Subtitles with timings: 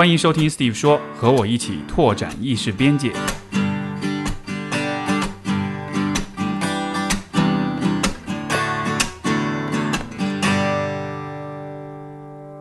[0.00, 3.12] 欢迎收听 Steve 说，和我一起拓展意识边界。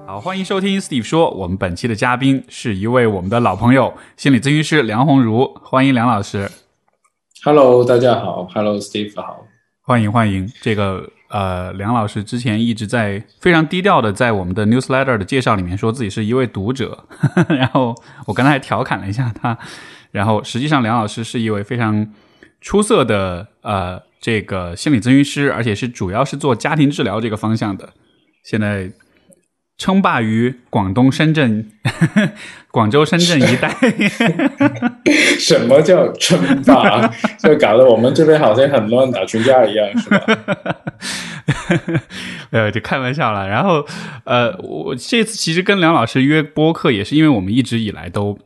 [0.06, 1.30] 好，欢迎收听 Steve 说。
[1.30, 5.50] 我们本期的嘉宾是一位我们的老朋友，心理咨询师梁红茹。
[5.64, 6.52] 欢迎梁老师。
[7.46, 8.50] Hello，大家好。
[8.54, 9.46] Hello，Steve 好。
[9.84, 10.52] 欢迎欢迎。
[10.62, 17.06] 这个呃，梁老师之前一直在非常低调的在我们的 newsletter 的介绍里面说自己是一位读者，
[17.50, 19.58] 然后我刚才还调侃了一下他，
[20.12, 22.12] 然后实际上梁老师是一位非常
[22.62, 27.94] 出色的呃这个心理咨询师，而且是主要是做家庭治疗这个方向的，
[28.44, 28.92] 现在
[29.80, 31.72] 称霸于广东深圳、
[32.70, 33.74] 广州、深圳一带。
[35.40, 37.08] 什么叫称霸？
[37.40, 40.22] 就搞得我们这边好像很乱打群架一样，是吧？
[42.52, 43.48] 呃，就开玩笑了。
[43.48, 43.86] 然后，
[44.26, 48.38] 呃，我这次其实跟梁老师约播客，也是因为我们一直以来都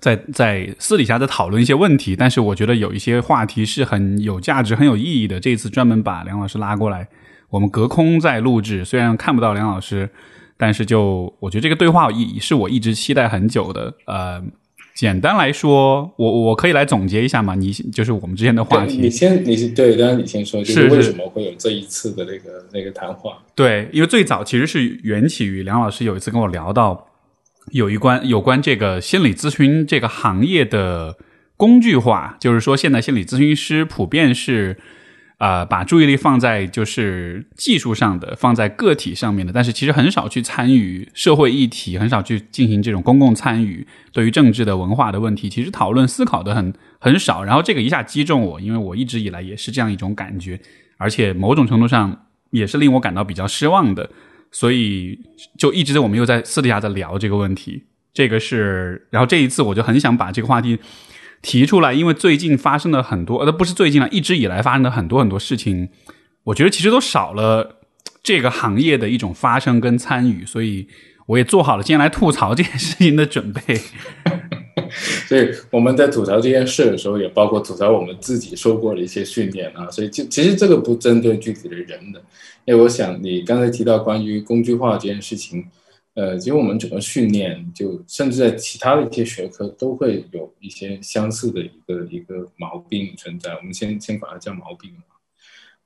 [0.00, 5.38] 在在私底下在讨论一些问题，但是我觉得有一些话题是很有价值、很有意义的。
[5.38, 7.06] 这次专门把梁老师拉过来，
[7.50, 10.10] 我们隔空在录制，虽然看不到梁老师，
[10.56, 13.92] 但是就我觉得这个对话意是我一直期待很久的。
[14.06, 14.42] 呃，
[14.94, 17.54] 简单来说，我我可以来总结一下嘛？
[17.54, 18.96] 你就是我们之间的话题。
[18.96, 23.38] 你先，你是对，当然你先说，就是为什么会有这一次的那个那个谈话？
[23.54, 27.06] 对，因为最早其实是缘起于梁老师有一次跟我聊到
[27.72, 31.16] 有一关有关这个心理咨询这个行业的
[31.56, 34.78] 工具化，就是说现在心理咨询师普遍是。
[35.38, 43.86] 啊、把注意力放在就是技术上的，放在个体上面的，但是其实很少去参与社会议题，很少去进行这种公共参与。
[44.12, 47.44] 对于政治的文化的问题，其实讨论思考的很很少。
[47.44, 50.58] 然后这个一下击中我，因为我一直以来也是这样一种感觉，
[50.96, 54.08] 而且某种程度上也是令我感到比较失望的。
[54.50, 55.20] 所以
[55.58, 57.84] 就一直我们又在私底下在聊这个问题。
[58.14, 60.78] 这个是，然后这一次我就很想把这个话题。
[61.46, 65.88] 提出来，因为最近发生了很多，呃，不是最近了，一直以来发生的很多很多事情，
[66.42, 67.76] 我觉得其实都少了
[68.20, 70.88] 这个行业的一种发生跟参与，所以
[71.26, 73.80] 我也做好了今天来吐槽这件事情的准备。
[75.28, 79.88] 所以我们在吐槽这件事的时候，也包括吐槽我们自己受过的一些训练啊。
[79.88, 82.20] 所以就其实这个不针对具体的人的，
[82.64, 85.64] 因为我想你刚才提到关于工具化这件事情。
[86.16, 93.52] 呃，其实我们整个训练，就甚至在其他的一些学科都会有一些相似的一个一个毛病存在。
[93.52, 94.90] 我们先先把它叫毛病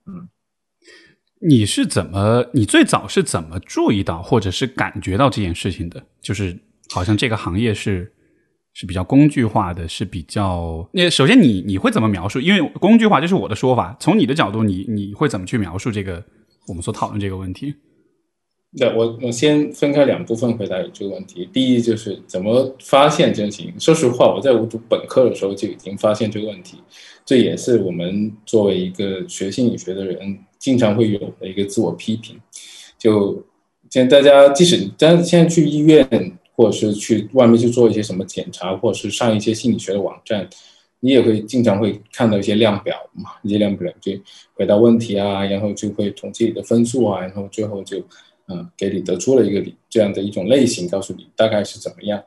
[0.06, 0.28] 嗯，
[1.40, 2.46] 你是怎么？
[2.54, 6.00] 你最早是怎么注意到或者是感觉到这件事情的？
[6.20, 6.56] 就是
[6.90, 8.12] 好像这个行业是
[8.72, 10.88] 是比较工具化的，是比较……
[10.92, 12.40] 那首先你你会怎么描述？
[12.40, 13.96] 因为工具化就是我的说法。
[13.98, 16.24] 从你的角度，你你会怎么去描述这个
[16.68, 17.74] 我们所讨论这个问题？
[18.78, 21.48] 对，我我先分开两部分回答你这个问题。
[21.52, 23.74] 第一就是怎么发现真情。
[23.80, 26.78] 说实话，我在我读本科的时候就已经发现这个问题，
[27.26, 32.40] 这也是我们作为一个学心理学的人经常会有的一个自我批评。
[32.96, 33.44] 就
[33.90, 36.08] 现在大家即使但是现在去医院，
[36.54, 40.48] 或者是去外面去做一些什么检查，或者是上一些心理学的网站，
[41.00, 44.12] 你也会经常会看到一些量表嘛，一些量表就
[44.54, 48.00] 回答问题啊，然后就会统计你的分数啊，然后最后就。
[48.50, 52.20] 嗯，给你得出了一个这样的一种类型，告诉你大概是怎么样。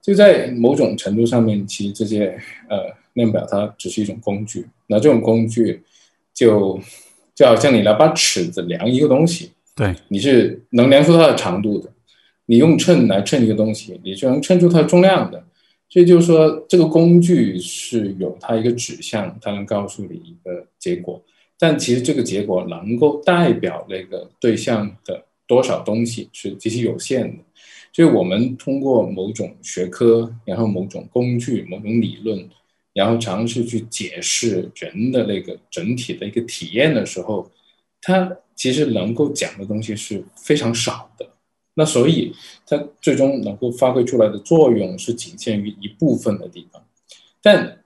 [0.00, 2.28] 就在某种程度上面，其实这些
[2.70, 2.78] 呃
[3.14, 4.64] 量表它只是一种工具。
[4.86, 5.82] 那这种工具
[6.32, 6.80] 就
[7.34, 11.90] 就好像你拿把尺子量一个东西，对，你是能量出它的长度的。
[12.46, 15.44] 你用秤来称一个东西，你就能称出它的重量的。
[15.88, 21.22] 所以就是说，这个工具是有它一个指向，它能告诉你一个结果。
[21.58, 25.24] 但其实这个结果能够代表那个对象的。
[25.46, 27.42] 多少东西是极其有限的，
[27.92, 32.48] 所以我们通过某种学科，然后某种工具、某种理论，
[32.92, 37.50] 然后尝试去解释人的那个整体的一个体验的时候，
[38.00, 41.28] 它其实能够讲的东西是非常少的。
[41.74, 42.32] 那所以
[42.66, 46.82] 它最终能够发挥出来的作用是仅限于一部分的地方，
[47.42, 47.78] 但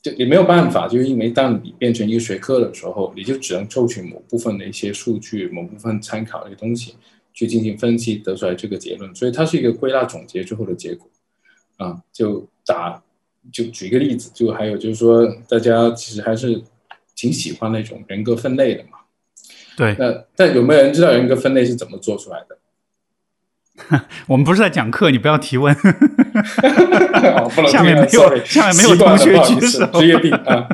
[0.00, 6.94] 就也没有办法，就是因为当你变成一个学科的时候，你就只能抽取某部分的一些数据、某部分参考的一些东西
[7.32, 9.14] 去进行分析，得出来这个结论。
[9.14, 11.08] 所以它是一个归纳总结之后的结果。
[11.78, 13.02] 啊，就打
[13.52, 16.62] 就举一个例子，就还有就是说，大家其实还是
[17.16, 18.98] 挺喜欢那种人格分类的嘛。
[19.76, 19.96] 对。
[19.98, 22.56] 那但有没有人知道人格分类是怎么做出来的？
[24.26, 25.74] 我们不是在讲课，你不要提问。
[27.54, 29.86] 不能下面没有，下面没有同学举手。
[29.86, 30.68] 职业病啊，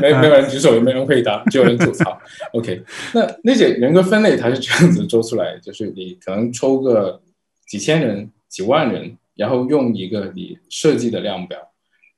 [0.00, 2.20] 没没有人举手，也没人回答，只有人吐槽。
[2.52, 2.82] OK，
[3.14, 7.20] 那那些人格分类它是这样子做出来，就是你可能抽个
[7.66, 11.58] 几千人、几万人，然后用一个你设计的量表，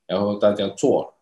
[0.07, 1.13] 然后大家做了，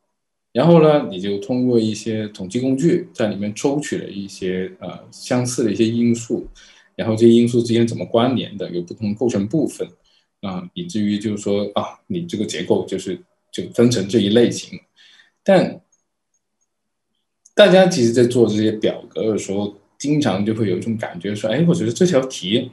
[0.53, 6.47] 然后呢，你就通过一些统计工具在里面抽取了一些呃相似的一些因素，
[6.95, 9.87] 然后这些因素之间怎么关联的，有不同构成部分。
[10.41, 13.15] 啊，以至于就是说啊，你这个结构就是
[13.51, 14.79] 就分成这一类型，
[15.43, 15.79] 但
[17.53, 22.71] 大家其实，在做这些表格的时候，经常就会有一种感觉，说，哎，我觉得这条题，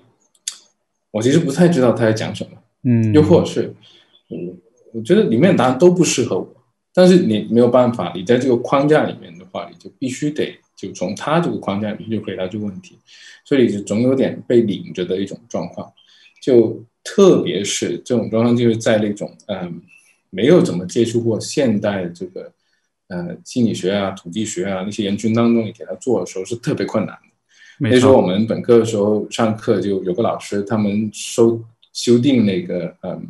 [1.11, 3.75] 我其实不太知道他在讲什么，嗯，又或者是，
[4.31, 4.39] 我
[4.95, 6.57] 我觉得里面的答案都不适合我，
[6.95, 12.97] 但是你没有办法，你在这个框架里面的话，你就必须得就从他这个框架里面就回答这个问题，
[13.45, 15.93] 所以就总有点被领着的一种状况，
[16.41, 19.83] 就特别是这种状况，就是在那种嗯，
[20.31, 22.51] 没有怎么接触过现代这个。
[23.11, 27.89] 呃，心理学啊，土地学啊，那些人群当中，你给他做的时候是特别困难的。
[27.91, 31.59] 那时候我们本科的时候上课就有个老师，他们修
[31.95, 33.29] 修订那个嗯，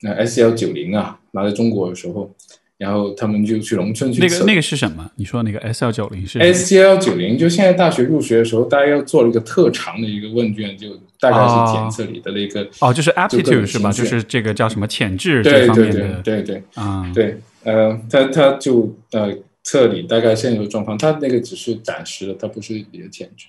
[0.00, 2.34] 那 S L 九零啊，拿在中国的时候，
[2.78, 5.10] 然后他们就去农村去那个那个是什么？
[5.16, 13.90] 你说那个 S L 九零是 S L 九零，就现在大学入学的时候，大家要做了一个特长的一个问卷，就大概是检测你的那个哦，就是 aptitude 是吧？
[13.90, 17.36] 就是这个叫什么潜质这方面的，对对对啊，对。
[17.64, 23.48] 呃，他他就呃测你大概现有的状况，他那个只是暂时的，他不是你的潜质，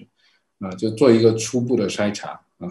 [0.60, 2.68] 啊，就做一个初步的筛查啊，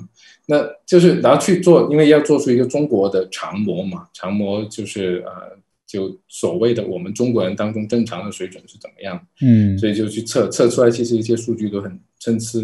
[0.46, 5.56] 那就是然后去做，因为要做出一个中国的长模嘛，长模就是呃
[5.88, 12.60] 就所谓的我们中国人当中正常的水准是怎么样，嗯，所以就去测测出来，其实一些数据都很参差，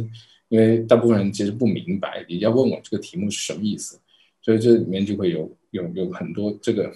[0.48, 3.98] 因为大部分人其实不明白，你要问我这个题目是什么意思，
[4.42, 6.92] 所以这里面就会有有有很多这个。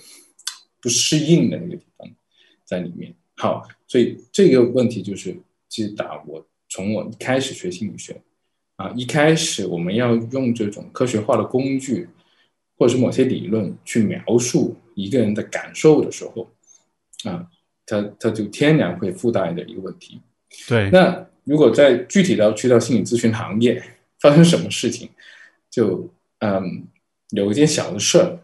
[0.81, 2.09] 不适应的那个地方
[2.65, 3.13] 在里面。
[3.37, 5.37] 好，所以这个问题就是
[5.69, 6.47] 其实打我。
[6.69, 8.23] 从我一开始学心理学
[8.77, 12.09] 啊，一开始我们要用这种科学化的工具，
[12.79, 16.49] 或者是某些理论去描述一个人的感受的时候
[17.25, 17.45] 啊，
[17.85, 20.21] 他他就天然会附带的一个问题。
[20.67, 20.89] 对。
[20.91, 23.83] 那如果在具体到去到心理咨询行业
[24.21, 25.11] 发生什么事情，
[25.71, 26.09] 就
[26.39, 26.87] 嗯
[27.31, 28.39] 有一件小的事儿，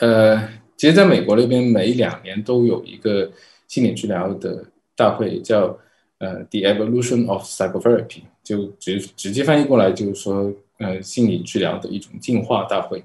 [0.00, 0.60] 呃。
[0.74, 3.30] 其实，在美国那边，每两年都有一个
[3.68, 4.66] 心理治疗的
[4.96, 5.78] 大会，叫
[6.18, 13.04] 呃 The Evolution of Psychotherapy，就直直接翻译过来就是说，呃，心理治疗的一种进化大会，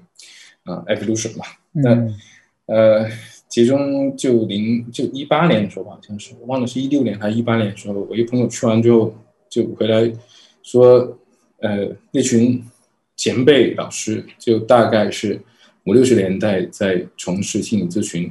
[0.68, 1.44] 啊，evolution 嘛。
[1.72, 2.06] 那
[2.66, 3.08] 呃，
[3.48, 9.14] 其中就零就一八年的时候吧，好像是我忘了是一六年还是一八年的时候，我一朋友去完之后
[9.48, 10.12] 就回来
[10.62, 11.18] 说，
[11.60, 12.62] 呃，那群
[13.16, 15.40] 前辈老师就大概是。
[15.86, 18.30] 五六十年代在从事心理咨询，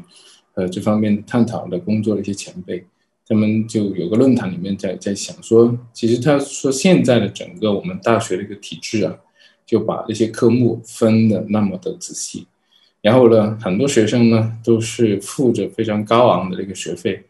[0.53, 2.85] 呃，这方面探讨的工作的一些前辈，
[3.27, 9.17] 他们就有个论坛里面在在想说，其实他说现在的整个我们大学的一个体制啊，
[9.67, 12.47] 就把那些科目分的那么的仔细，
[13.01, 17.23] 然后呢，很多学生呢都是付着非常高昂的那个学费，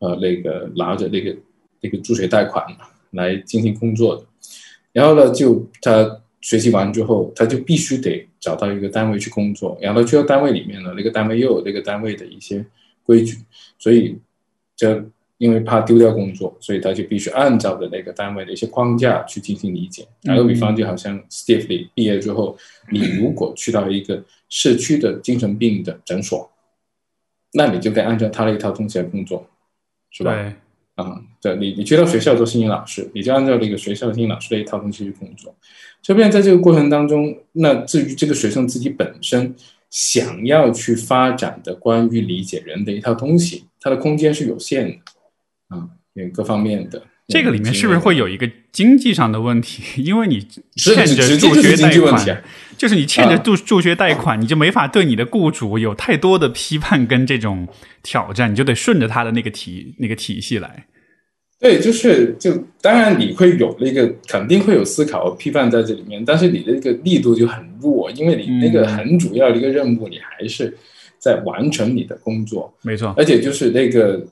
[0.00, 1.34] 呃，那个拿着那个
[1.80, 2.66] 那个助学贷款
[3.12, 4.24] 来进行工作的，
[4.92, 6.20] 然后呢，就他。
[6.44, 12.62] 学习完之后，他就必须得找到一个单位去工作，然后去到单位里面呢，那个单位又有那个单位的一些
[13.02, 13.38] 规矩，
[13.78, 14.18] 所以
[14.76, 15.02] 这
[15.44, 20.06] 因为怕丢掉工作，所以他就必须按照的那个单位的一些框架去进行理解。
[20.22, 22.56] 打个比方，就好像 Steve 毕业之后，
[22.90, 26.50] 你如果去到一个社区的精神病的诊所，
[27.52, 29.46] 那你就该按照他的一套东西来工作，
[30.10, 30.32] 是吧？
[30.32, 30.54] 对。
[30.94, 35.52] 啊，对你，你去到学校做心理老师，你就按照那个学校的心理老师的一套东西去工作。
[36.00, 39.52] 这边在这个过程当中，那至于这个学生自己本身
[39.90, 44.96] 想要去发展的关于理解人的一套东西，它的空间是有限的，
[45.74, 47.02] 啊，有各方面的。
[47.26, 49.82] 这个里面是不是会有一个经济上的问题？
[50.04, 52.42] 因为你欠着助学贷款，
[52.76, 57.66] 就是你欠着助助学贷款，你就没法对你的雇主有太多的批判跟这种
[58.02, 60.84] 挑战，你就得顺着他的那个体那个体系来。
[61.58, 62.52] 对，就是就
[62.82, 70.76] 当然你会有那个肯定会有思考批判在这里面，但是你的那个力度就很弱，因为你那个很主要的一个任务，你还是
[71.18, 72.70] 在完成你的工作。
[72.82, 74.22] 没错，而且就是那个。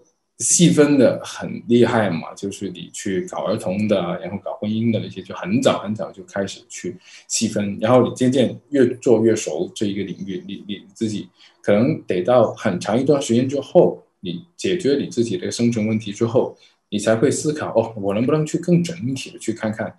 [0.43, 6.97] 细分的很厉害嘛，就是你去搞儿童的，然后搞婚姻的那些，就很早很早就开始去
[7.29, 11.29] 细分，然后你渐渐越做越熟这一个领域，你你自己
[11.63, 16.59] 可能得到很长一段时间之后，你解决你自己的生存问题之后，
[16.91, 19.95] 你才会思考哦，我能不能去更整体的去看看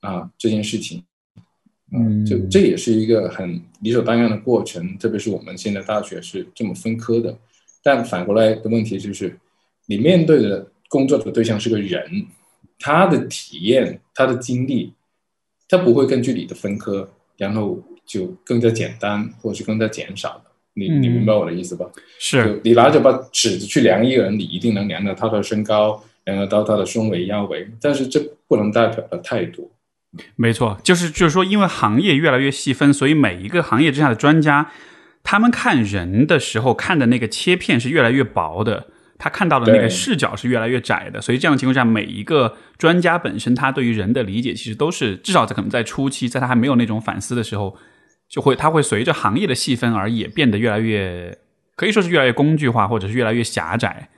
[0.00, 1.02] 啊这件事情，
[1.92, 7.36] 嗯，就这也是一个很理所当然的过程，特别是我们现在大学是这么分科的，
[7.82, 9.36] 但反过来的问题就是。
[9.88, 12.26] 你面对的工作的对象是个人，
[12.78, 14.92] 他的体验、他的经历，
[15.68, 20.50] 他不会根据你的分科，然后就更加简单，或者是更加减少的。
[20.74, 21.86] 你嗯你明白我的意思吧？
[22.20, 29.68] 是你拿着把尺子去量一个人，你一定能量到他的身高，量得到他的胸围、腰围，但是这不能代表的太多。
[30.36, 34.70] 没错，就是就是说，因为行业越来越细分，所以每一个行业之下的专家，
[35.22, 38.86] 他们看人的时候看的那个切片是越来越薄的，
[39.18, 41.20] 他看到的那个视角是越来越窄的。
[41.20, 47.76] 所以这样的情况下，每一个专家本身他对于人的理解，其实都是至少在可能在初期，在他还没有那种反思的时候，
[48.28, 51.36] 就会他会随着行业的细分而也变得越来越
[51.74, 54.08] 可以说是越来越工具化，或者是越来越狭窄。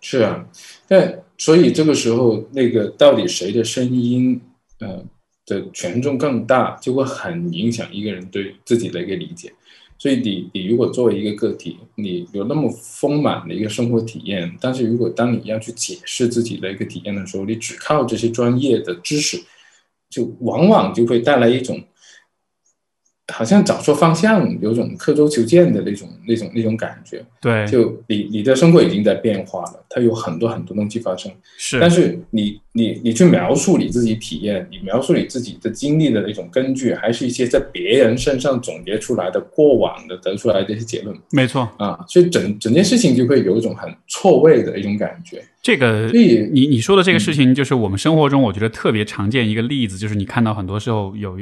[0.00, 0.46] 是啊，
[0.86, 4.40] 但所以这个时候，那个到底谁的声音，
[4.78, 5.04] 呃
[5.46, 9.52] 的权重更大，就会很影响一个人对自己的一个理解。
[9.98, 19.42] 所以你你如果作为一个个体，你有那么丰满的一个生活体验，但是如果当你要去解释自己的一个体验的时候，你只靠这些专业的知识，
[20.10, 21.82] 就往往就会带来一种
[23.32, 27.24] 好像找错方向，有种刻舟求剑的那种那种那种感觉。
[27.40, 41.68] 对，就你你的生活已经在变化了，它有很多很多东西发生，是但是你你你去描述你自己体验，你描述你自己的经历的那种根据，还是一些在别人身上总结出来的过往的得出来的一些结论没错。
[41.78, 45.42] 啊，所以整整件事情就会有一种很错位的一种感觉。
[45.60, 51.36] 这个所以你你说的这个事情，就是我们生活中我觉得特别常见一个例子，就是你看到很多时候有，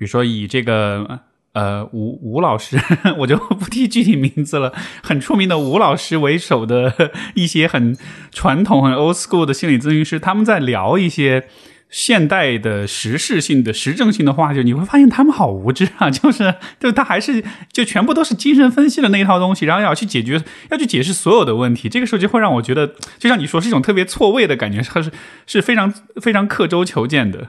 [0.00, 1.20] 比如说以这个
[1.52, 2.80] 呃吴吴老师，
[3.20, 7.94] 我就不提具体名字了，很出名的吴老师为首的 一些很
[8.32, 11.48] 传统、很 old school 的心理咨询师，他们在聊一些。
[11.92, 16.06] 现代的时事性的时政性的话就，你会发现他们好无知啊！
[16.08, 17.42] 就是，就他还是
[17.72, 20.40] 就全部都是精神分析的那一套东西，然后要去解决，
[20.70, 21.88] 要去解释所有的问题。
[21.88, 25.10] 这个时候就会让我觉得，就像你说，是一种特别错位的感觉，它是
[25.48, 25.92] 是非常
[26.22, 27.48] 非常刻舟求剑的。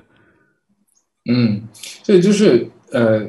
[1.25, 1.61] 嗯，
[2.03, 3.27] 所以就是呃，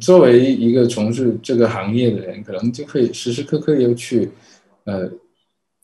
[0.00, 4.30] 作为一个从事这个行业的人，可能就会时时刻刻要去
[4.84, 5.10] 呃。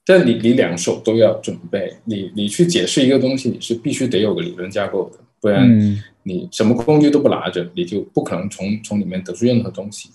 [0.08, 10.10] 但你你两手都要准备，你你去解释一个东西，你是必须得有个理论架构的，不然嗯你什么工具都不拿着，你就不可能从从里面得出任何东西。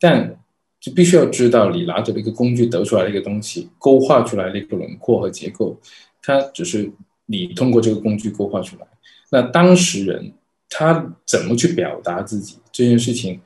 [0.00, 0.34] 但
[0.80, 5.78] 就必须要知道，你拿着这个工具得出来的一个东西，勾画出来的一个轮廓和结构，
[6.22, 6.90] 它只是
[7.26, 8.86] 你通过这个工具勾画出来。
[9.30, 10.32] 那当事人
[10.76, 13.40] 他怎么去表达自己这件事情，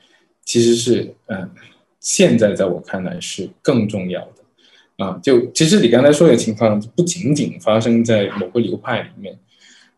[0.47, 1.51] 其实是嗯，
[2.01, 5.05] 现在在我看来是更重要的。
[5.05, 9.39] 啊，就其实你刚才说的情况，不仅仅发生在某个流派里面，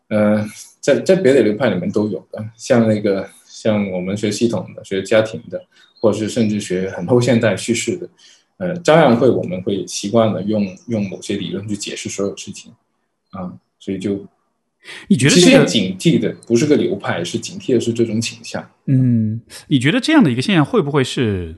[0.09, 0.45] 呃，
[0.81, 5.63] 在在别的流派里面都有的，像那个像我们学系统的、学家庭的，
[6.01, 8.09] 或者是甚至学很后现代叙事的，
[8.57, 12.73] 呃，照样会我们会习惯了用用某些理论去解释所有事情，
[13.31, 14.27] 啊，所以就
[15.09, 18.67] 你觉得其实要这个警惕的不是个流派，是警惕的是这种倾向。
[18.87, 21.55] 嗯，你觉得这样的一个现象会不会是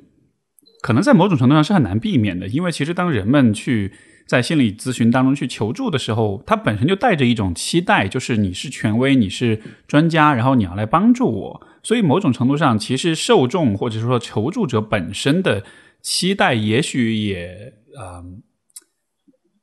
[0.81, 2.47] 可能在某种程度上是很难避免的？
[2.47, 3.93] 因为其实当人们去
[4.27, 11.67] 在心理咨询当中去求助的时候，他本身就带着一种期待，就是你是权威，你是专家，然后你要来帮助我。
[11.81, 15.63] 所以某种程度上，其实受众或者说求助者本身的
[16.01, 18.23] 期待，也许也呃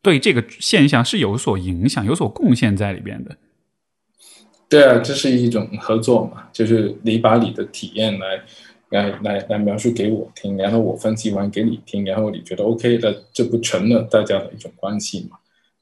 [0.02, 3.36] 对这个现象是有所影响、有所贡献在里边的。
[4.70, 8.40] 对啊，这是一种合作嘛，就是你把你的体验来
[8.90, 15.36] 来来来描述给我听，然后我分析完给你听，然后你觉得 OK 的，这不成了大家的一种关系嘛？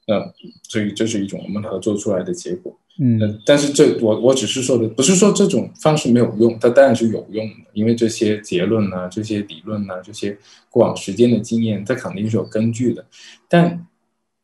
[0.07, 2.75] 那所以这是一种我们合作出来的结果。
[3.01, 10.37] 嗯呃但是这我我只是说的，不是说这种方式没有用，它当然是有用的，因为这些结论啊、这些理论啊、这些
[10.69, 13.05] 过往时间的经验，它肯定是有根据的。
[13.47, 13.85] 但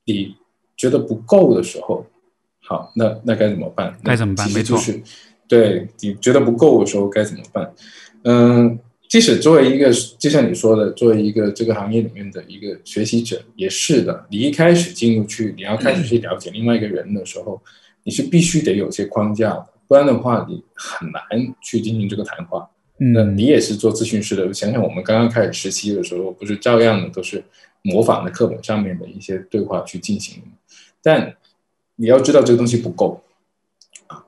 [0.05, 0.35] 你
[0.77, 2.05] 觉得不够的时候，
[2.67, 3.95] 好，那那该怎么办？
[4.03, 5.01] 该怎么办其实就没错是
[5.47, 7.71] 对你觉得不够的时候该怎么办？
[8.23, 14.25] 嗯，即使作为一个，就像你说的，作为一个这个行业里面的一个学习者，也是的。
[14.31, 17.61] 你一开始进入去，你要开始去了解另外一个人的时候，
[18.03, 21.21] 你是必须得有些框架的，不然的话，你很难
[21.61, 22.67] 去进行这个谈话。
[22.97, 27.43] 那嗯你也是做咨询师的，想想我们刚刚开始实习的时候，不是照样的都是
[27.83, 30.41] 模仿的课本上面的一些对话去进行？
[31.03, 31.35] 但
[31.95, 33.21] 你要知道这个东西不够
[34.07, 34.23] 啊，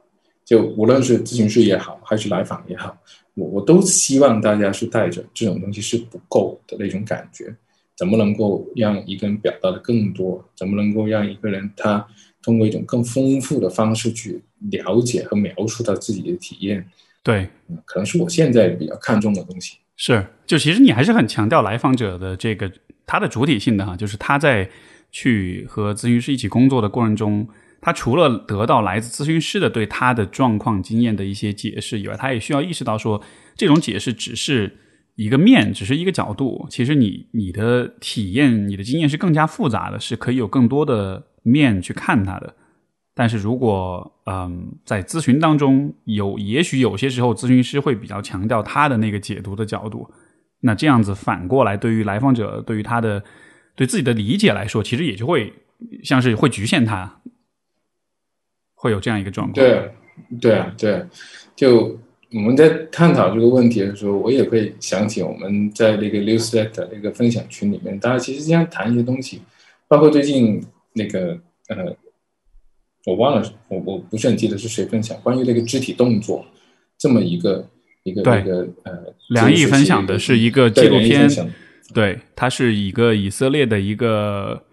[0.45, 2.97] 就无论是咨询师也好，还是来访也好，
[3.33, 7.55] 我我都希望大家是带着这种东西是不够的那种感觉。
[7.95, 10.43] 怎么能够让一个人表达的更多？
[10.55, 12.07] 怎么能够让一个人他
[12.43, 14.39] 通过一种更丰富的方式去
[14.71, 16.87] 了解和描述他自己的体验？
[17.23, 17.49] 对。
[17.69, 19.77] 嗯可能是我现在比较看重的东西。
[19.95, 22.71] 是，就其实你还是很强调来访者的这个
[23.07, 24.69] 他的主体性的哈，就是他在
[25.11, 27.47] 去和咨询师一起工作的过程中，
[27.81, 33.21] 他除了得到来自咨询师的对他的状况经验的一些解释以外，他也需要意识到说，
[33.55, 34.77] 这种解释只是
[35.15, 36.67] 一个面，只是一个角度。
[36.69, 42.55] 其实你你的体验、你的经验是更加复杂的，是可以有更多的面去看它的。
[43.15, 50.07] 但是如果嗯，在咨询当中有，也许有些时候咨询师会比较强调他的那个解读的角度，
[50.61, 53.23] 那这样子反过来，对于来访者，对于他的
[53.77, 55.53] 对自己的理解来说，其实也就会
[56.03, 57.21] 像是会局限他。
[58.79, 59.53] 会有这样一个状况。
[59.53, 59.91] 对，
[60.39, 61.03] 对啊，对。
[61.55, 61.99] 就
[62.31, 69.41] 我们在探讨这个问题的时候，我也会想起我们在那个 newsletter 那个分享群里面，大家其实经常谈一些东西，
[69.87, 71.95] 包括最近那个呃，
[73.05, 76.45] 我忘了，我我不是很记得是谁分享关于那个肢体动作
[76.99, 77.67] 这么一个
[78.03, 81.27] 一个一个呃，梁毅分享的是一个纪录片，
[81.93, 84.63] 对，他是一个以色列的一个。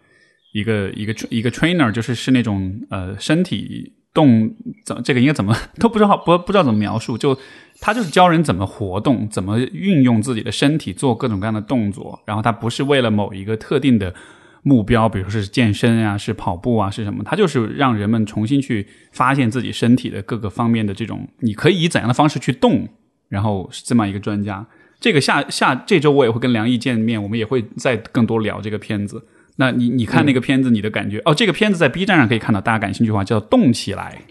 [0.54, 4.54] 一个一个一个 trainer 就是是那种呃身体动
[4.84, 7.36] 怎这个应该怎么都不知道不不知道怎么描述，就
[7.80, 14.14] 他就是教人怎么活动，怎么运用自己的身体做各种各样的动作，然后他不是为了某一个特定的
[14.62, 17.24] 目标，比如是健身啊，是跑步啊，是什么？
[17.24, 22.88] 他就是让人们重新去发现自己身体的各个方面的这种，你可以以怎样的方式去动，
[23.28, 24.64] 然后是这么一个专家。
[25.04, 29.22] 这个下下这周我也会跟梁毅见面，我们也会再更多聊这个片子。
[29.56, 34.22] 那你你看那个片子，你的感觉哦，这个片子在 B 站上可以看到，大家感兴趣的话叫“动起来”，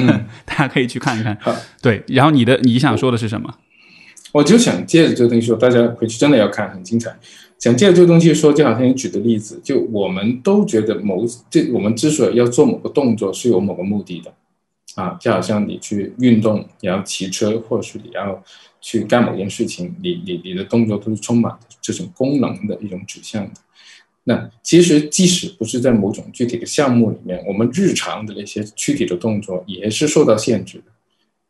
[0.44, 1.38] 大家可以去看一看。
[1.80, 3.54] 对，然后你的你想说的是什么？
[4.32, 7.16] 我就想借着这个东西说，大家回去真的要看，很精彩。
[7.58, 14.30] 想借着这个东西说，就好像你举的例子，就我们都觉得某这我们之所以要做某个动作，是有某个目的的
[14.96, 18.42] 啊，就好像你去运动，你要骑车，或者是你要
[18.80, 23.52] 去干某件事情，你你你的动作都是充满这种功能的一种指向的。
[24.24, 30.84] 那其实，即使不是在某种具体的项目里面，我们日常的那些躯体的动作也是受到限制的。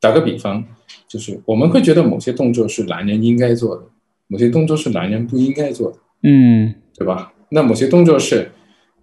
[0.00, 0.62] 打个比方，
[1.08, 3.82] 就是我们会觉得某些动作是男人应该做的，
[4.26, 7.32] 某些动作是男人不应该做的，嗯，对吧？
[7.48, 8.50] 那某些动作是，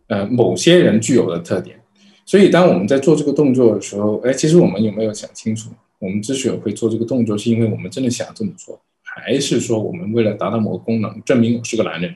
[0.08, 1.80] 呃，某些人具有的特点。
[2.26, 12.16] 所以，当我们在做这个动作的时候，哎，其实我们有没有想清楚，我们之所以会做这个动作，是因为我们真的想这么做，还是说我们为了达到某个功能，证明我是个男人？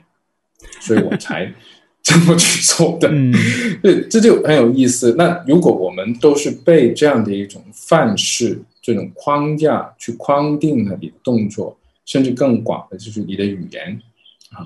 [0.82, 1.54] 所以我才
[2.02, 3.10] 这么去做的，
[3.84, 5.14] 对，这就很有意思。
[5.18, 14.02] 那如果我们都是被这样的一种范式、这种框架去框定了你的动作，甚至更广的就是你的语言
[14.52, 14.66] 啊，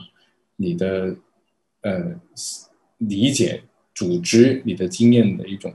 [0.55, 1.15] 你的
[1.81, 2.13] 呃
[2.99, 3.63] 理解、
[4.01, 5.73] 组织、你的经验的一种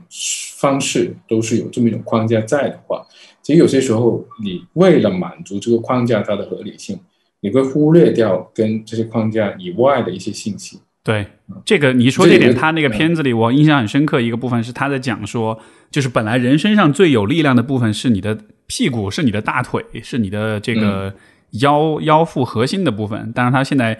[0.59, 3.05] 方式，都是有这么一种框架在的话，
[3.41, 6.99] 其实有些时候你为了满足这个框架它的合理性。
[7.39, 10.79] 你会忽略掉跟这些框架以外的一些信息。
[11.03, 11.23] 对，
[11.63, 14.19] 这个你说这点，他那个片子里我印象很深刻。
[14.19, 15.57] 一个部分是他在讲说，
[15.91, 18.35] 就是本来人身上最有力量的部分是你的
[18.65, 21.13] 屁股，是你的大腿，是你的这个
[21.61, 23.31] 腰腰腹核心的部分。
[23.35, 23.99] 但是他现在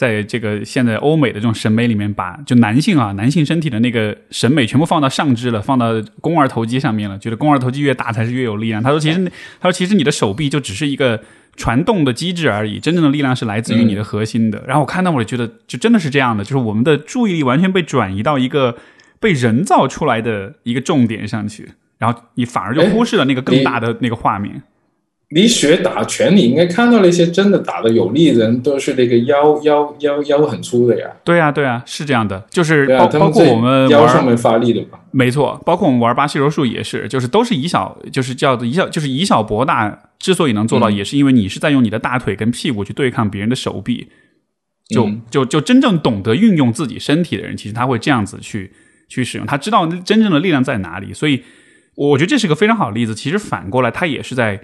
[0.00, 8.82] 在这个现在欧美的这种审美里面，把就男性啊男性身体的那个审美全部放到上肢了，放到肱二头肌上面了，觉得肱二头肌越大才是越有力量。
[8.82, 9.22] 他说其实
[9.60, 11.20] 他说 其实你的手臂就只是一个。
[11.56, 14.64] 传动的机制而已，真正的力量是来自于你的核心的。
[14.66, 18.78] 然后我看到，我就觉得，就真的是这样的，就是我们的注意力完全被转移到一个
[19.18, 24.62] 被人造出来的一个重点上去，然后你反而就忽视了那个更大的那个画面。
[25.32, 31.08] 你学打拳，你应该看到那些真的打的有力的人，都是那个腰腰腰腰很粗的呀。
[31.22, 34.98] 对啊，对啊，是这样的，就是包包括我们腰上面发力的吧。
[35.12, 39.96] 没错，包括我们玩巴西柔术也是，就是都是以小，就是叫做以小，就是以小博大。
[40.18, 44.08] 之所以能做到，也是因为你是在用你的大腿跟屁股去对抗别人的手臂。
[44.88, 48.72] 就就就真正懂得运用自己身体的人，其实他会这样子去
[49.08, 51.14] 去使用，他知道真正的力量在哪里。
[51.14, 51.44] 所以
[51.94, 53.14] 我觉得这是个非常好的例子。
[53.14, 54.60] 其实反过来，他也是在。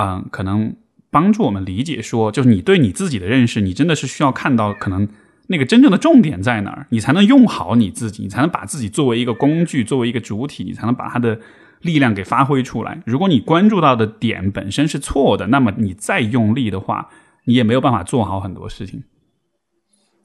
[0.00, 0.76] 嗯，可能
[1.10, 5.08] 帮助我们理解说，就是你对你自己的认识，你真的是需要看到可能
[5.48, 11.40] 那个真正的重点在哪儿，你才能用好你自己，你才能把自己作为一个工具，作为一个主体，你才能把它的
[11.80, 13.02] 力量给发挥出来。
[13.04, 17.08] 如果你关注到的点本身是错的，那么你再用力的话，
[17.46, 19.02] 你也没有办法做好很多事情。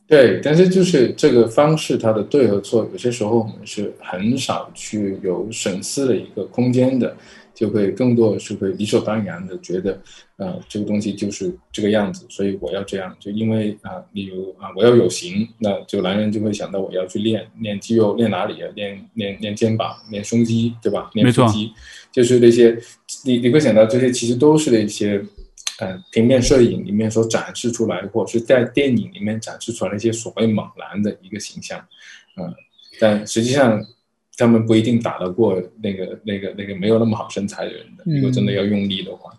[0.06, 7.16] 对，但是就是这个方式，它的对和错，有些时候我们是很少去有审思的一个空间的。
[7.54, 10.02] 就会更多的是会理所当然的觉得，
[10.38, 13.16] 呃，这个东西就是这个样子，所以我要这样。
[13.20, 18.68] 就因为啊，例如啊，我要有型，那就男人就会想到我要去练练肌肉，练哪里啊？
[18.74, 21.12] 练练练肩膀，练胸肌，对吧？
[21.14, 21.72] 练腹肌，
[22.12, 22.76] 就是那些
[23.24, 25.24] 你你会想到这些，其实都是那些，
[25.80, 31.80] 呃，平面摄影里面所展示出来，或者是在电影里面展示出来那些所谓猛男的一个形象，
[32.38, 32.52] 嗯，
[33.00, 33.80] 但实际上。
[34.38, 38.04] 他们不一定打得过那个那个那个没有那么好身材的人的。
[38.06, 39.32] 如果真的要用力的话，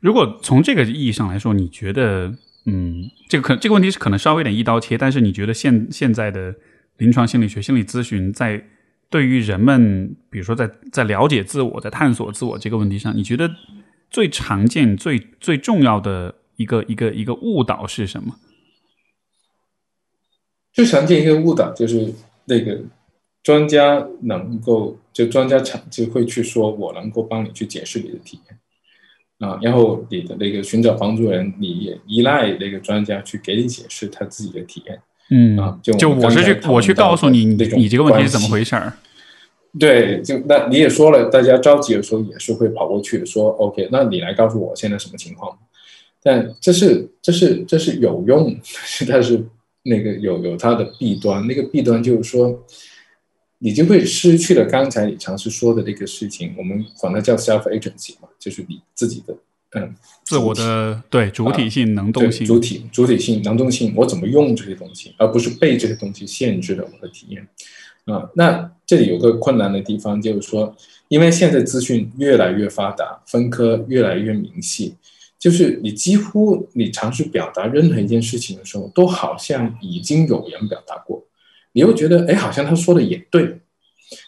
[0.00, 2.34] 如果从这个意义上来说，你觉得，
[2.66, 6.54] 嗯，这个可这个问题是可能稍微有点一刀切，但是你觉得现现在的
[6.98, 8.64] 临床心理学、心理咨询在
[9.10, 13.50] 对于人们，比如说在在了解自我、在探索自我这个问题上，你觉得
[14.10, 18.36] 最常见、最最重要的一个一个一个误导是什么？
[20.72, 22.14] 最常见一个误导就是
[22.46, 22.80] 那个
[23.42, 35.00] 专家能够，就专家常就会去说，我能够帮你去解释你的体验啊，然后你的那个寻找帮助人，你也依赖那个专家去给你解释他自己的体验，
[35.30, 38.92] 嗯啊，就就我是去我去告诉你，你你这个问题是怎么回事儿？
[39.78, 45.58] 对，就那你也说了，大家着急的时候也是会跑过去说，OK，那你来告诉我现在什么情况？
[46.22, 48.56] 但这是这是这是有用，
[49.08, 49.44] 但是。
[49.84, 52.56] 那个有有它的弊端，那个弊端就是说，
[53.64, 59.36] 你就会失去了刚才你尝试说的那个事情，我们管它叫 self agency 嘛，就是你自己的
[59.74, 59.94] 嗯，
[60.24, 67.46] 自我的对主体性、能动性、主体主体性、能动性，我怎么用这些东西，而不是被这些东西限制了我的体验
[68.06, 68.28] 啊。
[68.34, 74.96] 那这里有个困难的地方，就是说，因为现在资讯越来越发达，分科越来越明细。
[75.38, 81.24] 就是你几乎你尝试表达任何一件事情的时候，都好像已经有人表达过，
[81.72, 83.58] 你又觉得哎，好像他说的也对，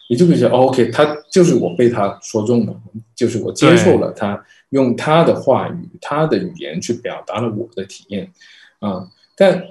[0.09, 2.75] 你就会觉得 OK，他就是我被他说中了，
[3.15, 8.31] 就是我接受了他用他的话语、他的语言去表达了我的体验
[8.79, 9.09] 啊。
[9.35, 9.63] 但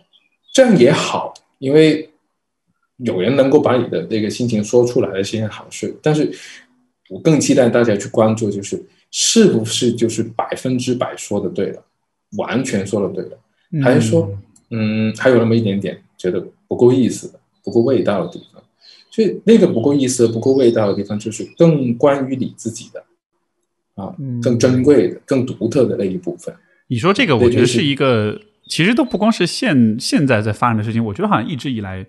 [0.53, 2.11] 这样也好，因为
[2.99, 5.95] 有人能够把你的那个心情说出来是件好事。
[6.03, 6.31] 但是
[7.09, 8.83] 我更期待大家去关注，就是。
[9.17, 11.81] 是不是就是百分之百说的对了，
[12.37, 13.39] 完全说的对了，
[13.81, 14.29] 还是说，
[14.71, 18.63] 嗯，还有那么一点点觉得不够意思的、不够味道的地方？
[19.11, 23.03] 所以那个不够意思、不够味道的地方，就是更关于你自己的
[23.95, 26.55] 啊，更珍贵的、更独特的那一部分。
[26.89, 32.07] 你说这个，我觉得是一个，其实都不光是现现在在发生的事情，我觉得好像一直以来。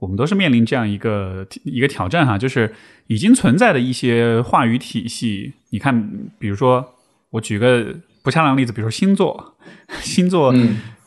[0.00, 2.70] 我们都是面临这样一个一个挑战哈，就是
[3.06, 5.54] 已经存在的一些话语体系。
[5.70, 6.84] 你看，比如说，
[7.30, 9.54] 我举个不恰当的例子，比如说星座，
[10.02, 10.52] 星座，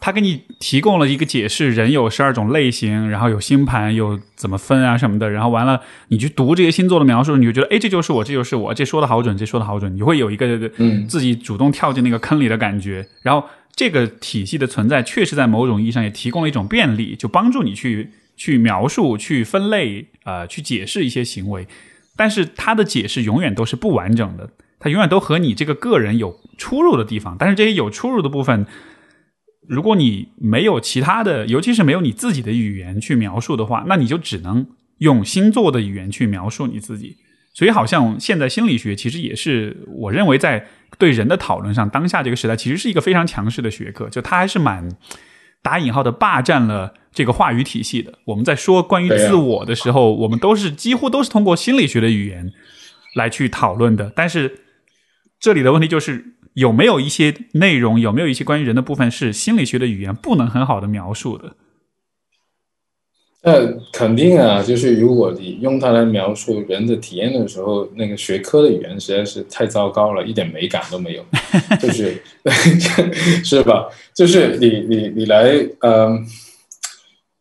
[0.07, 5.29] 他给你提供了一个解释，人有十二种类型，然后有星盘，有怎么分啊什么的。
[5.29, 10.57] 然后完了，你去读这些星座的描述，你就觉得，哎，这就是我，这就是我，这说的好准，这说的好准，你会有一个
[11.09, 13.05] 自己主动跳进那个坑里的感觉。
[13.21, 18.11] 然后，这个体系的存在，确实在某种意义上也提供了一种便利，就帮助你去。
[18.37, 21.67] 去描述、去分类、呃，去解释一些行为，
[22.15, 24.47] 但是它的解释永远都是不完整的，
[24.79, 27.35] 它永远都和你这个个人有出入的地方。
[27.39, 28.67] 但是这些有出入的部分，
[29.67, 34.65] 如果你没有其他的，尤其是没有你自己的语言去描述的话，那你就只能
[34.99, 37.17] 用星座的语言去描述你自己。
[37.53, 44.89] 所以，好像现在心理学其实也是我认为在对人的讨论上，当下这个时代其实是一个非常强势的学科，就它还是蛮。
[45.63, 48.13] 打引号的霸占了这个话语体系的。
[48.23, 52.53] 我们在说关于自我的时候，我们都是几乎都是通过心理学的语言
[53.15, 54.09] 来去讨论的。
[54.15, 54.59] 但是
[55.41, 56.23] 这里的问题就是，
[56.57, 61.55] 有没有一些内容，有没有一些关于人的部分是心理学的语言不能很好的描述的？
[63.43, 63.51] 那
[63.93, 71.23] 肯定啊，就是如果你用它来描述人的体验的时候，那个学科的语言实在是太糟糕了，一点美感都没有，
[71.79, 72.19] 就是
[73.45, 73.87] 是吧？
[74.15, 76.25] 就是你你你来，嗯，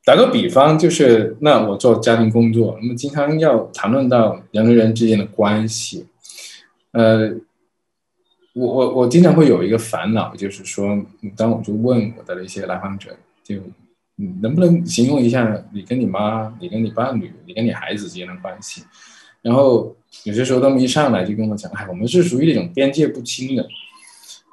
[0.04, 6.04] 打个比方，就是那我做家庭工作，那么经常要谈论到人和人之间的关系，
[6.92, 7.32] 呃，
[8.56, 10.98] 我我我经常会有一个烦恼，就是说，
[11.36, 13.56] 当我就问我的那些来访者，就。
[14.18, 18.82] 嗯，能不能形容一下你跟你妈、你跟你伴侣、你跟你孩子之间的关系？
[19.42, 23.68] 然后有些时候他们一上来就跟我讲：“哎，我们是属于那种边界不清的。”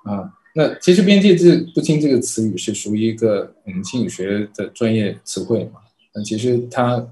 [0.03, 5.79] 啊，那其实“边界这不清”这个词语是属于一个我们心理学的专业词汇嘛？
[6.11, 7.07] 但其实它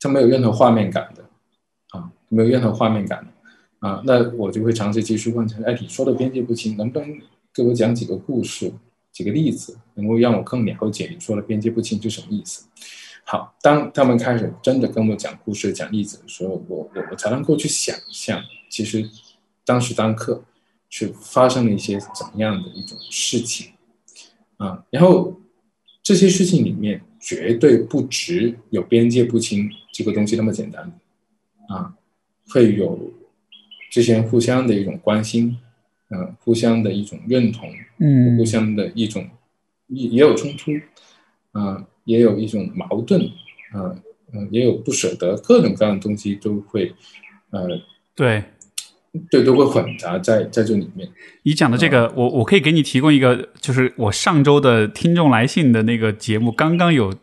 [0.00, 1.22] 它没有任何画面感的
[1.96, 3.31] 啊，没有任何画面感的
[3.82, 4.02] 啊。
[4.06, 7.20] 那我就会尝试继续问他：“哎，你说的边界不清，能不能
[7.52, 8.72] 给我讲几个故事？”
[9.12, 12.64] 几个例子能够让我更了解你说的边界不清是什么意思。
[13.26, 19.06] 好，当他们开始真的跟我讲故事、讲例子的时候，我我我才能够去想象，其实
[19.66, 20.42] 当时当刻
[20.88, 23.72] 是发生了一些怎么样的一种事情
[24.56, 24.82] 啊。
[24.88, 25.38] 然后
[26.02, 30.90] 这些事情里面绝对不只有边界不清这个东西那么简单
[31.68, 31.92] 啊，
[32.48, 33.12] 会有
[33.92, 35.56] 这些互相的一种关心。
[36.14, 39.26] 嗯，互相的一种认同，嗯，互相的一种
[39.86, 40.70] 也也有冲突，
[41.52, 43.18] 啊，也有一种矛盾，
[43.72, 43.96] 啊，
[44.34, 46.92] 嗯，也有不舍得，各种各样的东西都会，
[47.48, 47.66] 呃，
[48.14, 48.44] 对，
[49.30, 51.08] 对，都会混杂在在这里面。
[51.44, 57.14] 你讲的这个，我我可以给你提供一个，就是我上周的听众来信的那个节目，刚刚有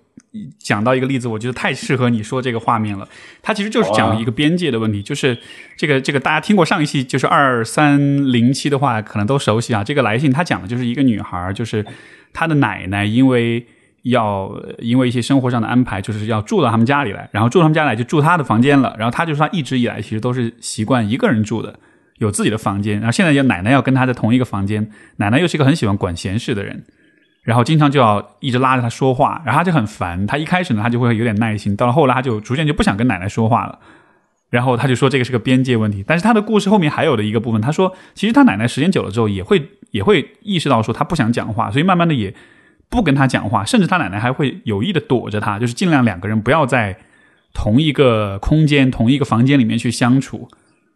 [0.57, 3.07] 讲到一个例子，我觉得太适合你说这个画面了。
[3.41, 5.37] 它其实就是讲一个边界的问题，就是
[5.77, 7.99] 这个这个大家听过上一期就是二三
[8.31, 9.83] 零七的话，可能都熟悉啊。
[9.83, 11.85] 这个来信他讲的就是一个女孩，就是
[12.33, 13.65] 她的奶奶因为。
[14.03, 18.95] 要因为一些生活上的安排，就是要住到他们家里来，然后住他们家来就住她的房间了。
[18.97, 21.77] 然后她就说她一直以来其实都是习惯一个人住的，
[22.19, 22.95] 有自己的房间。
[22.95, 26.81] 然后现在要奶奶要跟她在同一个房间，奶奶又是一个很喜欢管闲事的人，
[27.49, 30.27] 然后经常就要一直拉着他说话，然后他就很烦。
[30.27, 33.79] 他一开始呢，他就会有点耐心，到了后来他就逐渐就不想跟奶奶说话了。
[34.51, 36.03] 然后他就说这个是个边界问题。
[36.05, 42.33] 但是他的故事后面还有的一个部分，他说其实他奶奶时间久了之后也会也会意识到说他不想讲话，所以慢慢的也。
[42.91, 46.97] 不跟他讲话，甚至他奶奶还会有意的躲着他，就是尽量两个人不要在
[47.53, 50.49] 同一个空间、同一个房间里面去相处。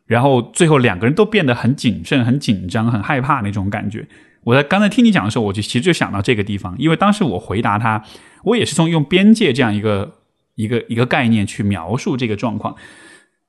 [0.08, 4.08] 然后最后两个人都变得很谨慎、很紧张、很害怕那种感觉。
[4.44, 8.04] 我在刚才听你讲的时候，我就其实就想到这个地方，因为当时我回答他，
[8.44, 10.16] 我也是从用边界这样一个
[10.56, 12.76] 一个一个概念去描述这个状况。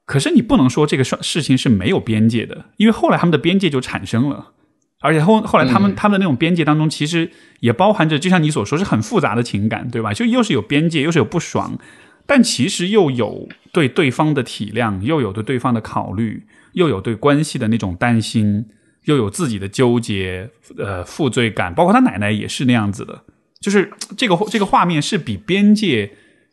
[0.04, 4.52] 可是你不能说这个事事情是没有边界的，因为后来他们的边界就产生了。
[5.00, 7.30] 而且后后来，他们他们的那种边界当中，其实
[7.60, 10.14] 也包含着，就像你所说，是很复杂的情感，对吧？
[10.14, 11.78] 就又是有边界，又是有不爽，
[12.24, 18.64] 但其实又有对对方的体谅，又有对对方的考虑，又有对关系的那种担心，
[19.04, 21.74] 又有自己的纠结，呃，负罪感。
[21.74, 23.22] 包括他奶奶也是那样子的，
[23.60, 26.10] 就是 这个这个画面是比边界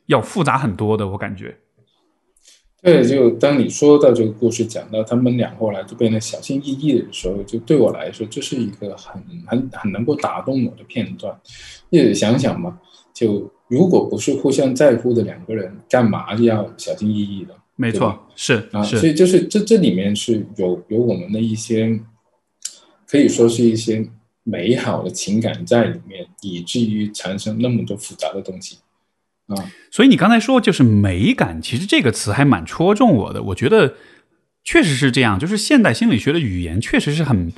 [0.08, 1.58] 要复杂很多的，我感觉。
[2.84, 11.40] 对，就当你说到这个故事，讲到他们俩后来就变得小心翼翼的时候，就对我来说，这是一个很很很能够打动我的片段。
[11.92, 12.80] 你得想想嘛，
[13.14, 17.54] 就如果不是互相在乎的两个人，干嘛要小心翼翼的？
[17.76, 22.00] 没错，是啊，所以就是这这里面是有有我们的一些，
[23.12, 24.08] 可以说是一些
[24.44, 28.78] 美好的情感在里面，以至于产生那么多复杂的东西。
[29.48, 29.56] 啊，
[29.92, 33.44] 所以你刚才说就是美感，其实这个词还蛮戳中我的。
[33.44, 33.96] 我觉得
[34.64, 37.52] 确实是这样，就是现代心理学的语言确实是很，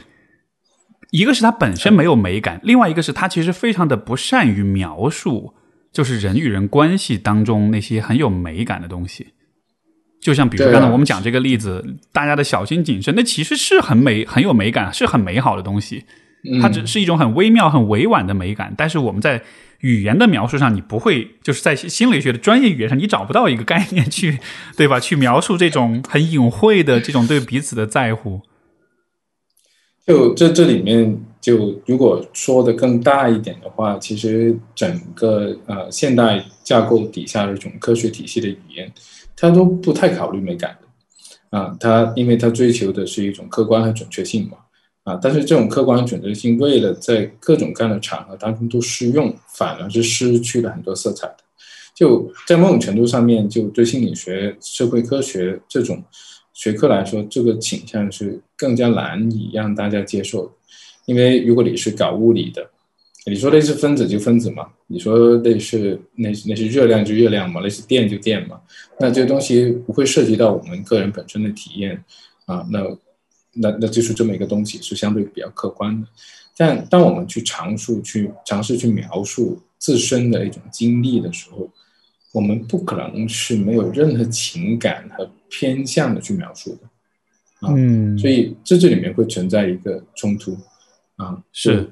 [1.12, 5.54] 一个是它本身没有美感，另外一个是它其实非常的不善于描述，
[5.92, 9.28] 就是人与人关系当中那些很有美感的东西。
[10.24, 16.06] 就像比如刚才我们讲这个例子，大家的小心谨慎，那其实是很美、很有美感，是很美好的东西。
[16.62, 19.44] 它只是一种很微妙、很委婉的美感，但是我们在。
[19.84, 24.40] 语言的描述上，你不会就是在心理学的专业语言上，你找不到一个概念去，
[24.78, 24.98] 对吧？
[24.98, 28.40] 去描述这种很隐晦的这种对彼此的在乎。
[30.08, 38.90] 就这这里面，就如果说的更大一点的话，其实整个呃现代架构底下的这种科学体系的语言，
[39.36, 44.58] 他都不太考虑美感的啊，他因为他追求的是一种客观和准确性嘛。
[45.04, 51.38] 啊，但是这种客观和准确性为了在各种各样的场合当中都适用，反而是失去了很多色彩的。
[51.93, 56.02] 就在某种程度上面，就对心理学、社会科学这种
[56.54, 60.52] 学科来说，这个倾向是更加难以让大家接受的。
[61.06, 62.65] 因为如果你是搞物理的，
[63.26, 68.60] 你说类似分子就分子嘛，你说类似那那是热量就热量嘛，类似电就电嘛，
[69.00, 72.04] 那这个东西不会涉及到我们个人本身的体验
[72.46, 72.80] 啊，那。
[73.56, 76.08] 那那就是这么一个东西，是相对比较客观的。
[76.58, 81.70] 但当我们去尝试去尝试去描述自身的一种经历的时候，
[82.32, 87.76] 我们不可能是没有任何情感和偏向的去描述的啊。
[87.78, 90.58] 嗯，所以这这里面会存在一个冲突
[91.18, 91.40] 啊。
[91.52, 91.88] 是，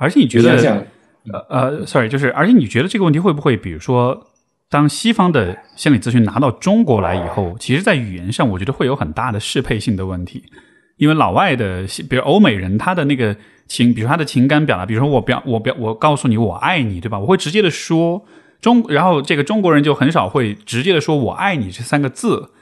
[0.00, 0.86] 而且你觉得，
[1.30, 4.26] 呃呃，sorry，就是而且你觉得这个问题会不会，比如说，
[4.70, 10.44] 当西方的心理咨询拿到中国来以后，其实在语言上，我觉得会有很大的适配性的问题。
[10.96, 13.36] 因为老外的，比如欧美人，他的那个
[13.68, 17.18] 情，比如他的情感表达，比如说我表我表我告诉你我爱你，对吧？
[17.18, 18.24] 我会直接的说
[18.60, 22.52] 中，然后这个中国人就很少会直接的说我爱你这三个字。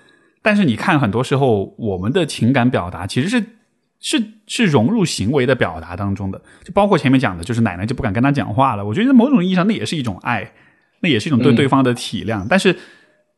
[0.43, 3.45] 但是你看，很多时候我们的情感表达其实是
[4.01, 8.85] 是是融入行为的表达当中的，就包括前面讲的，就是奶奶就不敢跟他讲话了。
[8.85, 10.53] 我觉得某种意义上，那也是一种爱，
[11.01, 12.47] 那也是一种对对方的体谅。
[12.49, 12.77] 但是。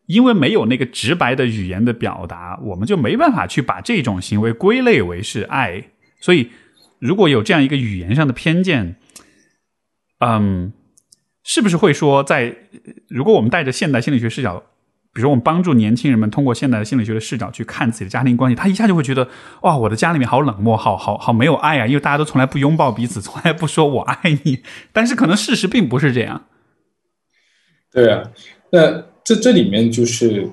[0.06, 5.84] 因为没有那个直白的语言的表达，我们就没办法去把这种行为归类为是爱。
[6.18, 6.50] 所以，
[6.98, 8.96] 如果有这样一个语言上的偏见，
[10.18, 10.72] 嗯，
[11.44, 12.56] 是不是会说，在
[13.08, 14.64] 如果我们带着现代心理学视角，
[15.12, 19.28] 比如我们帮助年轻人们通过现代的心理学的视角去看自己的家庭关系，他一下就会觉得，
[19.62, 21.86] 哇，我的家里面好冷漠，好好好没有爱啊！
[21.86, 24.62] 因为大家都从来不拥抱彼此，从来不说我爱你。
[24.92, 26.46] 但是可能事实并不是这样。
[27.92, 28.30] 对啊，
[28.70, 29.04] 那。
[29.22, 30.50] 这这里面就是，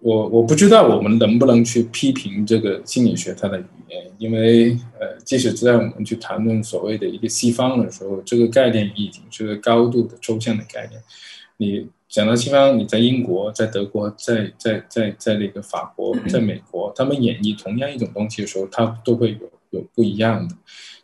[0.00, 11.00] 我我不知道我们能不能去批评这个心理学它的语言，因为呃，即使在我们去谈论所谓的一个西方的时候，这个概念已经是个高度的抽象的概念。
[11.58, 20.56] 你讲到西方，你在英国、在德国、在在在在那个法国、在美国，他们演绎同样一种东西的时候，它都会有有不一样的，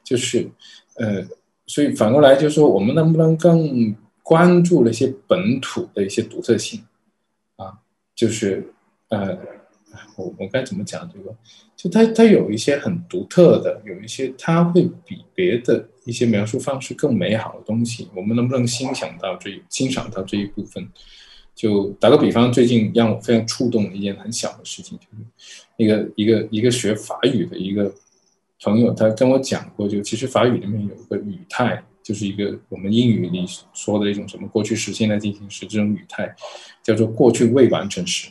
[0.02, 0.50] 就是
[0.96, 1.22] 呃，
[1.66, 6.82] 所以反过来就是说，我们能不能更关注那些本土的一些独特性
[7.56, 7.74] 啊？
[8.14, 8.72] 就是
[9.08, 9.36] 呃，
[10.16, 11.36] 我我该怎么讲这个？
[11.76, 20.88] 就它它有一些很独特的，有一些它会比别的一些描述方式更美好的东西，我们能不能欣赏到这欣赏到这一部分？
[21.54, 25.24] 就打个比方，最近让我非常触动的一件很小的事情，就是
[25.76, 27.94] 一个一个一个学法语的一个
[28.60, 36.34] 朋友，他跟我讲过，就其实法语里面有一个语态，就是一个我们英语里说的一种什么过去时、现在进行时这种语态，
[36.82, 38.30] 叫做过去未完成时。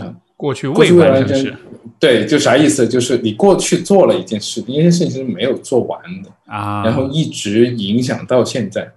[0.00, 1.56] 啊，过去未未完成
[2.00, 2.88] 对，就啥意思？
[2.88, 8.90] 就是你过去做了一件事，那件事情是没有做完的，啊，然后一直影响到现在。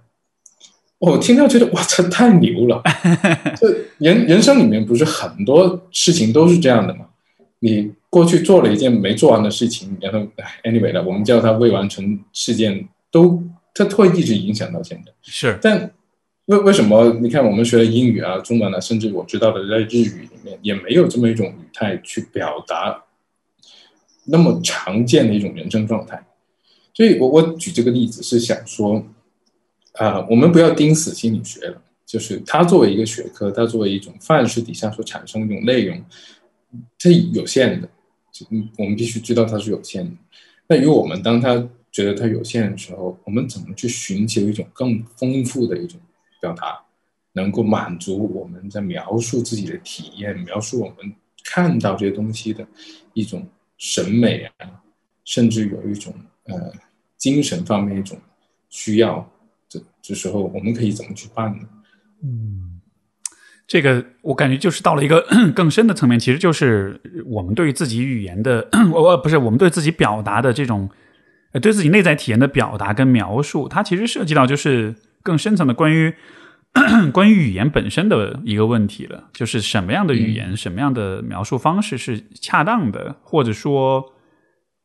[0.98, 2.82] 我听到觉得哇，这太牛了！
[3.60, 7.06] 这人人生里面不是很多事情都是这样的吗？
[7.60, 10.18] 你过去做了一件没做完的事情，然后
[10.64, 13.40] anyway 了，我们叫它未完成事件，都
[13.72, 15.12] 它会一直影响到现在。
[15.22, 15.92] 是但
[16.46, 17.12] 为为什么？
[17.20, 23.02] 你看我们学的英语啊、中文啊，甚至我知道的在日语里面，也没有这么一种语态去表达
[24.24, 26.24] 那么常见的一种人生状态。
[26.94, 29.04] 所以我我举这个例子是想说，
[29.94, 36.00] 啊、我们不要盯死心理学了，就是它作为一个学科，它作为一种范式底下所产生的一种内容，
[36.98, 37.88] 它有限的，
[38.78, 40.12] 我们必须知道它是有限的。
[40.68, 45.98] 那于我们当它觉得它有限的时候，我们怎么去寻求一种更丰富的一种
[46.40, 46.78] 表达，
[47.32, 52.66] 能够满足我们在描述自己的体验、描述我们看到这些东西的
[53.14, 53.46] 一种
[53.78, 54.82] 审美啊，
[55.24, 56.72] 甚至有一种呃
[57.16, 58.18] 精神方面一种
[58.68, 59.28] 需要。
[59.68, 61.68] 这这时候我们可以怎么去办呢？
[62.22, 62.80] 嗯
[63.66, 70.88] 这个我感觉就是到了一个更深的层面，其实就是我们对于自己语言的， 我我不是我们对自己表达的这种，
[71.60, 74.94] 对自己内在体验的表达跟描述，它其实涉及到就是
[75.26, 76.14] 更深层的关于
[77.12, 84.12] 关于语言本身的一个问题了，就是什么样的语言、什么样的描述方式是恰当的，或者说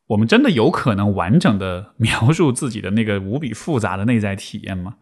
[0.08, 4.96] 我们真的有可能完整的描述自己的那个无比复杂的内在体验吗？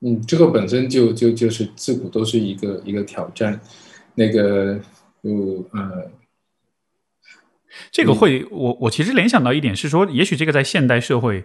[0.00, 3.58] 嗯，这个本身就就就是自古都是一个一个挑战，
[4.16, 4.78] 那个
[5.22, 6.10] 就呃
[7.90, 11.44] 这个会，我我其实联想到一点是说，也许这个在现代社会，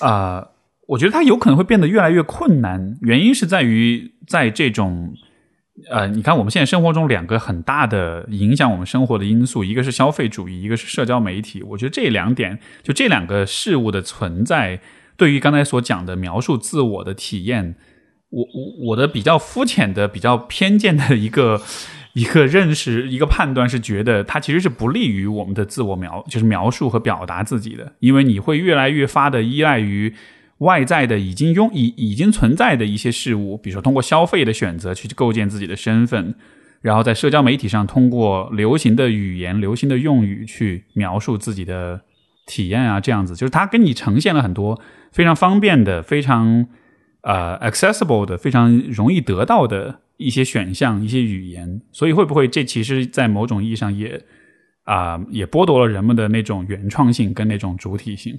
[0.00, 0.48] 啊、
[0.92, 2.96] 我觉得它有可能会变得越来越困难。
[3.00, 5.14] 原因是在于在这种，
[5.90, 11.62] 呃，你看我们现在生活中两个很大的影响我们生活的因素，一个是消费主义，一个是社交媒体。
[11.62, 14.80] 我觉得这两点，就这两个事物的存在，
[15.16, 17.74] 对于刚才所讲的描述自我的体验，
[18.28, 21.62] 我我我的比较肤浅的、比较偏见的一个
[22.12, 30.14] 一个认识、一个判断是觉得它其实是不利于我们的自我描，就是描述和表达自己的，因为你会越来越发的依赖于
[30.58, 36.34] 外在的已经拥已已经存在的一些事物，比如说通过消费的选择去构建自己的身份。
[36.80, 42.00] 然后在社交媒体上，通过流行的语言、流行的用语去描述自己的
[42.46, 44.80] 体验啊，这样子，就是它给你呈现了很多
[45.12, 46.66] 非常方便的、非常
[47.22, 51.80] 呃 accessible 的、非常容易得到的一些选项、一些语言。
[51.92, 54.20] 所以会不会这其实，在某种意义上也
[54.82, 58.36] 啊、也剥夺了人们的那种原创性跟那种主体性？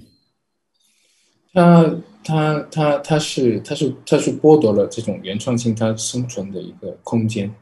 [1.53, 7.53] 它它它它是他是他是剥夺了这种原创性它生存的一个空间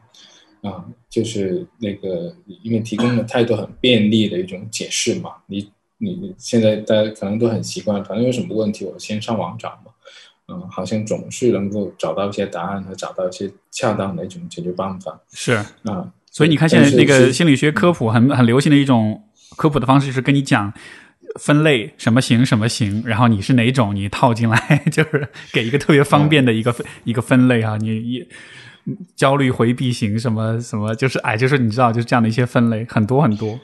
[0.62, 9.92] 啊，就是那个因为提供了太多很便利的一种解释嘛，你你你现在大家可能都很习惯，反正有什么问题我先上网找嘛，
[10.48, 15.20] 嗯、好像总是能够找到一些答案和找到一些恰当的一种解决办法。
[15.32, 15.52] 是，
[15.84, 16.12] 啊。
[16.30, 19.22] 所以你看现在那个心理学科普很很流行的一种
[19.56, 20.72] 科普的方式，是跟你讲
[21.40, 24.58] 分类什么型什么型，然后你是哪种，你套进来，
[24.90, 26.74] 就是给一个特别方便的一个、
[27.04, 28.26] 一个分类啊，你一
[29.14, 33.58] 焦虑回避型什么什么，就是哎，就是你知道，就是这样的一些分类，很多很多。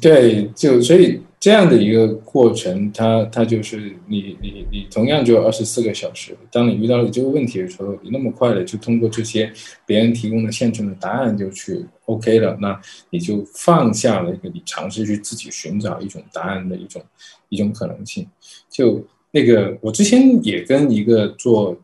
[0.00, 9.52] 对，就所以这样的一个过程，它它就是你你你同样就二十四个小时，当你遇到了这个问题的时候，你那么快的就通过这些
[9.84, 12.80] 别人提供的现成的答案就去 OK 了，那
[13.10, 17.02] 你就放下了一个你尝试去自己寻找一种答案的一种
[17.50, 18.26] 一种可能性。
[18.70, 21.78] 就那个我之前也跟一个做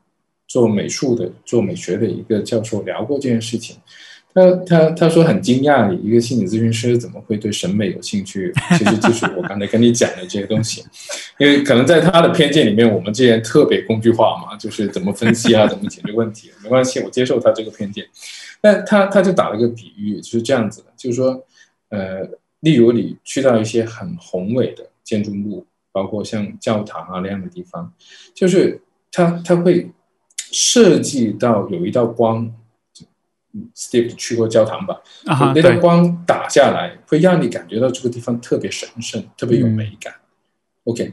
[0.49, 3.77] 做美术的、做美学的一个教授聊过这件事情。
[4.33, 8.53] 他他他说很惊讶，一个心理咨询师怎么会对审美有兴趣？
[8.79, 10.85] 其实就是 我刚才跟你讲的这些东西，
[11.39, 18.07] 因为可能在他的偏见里面，我们这些人特别工具化嘛，就是怎么分析啊，怎么解决问题，没关系，我接受他这个偏见。
[18.61, 21.45] 但他他就打了个比喻，就是这样子的，就是说，
[21.89, 22.21] 呃，
[22.61, 27.93] 例如你去到一些很宏伟的建筑物，包括像教堂啊那样的地方，
[28.33, 29.91] 就是他他会
[30.53, 32.49] 设计到有一道光。
[33.75, 35.01] Steve 去过教堂吧？
[35.55, 40.15] 那道光打下来，会让你感觉到这个地方特别神圣，特别有美感。
[40.85, 41.13] OK，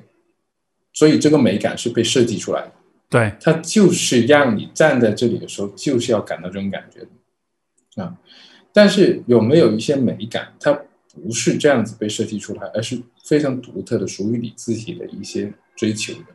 [0.93, 2.71] 所以这个美感是被设计出来的。
[3.09, 8.17] 对，它就是让你站在这里的时候，就是要感到这种感觉的啊。
[8.71, 10.71] 但是有没有一些美感，它
[11.13, 16.25] 不是这样子被设计出来，而是非常独特的，属于你自己的一些追求的。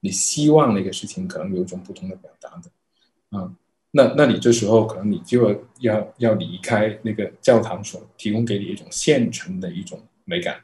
[0.00, 3.52] 你希望那个事情可能有一种不同的表达的啊。
[3.94, 10.56] 那，那你这时候可能你就要要要离开那个教堂所提供给你一种现成的一种美感，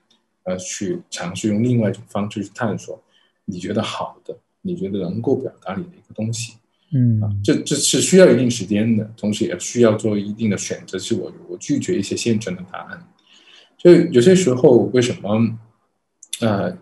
[0.45, 2.99] 呃，去尝试用另外一种方式去探索
[3.45, 6.55] 你觉得好的，你觉得能够表达你的一个东西，
[6.95, 13.07] 嗯，啊，这这是需要一定时间的，同时也需要做一定的选择，是我我拒绝一些现成的答案，
[13.77, 15.59] 就有些时候为什么，
[16.41, 16.73] 呃，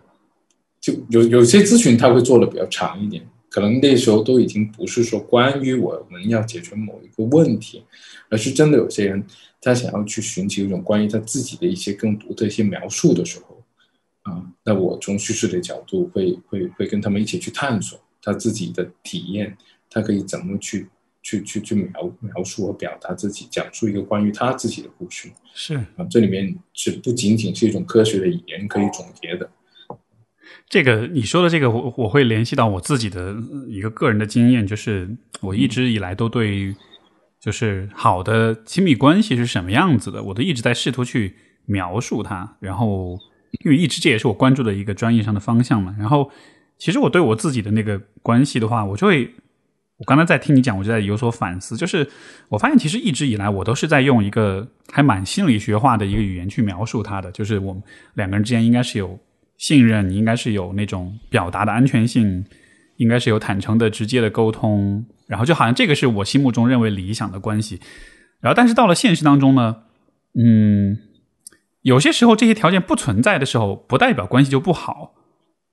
[0.79, 3.27] 就有有些咨询他会做的比较长一点。
[3.57, 7.83] 可能那时候都已经不是说关于我们要解决某一个问题，
[8.29, 9.25] 而是真的有些人
[9.59, 13.63] 他想要去寻求一种关于他自己的一些更独特一些描述的时候，
[14.21, 19.57] 啊，那我从叙事的角度会会会跟他们一起去探索他自己的体验，
[19.89, 20.87] 他可以怎么去
[21.23, 25.31] 去去去描描述和表达自己，讲述一个关于他自己的故事。
[25.55, 29.49] 是啊，这里面是不仅仅是一种科学的语言可以总结的。
[30.69, 33.33] 这个你说的这个，我我会联系到我自己的
[33.69, 35.09] 一个个人的经验，就是
[35.39, 36.75] 我一直以来都对，
[37.39, 41.37] 就是好的亲密关系是什么样子的，我都一直在试图去
[41.67, 42.57] 描述它。
[42.59, 43.17] 然后，
[43.63, 45.95] 因为一直这也是我关注的一个专业上的方向嘛。
[45.97, 46.29] 然后，
[46.77, 49.33] 其实我对我自己的那个关系的话，我就会，
[49.99, 51.77] 我刚才在听你讲，我就在有所反思。
[51.77, 52.05] 就是
[52.49, 57.81] 我发现，其实一直以来我都是在用一个还蛮心理学化的一个语言去描述它的，就是我们
[58.15, 59.17] 两个人之间应该是有。
[59.57, 62.45] 信任，你应该是有那种表达的安全性，
[62.97, 67.79] 应该是有坦诚的、直接的沟通，然后就好像这个是我心目中认为理想的关系。
[68.39, 69.77] 然后，但是到了现实当中呢，
[70.35, 70.99] 嗯，
[71.81, 75.15] 有些时候这些条件不存在的时候，不代表关系就不好，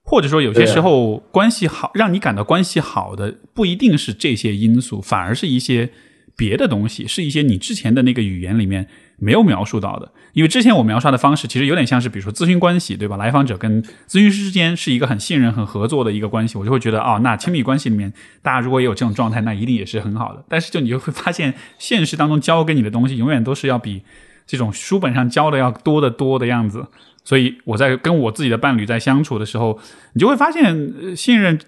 [0.02, 5.90] 或者说有些时候关系好，让你感到关系好的不一定是这些因素，反而是一些
[6.34, 8.88] 别的东西，是一些你之前的那个语言里面。
[9.18, 13.16] 没有描述到的，因为之前我描述的方式其实有点像是，比如说咨询关系，对吧？
[13.16, 18.12] 来访者跟咨询师之间是一个很信任、很合作的一个关系，我就会觉得，哦，那亲密关系里面
[18.42, 20.44] 大家如果也有这种状态，那一定也是很好的。
[20.48, 24.02] 但是就你就会发现，现实当中教给你的东西永远都是要比
[24.46, 26.86] 这种书本上教的要多得多的样子。
[27.24, 29.78] 所以我在跟我自己的伴侣在相处的时候，
[30.12, 31.58] 你就会发现，信任、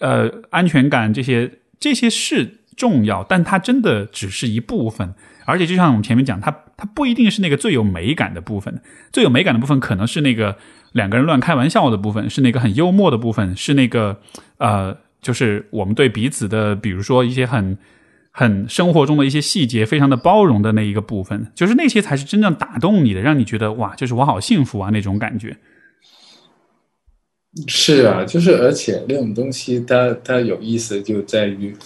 [0.00, 5.14] 呃，安全感这些这些是重要，但它真的只是一部分。
[5.46, 8.80] 而且就像我们前面讲，它它不一定是那个最有美感的部分，
[9.12, 10.56] 最有美感的部分可能是那个
[10.92, 14.18] 两个人乱开玩笑的部分，是那个很幽默的部分，是那个
[14.56, 17.76] 呃，就是我们对彼此的，比如说一些很
[18.30, 25.58] 很生活中的一些细节，非常的包容的那一个部分，就是那些才是真正打动你的，让你觉得哇，就是我好幸福啊那种感觉。
[27.66, 31.76] 是啊，就是而且那种东西，它它有意思就在于。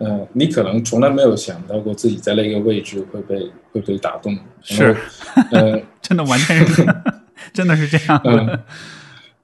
[0.00, 4.96] 呃，你可能从来没有想到过自己在那个位置会被会被打动，是，
[5.52, 6.86] 呃，真的完全是，
[7.52, 8.18] 真的是这样。
[8.24, 8.48] 嗯，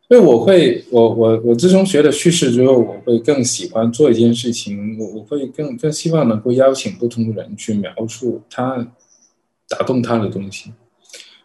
[0.09, 8.87] 因为我会，我我我自从学了叙事之后，我会更喜欢做一件事情，我我会更更希望能够邀请不同的人去描述他
[9.69, 10.73] 打动他的东西，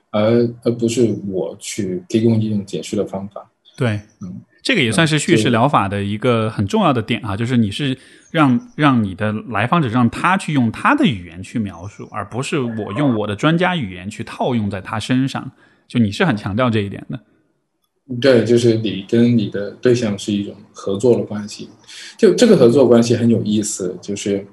[0.09, 3.51] 而而不是我去提供一种解释的方法。
[3.75, 4.41] 对，嗯。
[4.63, 7.97] 这个也算是叙事疗法的一个很重要的点啊，就是你是
[8.29, 15.51] 让让你的来访者让他去用他的语言去描述，而不是我用我的专家语言去套用在他身上。
[15.87, 17.19] 就你是很强调这一点的。
[18.21, 21.67] 对，就是你跟你的对象是一种合作的关系。
[22.17, 24.45] 就这个合作关系很有意思，就是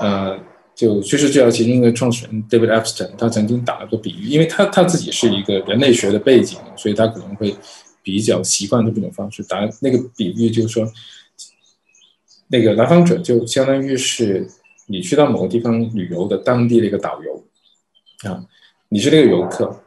[0.00, 0.36] 呃，
[0.74, 7.54] 就叙事治疗其中的创始人 David Epstein，他曾经打了个比喻，因为他他自己是一个人类学的背景，所以他可能会。
[8.06, 10.88] 比较习惯的这种方式，打那个比喻就是说，
[12.46, 14.48] 那个来访者就相当于是
[14.86, 17.44] 你去到某个地方旅游的当地的一个导游
[18.30, 18.46] 啊，
[18.90, 19.82] 你是那个游客，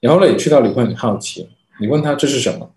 [0.00, 1.48] 然后呢，你去到旅馆，你好奇，
[1.80, 2.70] 你问他这是什么，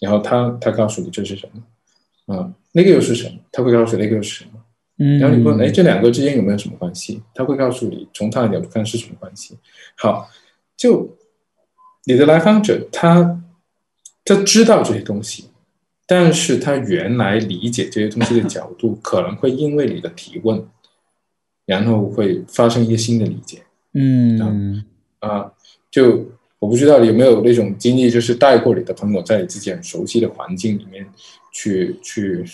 [0.00, 4.50] 然后他他告诉你这是什么，啊，那个又是什么，他会告诉你那个又是什么，
[4.98, 7.22] 嗯，然后你问，哎，这两个之间有没有什么关系？
[7.34, 9.56] 他会告诉你，从他的角度看是什么关系。
[9.96, 10.28] 好，
[10.76, 11.16] 就
[12.04, 13.42] 你的来访者，他
[14.26, 15.44] 他知道这些东西，
[16.04, 20.62] 但是他原来理解这些东西的角度，可能会因为你的提问，
[21.64, 23.62] 然后会发生一些新的理解。
[23.94, 24.84] 嗯
[25.20, 25.50] 啊，
[25.90, 26.26] 就
[26.58, 31.06] 我不知道有没有那种经历，就是带过你的朋友在你自己很熟悉的环境里面
[31.52, 32.44] 去去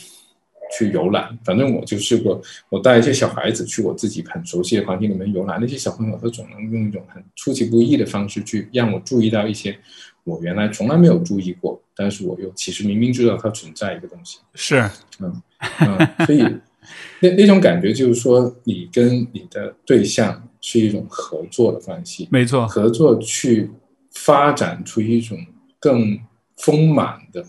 [0.76, 1.36] 去游览。
[1.44, 9.76] 反正我就试过，我带一些小孩子去我自己很熟悉的环境里面游览，那些小朋友他总能用一种很出其不意的方式去让我注意到一些
[10.24, 14.38] 我原来从来没有注意过，但是我又其实明明知道它存在一个东西。
[14.54, 14.88] 是，
[15.20, 15.42] 嗯
[15.80, 16.40] 嗯，所以
[17.20, 23.70] 那那种感觉就是说，你跟你的对象是一种合作的关系，没错，合作去
[24.12, 25.38] 发展出一种
[25.78, 26.18] 更
[26.56, 27.44] 丰满的、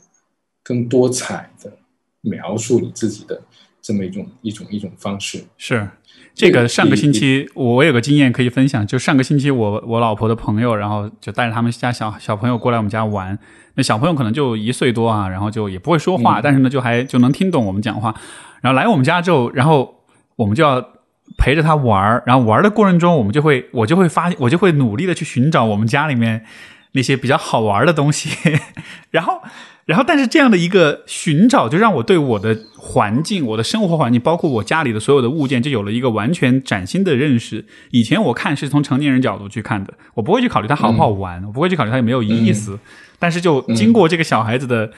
[0.63, 1.77] 更多彩的
[2.21, 3.41] 描述你自己的
[3.81, 5.43] 这么一种一种一种方式。
[5.57, 5.87] 是
[6.35, 13.37] 这个上个星期我有个经验可以分享，就上个星期我我老婆的朋友，然后就带着他们家小小朋友过来我们家玩，
[13.75, 18.13] 那小朋友可能就一岁多啊，然后就也不会说话，嗯但是呢就还就能听懂我们讲话，
[18.61, 20.03] 然后来我们家之后，然后
[20.35, 20.93] 我们就要。
[21.37, 26.43] 陪着他玩儿，然后玩的过程中，我们就会，我就会发，我就会努力的去寻找我们家里面
[26.91, 28.29] 那些比较好玩的东西，
[29.09, 29.41] 然后，
[29.85, 37.65] 然后，但是这样的一个寻找，就让我对我的环境、我的生活环境，包括我家里的所有的物件，就有了一个完全崭新的认识。
[37.91, 42.79] 以前我看是从成年人角度去看的，我不会去考虑它好不好玩，我不会去考虑它有没有意思。
[43.19, 44.91] 但是就经过这个小孩子的。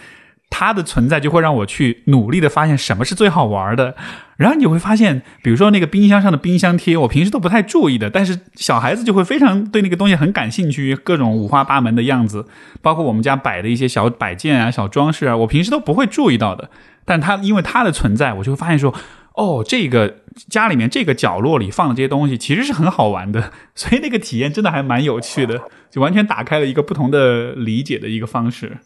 [0.58, 3.94] 它的存在就会让我去努力的发现什么是最好玩的，
[4.38, 12.48] 然后你会发现，比如说那个冰箱上的冰箱贴，我平时都不太注意的，但是小孩子就会非常对那个东西很感兴趣，各种五花八门的样子，
[12.82, 16.70] 包括我们家摆的一些小摆件啊、小装饰啊，我平时都不会注意到的，
[17.04, 18.96] 但它因为它的存在，我就会发现说，
[19.34, 28.78] 哦，这个家里面这个角落里放的这些东西其实是很好玩的，所以那个体验真的还蛮有趣的，就完全打开了一个不同的理解的一个方式。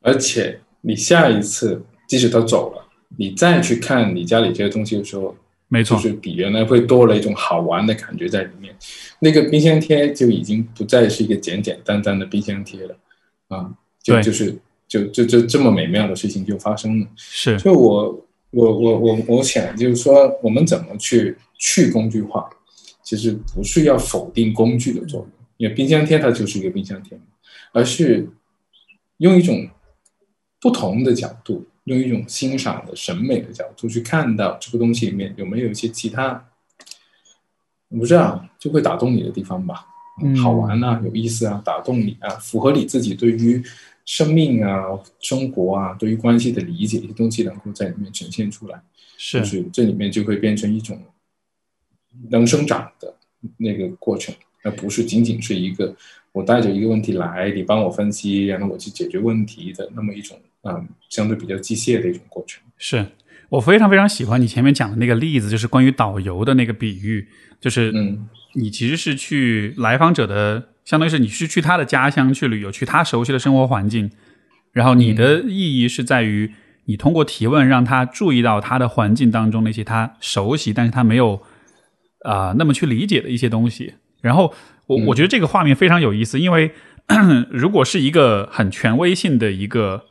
[0.00, 2.86] 而且你下一次，即使他走了，
[3.16, 5.36] 你再去看你家里这些东西的时候，
[5.68, 8.74] 没错，就是比原来会多了一种好玩的感觉在里面。
[9.18, 12.96] 那个冰箱贴就已经不再是一个简简单单的冰箱贴了，
[13.48, 13.70] 啊，
[14.02, 17.06] 就就是就就就这么美妙的事情就发生了。
[17.16, 22.48] 是就我我我我我想就是说，我们怎么去去工具化，
[23.02, 27.20] 其实不是要否定工具的作用，因为冰箱贴它就是一个冰箱贴，
[27.72, 28.26] 而是
[29.18, 29.68] 用一种
[30.60, 36.48] 不同的角度，用一种欣赏的审美的角度去看到这个东西里面有没有一些其他，
[37.88, 39.86] 我不知道就会打动你的地方吧，
[40.22, 40.36] 嗯。
[40.36, 43.62] 好玩啊，有意思啊，打动你啊，符合你自己对于
[44.04, 44.84] 生命啊、
[45.20, 48.82] 生活啊、对于关系的理解，一些东西能够在里面呈现出来，
[49.16, 49.40] 是。
[49.40, 51.00] 就是这里面就会变成一种
[52.30, 53.14] 能生长的
[53.58, 54.34] 那个过程，
[54.64, 55.94] 而不是仅仅是一个
[56.32, 60.38] 我带着一个问题来，你帮我分析，然后我去解决问题的那么一种
[60.76, 62.62] 嗯相对比较机械的一种过程。
[62.76, 63.06] 是
[63.48, 67.26] 我非常非常喜欢你前面讲的那个例子，就是关于导游的那个比喻，
[67.60, 74.10] 就是嗯你其实是去来访者的，相当于是你是去他的家乡去旅游，去他熟悉的生活环境，
[74.72, 76.52] 然后你的意义是在于
[76.84, 81.42] 你通过提问让他注意到他的环境当中那些他熟悉但是他没有
[82.24, 83.94] 啊、那么去理解的一些东西。
[84.20, 84.52] 然后
[84.86, 86.72] 我嗯我觉得这个画面非常有意思，因为
[87.50, 90.04] 如果是一个很权威性的一个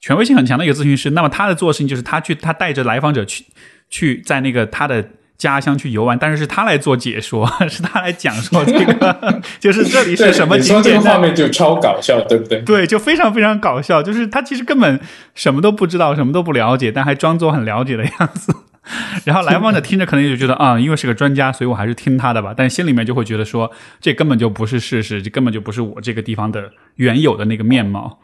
[0.00, 3.44] 权威性很强的一个咨询师，那么他的做的事情就是他去他带着来访者去
[3.88, 5.04] 去在那个他的
[5.36, 12.60] 家乡去游玩，但是是他来做解说， 是他来讲说这个 就是这里是什么景点画面就超搞笑，对不对？
[12.62, 14.98] 对，就非常非常搞笑，就是他其实根本
[15.34, 18.54] 什么都不知道，什么都不了解，但还装作很了解的样子。
[19.24, 22.54] 然后来访者听着可能就觉得啊、因为是个专家，所以我还是听他的吧。
[22.56, 23.70] 但心里面就会觉得说，
[24.00, 28.18] 这根本就不是事实，这根本就不是我这个地方的原有的那个面貌。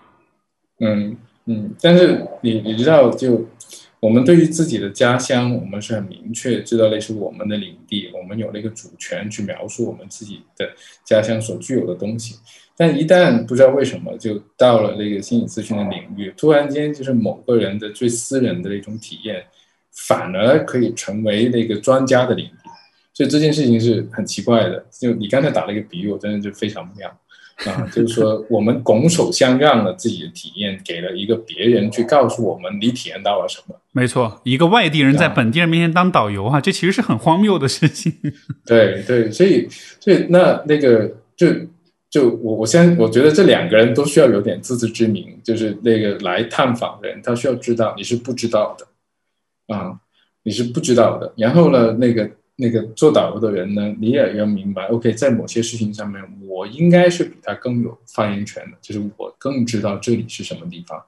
[0.81, 1.17] 嗯
[1.47, 3.47] 嗯，但是你你知道，就
[4.01, 10.69] 我们对于自己的家乡，我们是很明确知道那是我们的领地，我们有那个主权去描述我们自己的
[11.05, 12.37] 家乡所具有的东西。
[12.77, 19.43] 但一旦不知道为什么就到了那个心理咨询的领域，突然间就是某个人的最私人的那种体验，
[19.93, 22.71] 反而可以成为那个专家的领地。
[23.15, 24.85] 所以这件事情是很奇怪的。
[24.91, 27.09] 就你刚才打了一个比喻，我真的就非常妙。
[27.65, 33.75] 啊，就是说，我们拱手相让了自己的体验，给了一个别人去告诉我们你体验到了什么。
[33.93, 38.13] 没错，一个外地人在啊本地人面前当导游啊，这其实是很荒谬的事情。
[38.67, 39.67] 对对，所以
[39.99, 41.47] 所以那那个就
[42.11, 49.99] 就我我现在我觉得这两个人都需要有点自知之明，就是那个来探访的人，他需要知道你是不知道的啊，
[50.45, 51.33] 你是不知道的。
[51.39, 60.99] 然后呢，那个那个做导游的人呢，你也要明白，OK，在某些事情上面，我应该是比他更有发言权的，就是我更知道这里是什么地方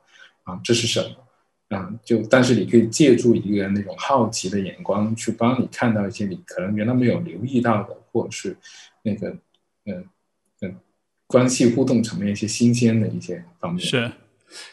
[0.45, 1.09] 啊，这是什么。
[1.69, 8.57] 啊，就但是你可以借助一个那种好奇的眼光，去帮你看到一些你可能原来没有留意到的，或者是
[9.03, 9.29] 那个
[9.85, 10.03] 嗯
[10.63, 10.75] 嗯
[11.27, 13.85] 关系互动层面一些新鲜的一些方面。
[13.85, 14.11] 是，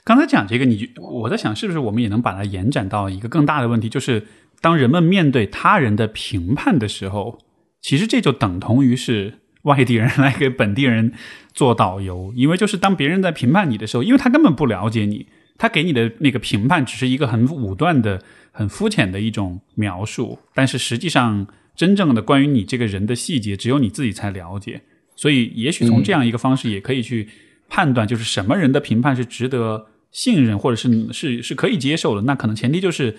[0.06, 4.26] 刚才讲这个，你我在想，是不是我们也能把它延展到一个更大的问题，就是
[4.62, 7.40] 当人们面对他人的评判的时候，
[7.82, 11.14] 其实这就等同于是外地人来给本地人
[11.54, 15.28] 做导游，因为就是当别人在评判你的时候，因为他根本不了解你。
[15.58, 21.48] 他给你的那个评判只是一个很武断的、很肤浅的一种描述，但是实际上
[21.78, 24.82] 真正的关于你这个人的细节，只有你自己才了解。
[25.16, 27.30] 所以，也许从这样一个方式，也可以去
[27.70, 32.24] 判断，就是什么人的评判是值得信任，或者是是是可以接受的。
[32.24, 33.16] 那可能前提就是，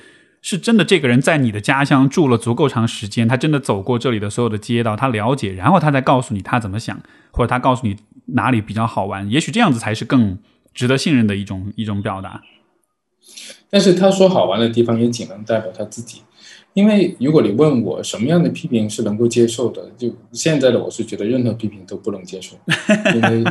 [0.47, 6.97] 是真的这个人在你的家乡住了足够长时间，他真的走过这里的所有的街道，他了解，然后他再告诉你他怎么想，
[7.33, 9.29] 或者他告诉你哪里比较好玩。
[9.29, 10.39] 也许这样子才是更。
[10.77, 12.43] 值得信任的一种一种表达，
[13.71, 16.21] 但是他说好玩的地方也仅能代表他自己，
[16.75, 22.59] 因为如果你问我什么样的批评是能够接受的，就现在的我是觉得任何批评都不能接受，
[23.15, 23.45] 因为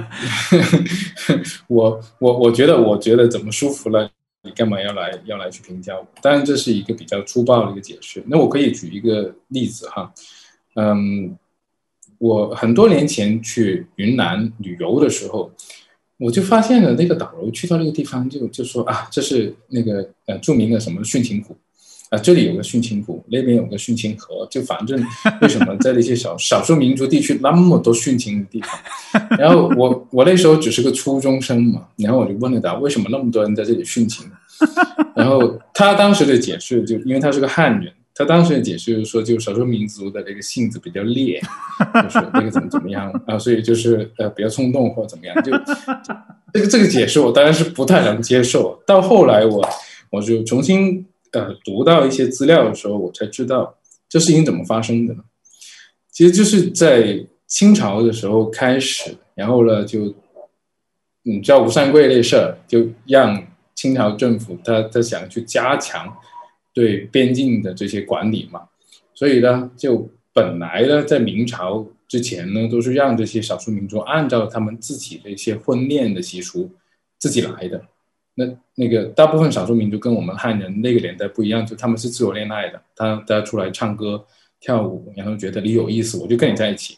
[1.65, 4.07] 我我我觉得我觉得怎么舒服了，
[4.45, 6.07] 你干嘛要来要来去评价我？
[6.21, 8.23] 当然这是一个比较粗暴的一个解释。
[8.27, 10.13] 那我可以举一个例子哈，
[10.75, 11.35] 嗯，
[12.19, 15.51] 我很多年前去云南旅游的时候。
[16.17, 21.57] 我就发现了那个导游去到那个地方，就就说啊，这是那个呃著名的什么殉情谷，
[22.09, 25.01] 啊这里有个殉情谷，那边有个殉情河，就反正
[25.41, 29.27] 为什么在那些少 少数民族地区那么多殉情的地方？
[29.37, 34.25] 然后我我那时候只是个初中生嘛，然后我就问了他为什么那么多人在这里殉情，
[35.15, 37.91] 然后他当时的解释就因为他是个汉人。
[38.17, 41.37] 他当时的解释就是说，就少数民族的这个性子比较烈，
[42.01, 45.51] 就是那个怎么怎么样啊，所以就是呃比较冲动或者怎么样，就
[46.53, 48.81] 这个这个解释我当然是不太能接受。
[48.87, 49.67] 到后来我
[50.09, 53.75] 我就重新呃读到一些资料的时候，我才知道
[54.09, 55.23] 这事情怎么发生的呢？
[56.11, 60.13] 其实就是在清朝的时候开始，然后呢就
[61.23, 66.11] 你知道吴三桂那事儿，就让清朝政府他他想去加强。
[66.75, 68.67] 对边境的这些管理嘛，
[69.13, 76.69] 所以呢，就本来呢，在明朝之前呢，都是让这些少数民族按照他们自己的一些婚恋的习俗
[77.17, 77.81] 自己来的。
[78.35, 84.23] 那那个大部分少数民族跟我们汉人那个年代不一样，就他们是自由恋爱的，他大家出来唱歌
[84.59, 86.97] 跳舞，然后觉得你有意思，我就跟你在一起，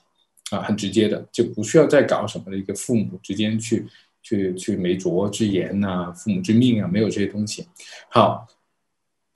[0.51, 3.85] 啊，很直接的，就不需要再搞什么的一个父母之间去
[4.21, 7.65] 去去媒妁之言呐，父母之命啊，没有这些东西。
[8.09, 8.47] 好。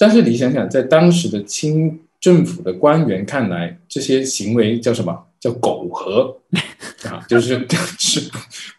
[0.04, 5.28] 但是你想想，在当时的清政府的官员看来，这些行为叫什么？
[5.40, 6.36] 叫苟合
[7.06, 7.64] 啊，就是
[8.00, 8.32] 是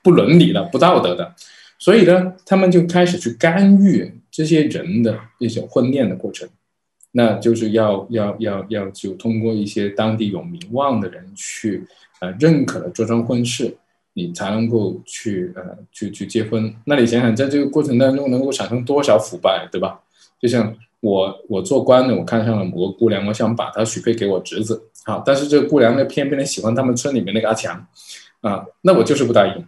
[0.02, 1.32] 不伦理的、不道德的。
[1.82, 6.48] 所以呢，他们就开始去干预这些人的一种婚恋的过程。
[7.10, 11.84] 那就是要要要要就通过一些当地有名望的人去
[12.20, 13.74] 呃认可了这桩婚事，
[14.12, 16.72] 你才能够去呃去去结婚。
[16.84, 20.00] 那你想想，在这个过程当中能够产生多少腐败，对吧？
[20.40, 20.72] 就像。
[21.02, 27.74] 我我做官的，我看上了某个姑娘，我想把她许配给我侄子，好，但是这个姑娘呢，偏偏的喜欢他们村里面那个阿强，
[28.40, 29.64] 啊，那我就是不答应，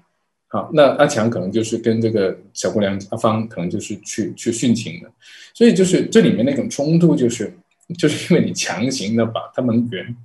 [0.54, 5.10] 好，那阿强可能就是跟这个小姑娘阿芳，可能就是去去殉情的，
[5.52, 7.52] 所以就是这里面那种冲突，就是
[7.98, 10.16] 就是因为你强行的把他们原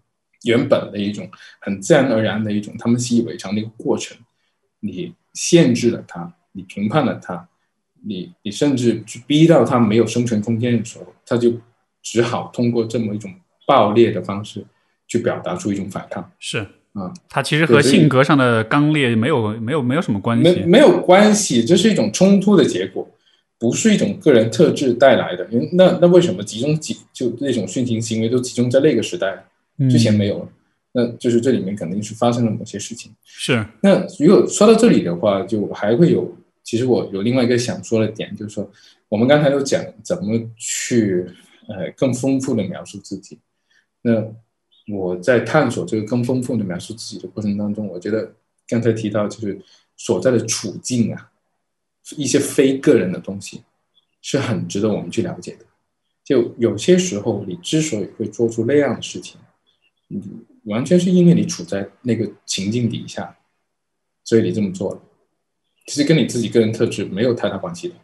[0.43, 1.27] 原本的一种
[1.59, 4.15] 很自然而然的一种他们习以为常的一个过程，
[4.81, 7.49] 你限制了他，你评判了他。
[8.01, 11.59] 你你甚至去逼到他没有生存空间的时候，他就
[12.03, 13.33] 只好通过这么一种
[13.65, 14.63] 暴烈的方式
[15.07, 16.31] 去表达出一种反抗。
[16.39, 16.65] 是
[16.99, 23.09] 啊，他其实和性格上的刚烈没有没有没有什么关系，没没有关系，这是一种冲突的结果，
[23.57, 25.47] 不是一种个人特质带来的。
[25.51, 29.45] 因为那那为什么集中集就那种殉情行为都集中在那个时代，
[29.89, 30.49] 之前没有了？
[30.91, 33.11] 那就是这里面肯定是发生了某些事情。
[33.23, 36.35] 是那如果说到这里的话，就还会有。
[36.61, 38.69] 其实我有另外一个想说的点，就是说，
[39.07, 41.25] 我们刚才都讲怎么去
[41.67, 43.39] 呃更丰富的描述自己。
[44.03, 44.23] 那
[44.89, 48.33] 我在探索这个更丰富的描述自己的过程当中，我觉得
[48.67, 49.59] 刚才提到就是
[49.95, 51.31] 所在的处境啊，
[52.15, 53.63] 一些非个人的东西
[54.21, 55.65] 是很值得我们去了解的。
[56.23, 59.39] 就有些时候，你之所以会做出那样的事情，
[60.07, 60.21] 你，
[60.65, 63.35] 完全是因为你处在那个情境底下，
[64.23, 65.01] 所以你这么做了。
[65.87, 67.95] 其实跟你自己个人特质没有太大关系的，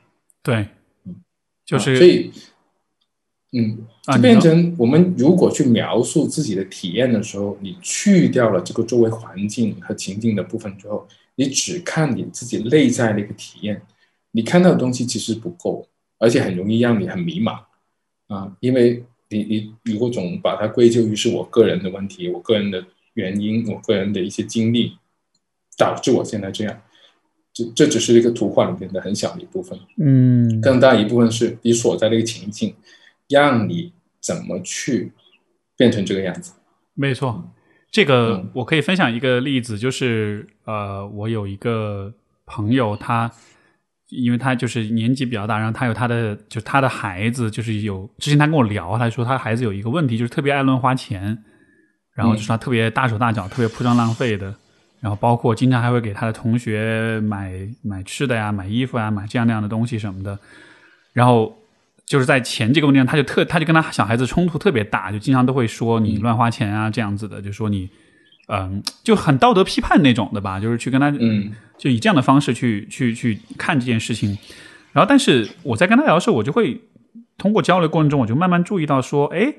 [0.42, 0.68] 对，
[1.04, 1.16] 嗯，
[1.64, 2.32] 就是所以，
[3.52, 13.82] 嗯，啊就变成我们如果去描述自己的体验的时候，你去掉了这个周围环境和情境的部分之后，你只看你自己内在的一个体验，
[14.32, 15.88] 你看到的东西其实不够，
[16.18, 17.60] 而且很容易让你很迷茫。
[18.28, 22.84] 啊，因为你你如果总把它归咎于是我个人的问题，我个人的
[23.14, 24.94] 原因，我个人的一些经历
[25.78, 26.82] 导致我现在这样，
[27.54, 29.80] 这这只是一个图画里面的很小的一部分。
[29.98, 30.60] 嗯。
[30.60, 32.74] 更大一部分是你所在的一个情境，
[33.30, 35.12] 让你怎么去
[35.78, 36.54] 变成这个样子。
[36.94, 37.54] 没错，
[37.92, 42.14] 这个嗯我可以分享一个例子，就是呃，我有一个
[42.46, 43.32] 朋友，他
[44.10, 51.44] 因为他就是年纪比较大，然后他有他的就他的孩子，就是有之前他跟我聊，他说他孩子有一个问题，就是特别爱乱花钱，
[52.14, 54.56] 然后就是他特别大手大脚，特别铺张浪费的。
[55.02, 57.54] 然后包括经常还会给他的同学买
[57.84, 60.40] 买吃的呀、买衣服呀、买这样那样的东西什么的。
[61.14, 61.56] 然后
[62.06, 67.90] 就是在钱这个问题上，他就特他就跟他小孩子冲突特别大，就经常都会说你乱花钱啊这样子的，就说你
[68.48, 74.38] 嗯就很道德批判那种的吧，就是去跟他嗯就以这样的方式去去去看这件事情。
[74.94, 76.80] 然后，但是我在跟他聊的时候，我就会
[77.38, 79.56] 通过交流过程中，我就慢慢注意到说，哎，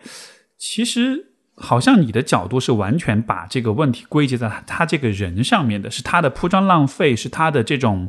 [0.57, 8.09] 其实好像你的角度是完全把这个问题归结在他他这个人上面的，是他的铺张浪费，是他的这种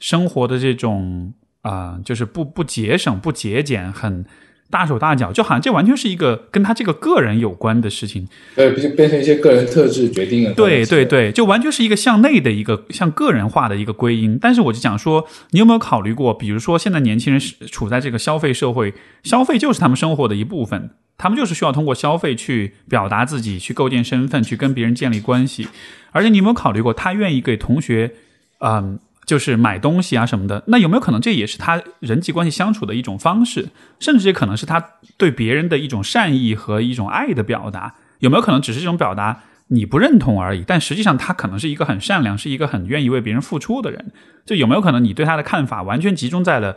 [0.00, 1.32] 生活的这种
[1.66, 4.24] 啊、就是不不节省、不节俭，很
[4.70, 8.28] 大手大脚，就好像这完全是一个跟他这个个人有关的事情。
[8.54, 10.54] 对，就变成一些个人特质决定了。
[10.54, 14.38] 对对，对，就完全是一个向内的一个向个人化的一个归因。
[14.40, 25.68] 但是我就想说，你有没有考虑过，比如说现在年轻人是处在这个消费社会，消费就是他们生活的一部分，他们就是需要通过消费去表达自己，去构建身份，去跟别人建立关系。
[26.10, 28.12] 而且你有没有考虑过，他愿意给同学，
[28.60, 28.98] 嗯。
[29.26, 33.68] 就是买东西啊什么的，那有没有可能这也是他人际关系相处的一种方式，
[33.98, 37.96] 甚至也可能是他对别人的一种善意和一种爱的表达？
[38.20, 40.62] 有没有可能只是这种表达你不认同而已？
[40.64, 44.12] 但实际上他可能是一个很善良，是一个很愿意为别人付出的人。
[44.44, 46.76] 就有没有可能你对他的看法完全集中在了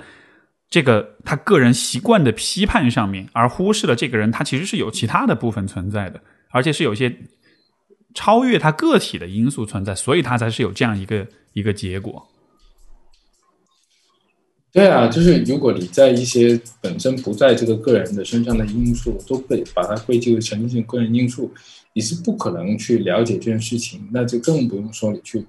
[0.72, 6.20] 这个他个人习惯的批判上面，而忽视了这个人他其实是有其他的部分存在的，
[6.50, 7.16] 而且是有一些
[8.16, 12.28] 超越他个体的因素存在，所以他才是有这样一个一个结果。
[14.72, 21.52] 对啊，就是如果你在一些本身不在这个个人的身上的因素，都被把它归结为成立性个人因素，
[21.94, 25.44] 你是不可能去了解这件事情，那就更不用说你去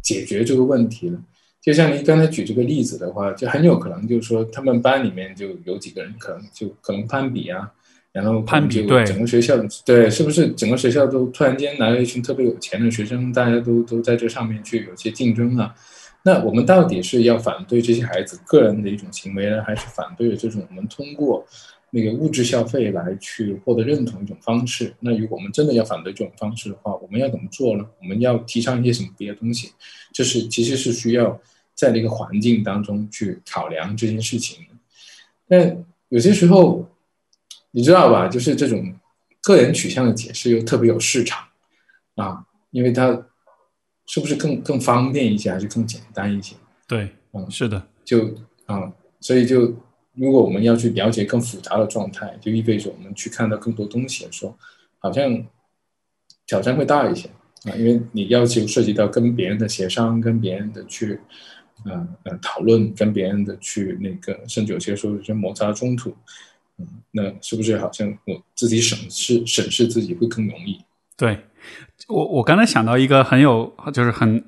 [0.00, 1.18] 解决这个问题了。
[1.60, 7.68] 就像你刚才举这个例子的话，就很有可能就是说，他们班里面就有几个人可能就可能攀比啊，
[8.12, 15.74] 然后攀比对整个学校对，是不是整个学校都突然间来了一群特别有钱的学生，大家都都在这上面去有些竞争啊？
[16.22, 21.46] 那我们到底是要反对这些孩子个人的一种行为呢，还是反对这种我们通过
[21.90, 24.94] 那个物质消费来去获得认同一种方式？
[25.00, 27.84] 那如果我们真的要反对这种方式的话，我们要怎么做呢？
[28.00, 29.72] 我们要提倡一些什么别的东西？
[30.12, 31.40] 就是其实是需要
[31.74, 34.74] 在那个环境当中去考量这件事情的。
[35.48, 36.86] 但有些时候，
[37.70, 38.28] 你知道吧？
[38.28, 38.94] 就是这种
[39.42, 41.42] 个人取向的解释又特别有市场
[42.14, 43.26] 啊，因为它
[44.06, 46.56] 是不是更更方便一些，还是更简单一些？
[46.86, 48.34] 对，嗯是的，就
[48.66, 49.74] 啊、所以就
[50.14, 54.56] 如果我们要去了解更复杂的状态，就意味着我们去看到更多东西的时候，
[54.98, 55.46] 好像
[56.46, 57.28] 挑战会大一些
[57.64, 61.18] 啊，因为你要求涉及到跟别人的协商，跟别人的去
[61.84, 66.14] 呃呃讨论，跟别人的去那个，甚至有些时候有些摩擦冲突，
[66.78, 70.80] 嗯，那是不是好像我自己审视审视自己会更容易？
[71.16, 71.38] 对
[72.08, 74.44] 我，我刚才想到一个很有，就是很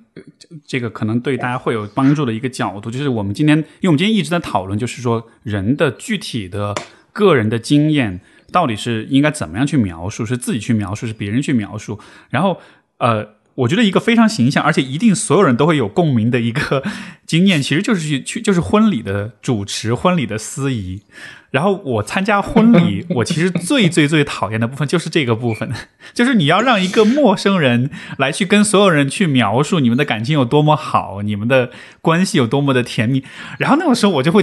[0.67, 6.75] 这个可能对大家会有帮助的一个角度，就是我们今天，因为我们今天一直在讨论，就是说人的具体的
[7.13, 11.99] 个人的经验到底是应该怎么样去描述，是自己去描述，是别人去描述，
[12.31, 12.61] 然后
[12.99, 13.41] 呃。
[13.55, 16.83] 我觉得一个非常形象，而且一定所有人都会有共鸣的一个
[17.27, 21.03] 经验，其实就是去去就是婚礼的主持、婚礼的司仪。
[21.51, 25.71] 然后我参加婚礼， 我其实最最最讨厌的部分就是这个部分，
[26.15, 33.23] 就是你要让一个陌生人来去跟所有人去描述你们的感情有多么好，你们的关系有多么的甜蜜。
[33.59, 34.43] 然后那个时候我就会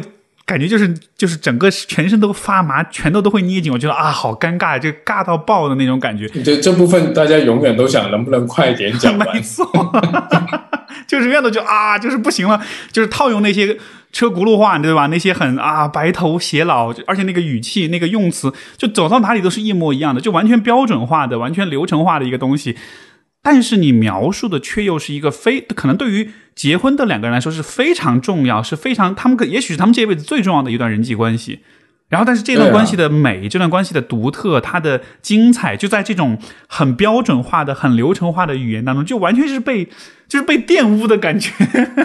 [0.49, 6.27] 感觉就是就是整个全身都发麻，拳头都会捏紧，我觉得啊好尴尬，就尬到爆的那种感觉。
[6.43, 9.39] 这这部分大家永远都想能不能快点讲完没。
[9.43, 9.63] 错，
[11.05, 12.59] 就是永远都就啊，就是不行了，
[12.91, 13.77] 就是套用那些
[14.11, 15.05] 车轱辘话，对吧？
[15.05, 22.75] 那些很啊白头偕老，而且那个语气、那个用词，就走到哪里都是一模一样的，就完全标准化的、完全流程化的一个东西。
[23.41, 31.59] 但是你描述的却又是一个非可能对于结婚的两个人来说是非常重要，是非常他们可也许是他们这辈子最重要的一段人际关系。
[32.09, 39.87] 然后，但是这段关系的美，这段关系的独特，它的精彩，就在这种很标准化的、很流程化的语言当中，就完全是被，
[40.27, 41.53] 就是被玷污的感觉。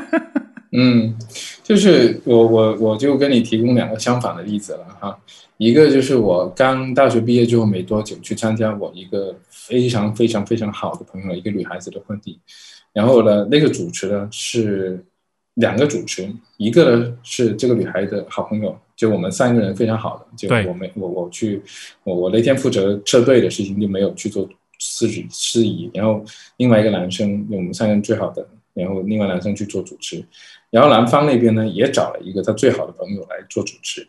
[0.76, 1.14] 嗯，
[1.62, 5.16] 就是我我我就跟你提供两个相反的例子了哈。
[5.56, 12.38] 一个就是我刚大学毕业之后没多久，去参加我一个非常非常非常好的朋友一个女孩子的婚礼，
[12.92, 15.04] 然后呢，那个主持呢是
[15.54, 18.76] 两个主持，一个呢是这个女孩的好朋友。
[18.96, 21.60] 就我们三个人非常好的，就我们我我去
[22.04, 24.48] 我我那天负责车队的事情就没有去做
[24.78, 26.24] 司仪司仪，然后
[26.58, 30.24] 另外一个男生，我们三个人最好的，然后另外男生去做主持，
[30.70, 34.06] 然后男方那边呢也找了一个他最好的朋友来做主持，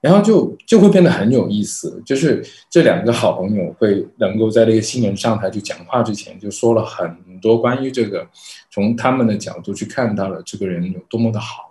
[0.00, 8.26] 然后就就会变得很有意思，就是这两个好朋友会能够在那个新人上台去讲话之前就说了很多关于这个
[8.70, 11.66] 从他们的角度去看到了这个人有多么的好。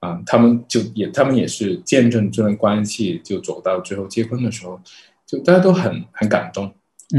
[0.00, 4.80] 啊，他们就也，他们也是见证这段关系就走到最后结婚的时候，
[5.26, 6.66] 就大家都很很感动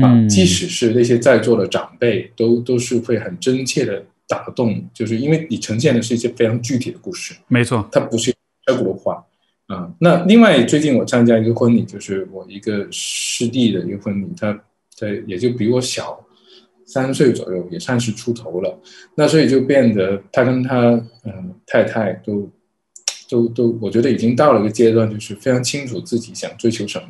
[0.01, 0.25] 啊。
[0.29, 7.35] 即使是那些在座的长辈，都都是会很真切的打动，就是因为你呈现的是一些非常具体的故事。
[7.49, 8.33] 没错，它不是
[8.67, 9.25] 外国话
[9.69, 9.89] 啊。
[9.99, 14.51] 那另外，最近我参加一个婚礼，就是我一个师弟的一个婚礼，他
[14.99, 16.19] 他也就比我小
[16.85, 18.77] 三岁左右，也算是出头了。
[19.15, 20.89] 那所以就变得他跟他
[21.23, 22.51] 嗯太太都。
[23.31, 27.09] 都都，我觉得已经到了一个阶段，就是非常清楚自己想追求什么，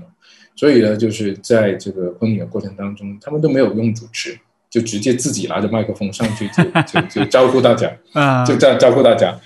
[0.53, 4.37] 所以呢，就是在这个婚礼的过程当中，他们都没有用主持，
[4.69, 9.39] 就直接自己拿着麦克风上去就就就招呼大家， 啊，就这样招呼大家，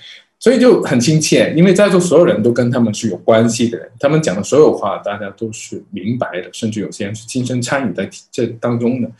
[0.44, 9.10] 所以就很亲切，因为在座所有人都跟他们是有关系的人，他们讲的所有话大家都是明白的，甚至有些人是亲身参与在这当中的，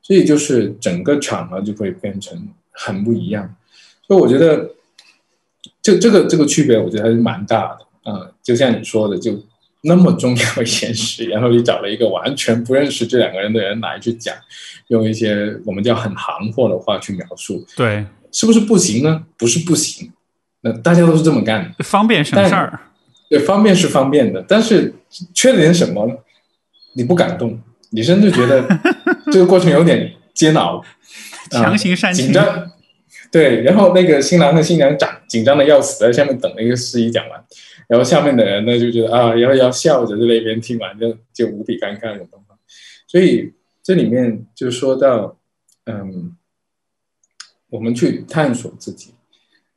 [0.00, 3.54] 所以就是整个场合就会变成很不一样，
[4.06, 4.70] 所以我觉得。
[5.82, 8.30] 这这个这个区别，我觉得还是蛮大的啊！
[8.42, 9.38] 就像你说的，就
[9.82, 14.34] 那么重要一件事，然后你找了一个完全不认识这两个人的人来去讲，
[14.88, 19.24] 用一些我们叫很行货的话去描述，对，是不是不行呢？
[19.38, 20.10] 不是不行，
[20.62, 22.80] 那大家都是这么干的，方便省事儿。
[23.28, 24.92] 对，方便是方便的，但是
[25.32, 26.24] 缺点什么？
[26.94, 28.66] 你不敢动，你甚至觉得
[29.32, 30.84] 这个过程有点煎熬，
[31.50, 32.70] 强行煽情，紧张。
[33.30, 37.44] 对，然后那个新郎和新娘长紧张的要死，在下面等那个司仪讲完，
[37.86, 42.58] 然后下面的人呢就觉得啊，然后要笑着在那边听完，就就无比尴尬的状况。
[43.06, 43.52] 所以
[43.84, 45.38] 这里面就说到，
[45.86, 46.36] 嗯，
[47.68, 49.14] 我们去探索自己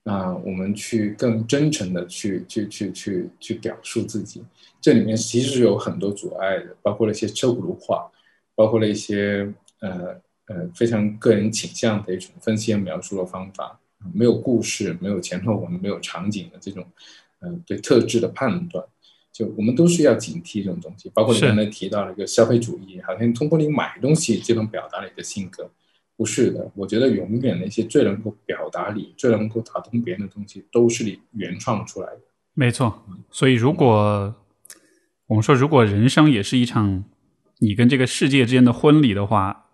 [0.03, 4.43] 啊，我们去更真诚的去去去去去表述自己，
[4.81, 8.11] 这里面其实是有很多阻碍的，包括了一些车轱辘话，
[8.55, 10.21] 包括了一些呃。
[10.47, 13.79] 呃，非常个人倾向的一种分析和描述的方法，
[14.13, 16.85] 没有故事，没有前后文，没有场景的这种，
[17.39, 18.85] 嗯，对特质的判断，
[19.31, 21.09] 就我们都是要警惕这种东西。
[21.13, 25.71] 包括你刚才提到了一个消费主义，好像通过你买东西就能表达你的性格，
[26.23, 26.71] 不是的。
[26.73, 32.21] 我觉得永远那些最能够表达你、最能够打动别人的东西，都是你原创出来的。
[32.53, 33.03] 没错。
[33.29, 34.33] 所以，如果
[35.27, 37.03] 我们说，如果人生也是一场
[37.59, 39.65] 你跟这个世界之间的婚礼的话，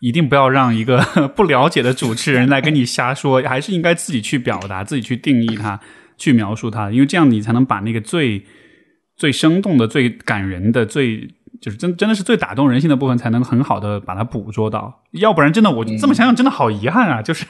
[0.00, 1.00] 一定不要让一个
[1.36, 5.78] 不了解的主持人来跟你瞎说，还是应该自己去表达，自己去定义它，
[6.18, 8.44] 去描述它，因为这样你才能把那个最
[9.14, 11.28] 最生动的、最感人的、最
[11.62, 15.02] 就是真真的是最打动人心的部分，才能很好的把它捕捉到。
[15.12, 17.22] 要不然，真的我这么想想，真的好遗憾啊！
[17.22, 17.46] 就是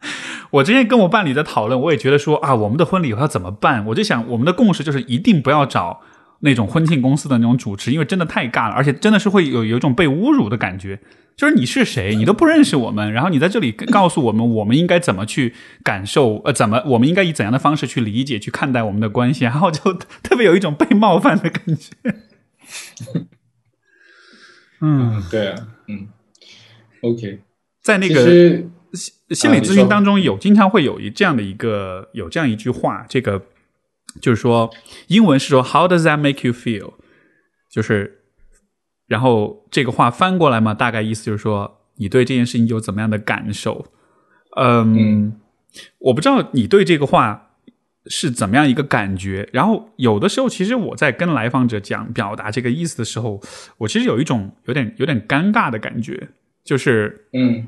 [0.50, 3.84] 我之前跟我伴侣在讨论，我也觉得说啊，我们的婚礼要怎么办？
[3.86, 6.00] 我就想，我们的共识就是一定不要找
[6.40, 10.98] 那种婚庆公司的那种主持，因为真的太尬了，而且真的是会有有一种被侮辱的感觉。
[11.36, 22.14] 就是你是谁，你都不认识我们，然后你在这里告诉我们，我们应该怎么去感受，呃，怎么，我们应该以怎样的方式去理解、去看待我们的关系，然后就特别有一种被冒犯的感觉。
[24.80, 26.08] 嗯，对啊，嗯
[27.02, 27.40] ，OK，
[27.82, 28.24] 在那个
[28.92, 33.42] 心心理咨询当中，有经常会有一这样的一个有这样一句话，这个
[34.20, 34.70] 就是说，
[35.08, 36.94] 英文是说 “How does that make you feel？”
[37.70, 38.18] 就是。
[39.10, 43.86] 然后这个话翻过来嘛，大概意思就是说，你对这件事情有怎么样的感受？
[44.56, 45.32] 嗯，
[45.98, 47.49] 我不知道你对这个话
[48.10, 49.48] 是怎么样一个感觉。
[49.50, 53.40] 然后有的时候，其实我在跟来访者讲表达这个意思的时候，
[53.78, 56.28] 我其实有一种有点有点尴尬的感觉，
[56.62, 57.66] 就是嗯，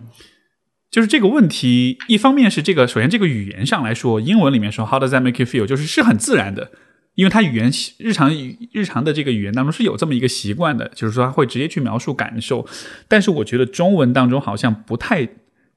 [0.90, 6.72] 就是这个问题，一方面是这个，首先这个语言上来说，英文里面说 “How does that make you feel？” 就是是很自然的。
[7.14, 8.32] 因为他语言日常
[8.72, 12.66] 日常的这个语言当中是有这么一个习惯的，就是说他会直接去描述感受。
[13.06, 15.28] 但是我觉得中文当中好像不太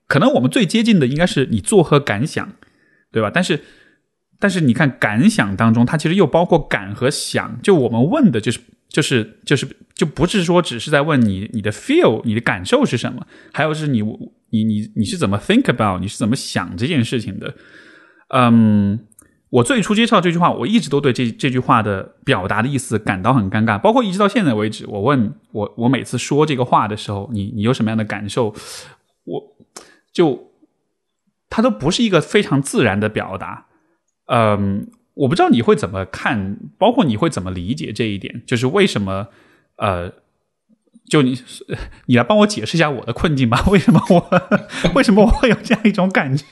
[0.07, 2.53] 可能，我们最接近的应该是你作何感想，
[3.11, 3.29] 对吧？
[3.29, 3.59] 但是
[4.39, 7.59] 但是你看感想当中，它其实又包括感和想。
[7.61, 8.59] 就我们问的就是
[8.89, 14.01] 就是就是就不是说只是在问你你的 feel 你的感受是什么，还有是你
[14.49, 17.53] 你你你是怎么 think about 你是怎么想这件事情的。
[18.29, 18.99] 嗯，
[19.49, 28.53] 我最初接触到这句话，我一直都对这这句话的表达的意思感到很尴尬，包括一直到现在为止，我问我我每次说这个话的时候，你你有什么样的感受？
[29.23, 29.41] 我
[30.11, 30.51] 就
[31.49, 33.67] 它都不是一个非常自然的表达。
[34.27, 39.27] 嗯，我不知道你会怎么看，包括你会怎么理解这一点，就是为什么
[39.77, 40.11] 呃，
[41.07, 41.37] 就你
[42.07, 43.63] 你来帮我解释一下我的困境吧？
[43.71, 44.29] 为什么我
[44.95, 46.45] 为什么我会有这样一种感觉？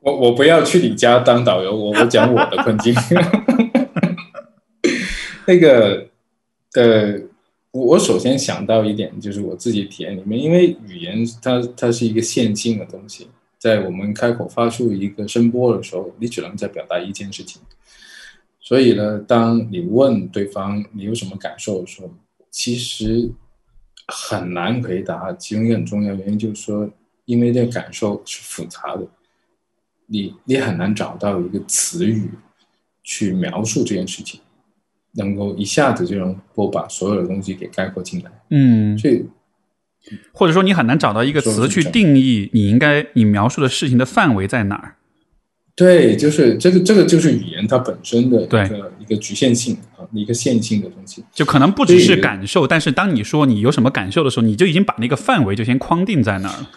[0.00, 2.94] 我我不要去你家当导游，我我讲我的困境。
[5.46, 6.06] 那个
[6.74, 7.14] 呃，
[7.72, 13.26] 我首先想到一点，就是我自己体验里面，因为语言它它是一个线性的东西。
[13.66, 17.60] 在我们开口发出一个声波的时候，你只能在表达一件事情。
[18.60, 22.14] 所以呢，当你问对方你有什么感受的时候，
[22.48, 23.28] 其实
[24.06, 25.32] 很难回答。
[25.32, 26.88] 其中一个很重要原因就是说，
[27.24, 29.04] 因为这个感受是复杂的，
[30.06, 32.30] 你你很难找到一个词语
[33.02, 34.40] 去描述这件事情，
[35.14, 38.30] 能够一下子就能够把所有的东西给概括进来。
[38.50, 39.26] 嗯，所以。
[40.32, 44.94] 或者说，你很难找到一个词去定义你应该你描述的事情的范围在哪儿？
[45.74, 51.22] 对，就是这个，这个就是语言它本身的一个一个局限性啊，一个线性的东西。
[51.34, 56.70] 就可能不只是感受，但是当你说你有什么感受的时候，你就已经把那个范围就先框定在那儿了。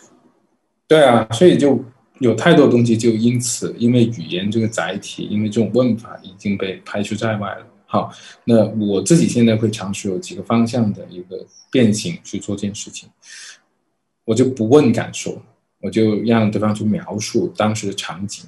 [0.85, 1.81] 对啊，所以就
[2.17, 7.65] 有太多东西就因此，因为语言这个载体，因为这种问法已经被排除在外了。
[7.91, 8.13] 好，
[8.43, 13.09] 那我自己现在会尝试有几个方向的一个变形去做这件事情。
[14.25, 15.41] 我就不问感受，
[15.81, 18.45] 我就让对方去描述当时的场景。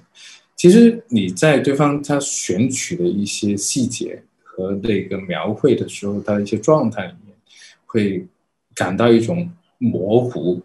[0.55, 7.35] 其实你在对方他选取的一些细节和那个描绘的时候，他的一些状态里面，
[7.87, 8.23] 会
[8.75, 10.61] 感到一种模糊。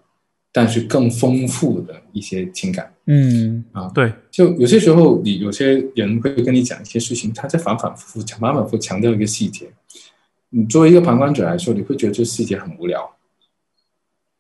[0.57, 9.71] 但是更丰富的一些情感，嗯啊，对，就有些时候你有些人会跟你讲一些事情，他在反反复复强反反复强调一个细节，
[10.49, 13.07] 你作为一个旁观者来说，你会觉得这细节很无聊。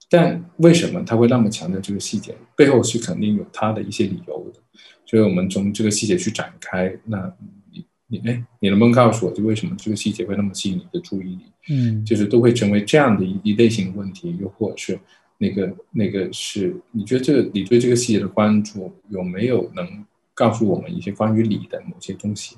[0.08, 2.34] 但为什么他会那么强调这个细节？
[2.56, 4.60] 背后是肯定有他的一些理由的。
[5.04, 7.30] 所以我们从这个细节去展开，那
[7.70, 11.40] 你你哎，你能不能告诉我，就为什么这个细节会那么吸引你的注意力？
[11.68, 14.98] 嗯，就是都会成为这样的一一类型的问题，又或者是。
[15.38, 22.56] 那个那个是，你觉得这个你对这个细节的关注有没有能告诉我们一些关于你的某些东西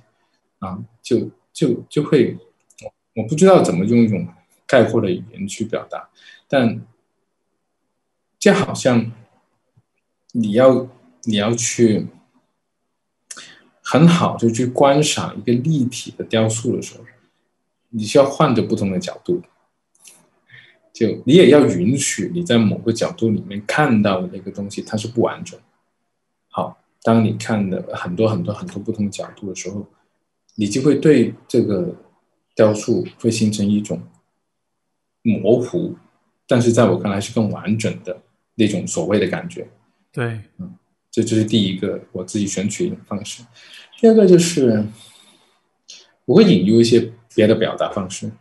[0.60, 0.78] 啊？
[1.02, 2.36] 就就就会，
[3.14, 4.26] 我不知道怎么用一种
[4.66, 6.08] 概括的语言去表达，
[6.46, 6.80] 但
[8.38, 9.10] 就好像
[10.32, 10.88] 你要
[11.24, 12.06] 你要去
[13.82, 17.04] 很好就去观赏一个立体的雕塑的时候，
[17.88, 19.42] 你需要换着不同的角度。
[20.98, 25.56] 就你也要允许你在某个角度里面看到的那个东西，它是不完整。
[26.48, 29.86] 好，当你看的很多很多很多不同角度的时候，
[30.56, 31.94] 你就会对这个
[32.56, 34.02] 雕塑会形成一种
[35.22, 35.94] 模糊，
[36.48, 38.20] 但是在我看来是更完整的
[38.56, 39.68] 那种所谓的感觉。
[40.10, 40.74] 对，嗯，
[41.12, 43.44] 这就是第一个我自己选取一种方式。
[44.00, 44.84] 第二个就是
[46.24, 48.32] 我会引入一些别的表达方式。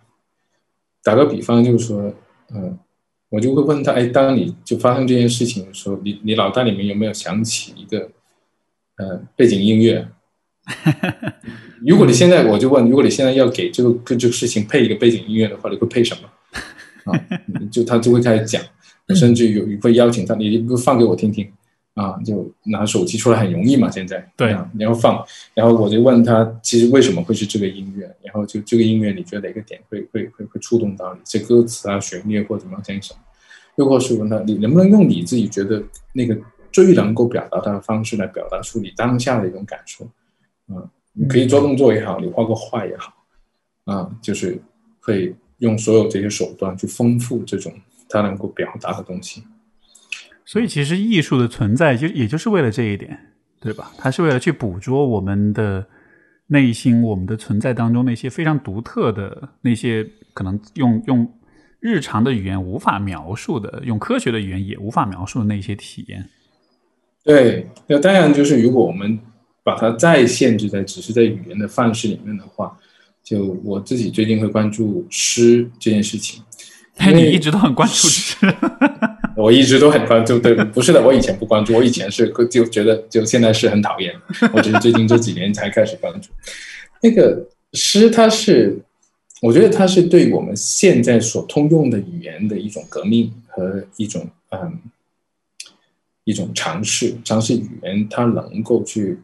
[1.04, 2.12] 打个比方，就是说。
[2.54, 2.78] 嗯，
[3.30, 8.10] 我就会问他，哎，当你就发生这件事情的时候，你你脑袋里面有没有想起一个
[8.98, 10.08] 呃背景音乐？
[11.86, 16.30] 如果你现在我就问，如果你现在要给这个跟这个事情配一个背景音乐的话，你会配什么？
[17.12, 17.20] 啊，
[17.72, 18.62] 就他就会开始讲，
[19.16, 21.50] 甚至有会邀请他，你不放给我听听。
[21.98, 25.26] 啊，就拿手机出来很容易嘛，现在对，啊然后放，
[25.56, 28.06] 然后我就问他，其实为什么会是这个音乐？
[28.22, 31.20] 然后就这个音乐，你觉得哪个点会会会会触动到你？
[31.26, 33.20] 这歌词啊、旋律或者怎么样什么？
[33.78, 35.84] 又或是问他，你能不能用你自己觉得
[36.14, 36.38] 那个
[36.72, 40.06] 最能够表达他的方式来表达出你当下的一种感受？
[40.68, 43.12] 啊，你可以做动作也好，你画个画也好，
[43.86, 44.62] 啊，就是
[45.02, 47.74] 会用所有这些手段去丰富这种
[48.08, 49.44] 他能够表达的东西。
[50.48, 53.20] 所以，其实艺术的存在就也就是为了这一点，
[53.60, 53.92] 对吧？
[53.98, 55.86] 它是为了去捕捉我们的
[56.48, 61.30] 内心、我们的存在当中那些非常独特的那些可能用用
[61.82, 66.26] 日常的语言无法描述的，用科学的语言也无法描述的那些体验。
[67.26, 69.20] 对，那当然就是如果我们
[69.66, 72.74] 把它再限制在只是在语言的范式里面的话，
[73.22, 76.42] 就我自己最近会关注诗这件事情。
[76.96, 78.48] 哎，你一直都很关注诗。
[79.38, 80.40] 我一直都很关注。
[80.40, 84.14] 对，不是的，我以前不关注，我以前是就觉得就现在是很讨厌，
[84.52, 86.30] 我只是最近这几年才开始关注。
[87.02, 88.78] 那个诗，它是
[89.42, 94.80] 我觉得它是对我们现在所通用的语言的一种革命和一种嗯
[96.24, 99.20] 一种尝试，尝试语言它能够去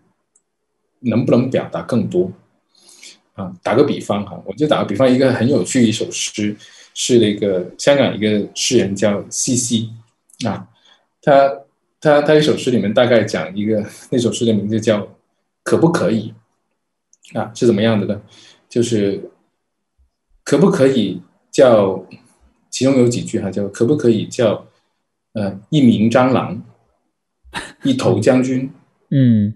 [0.99, 2.32] 能不能表达更多
[3.34, 3.51] 啊？
[3.64, 6.55] 打个比方哈，我就打个比方，一个很有趣一首诗。
[6.95, 9.89] 是那个香港一个诗人叫西西
[10.45, 10.67] 啊，
[11.21, 11.63] 他
[11.99, 15.07] 他他一首诗里面大概讲一个那首诗的名字叫
[15.63, 16.33] 可不可以
[17.33, 18.21] 啊是怎么样的呢？
[18.67, 19.29] 就是
[20.43, 21.21] 可不可以
[21.51, 22.05] 叫
[22.69, 24.65] 其中有几句哈叫可不可以叫
[25.33, 26.61] 呃一名蟑螂
[27.83, 28.69] 一头将军
[29.11, 29.53] 嗯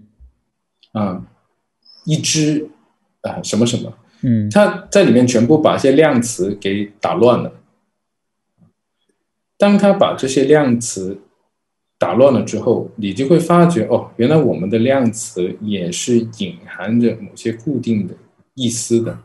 [0.92, 1.22] 啊
[2.04, 2.70] 一只
[3.22, 3.92] 啊什么什么。
[4.22, 7.52] 嗯，他在里面全部把一些量词给打乱了。
[9.58, 11.20] 当他把这些量词
[11.98, 18.14] 打乱了之后，你就会发觉哦，原来我们的量词也是隐含着某些固定的
[18.54, 19.18] 意思的。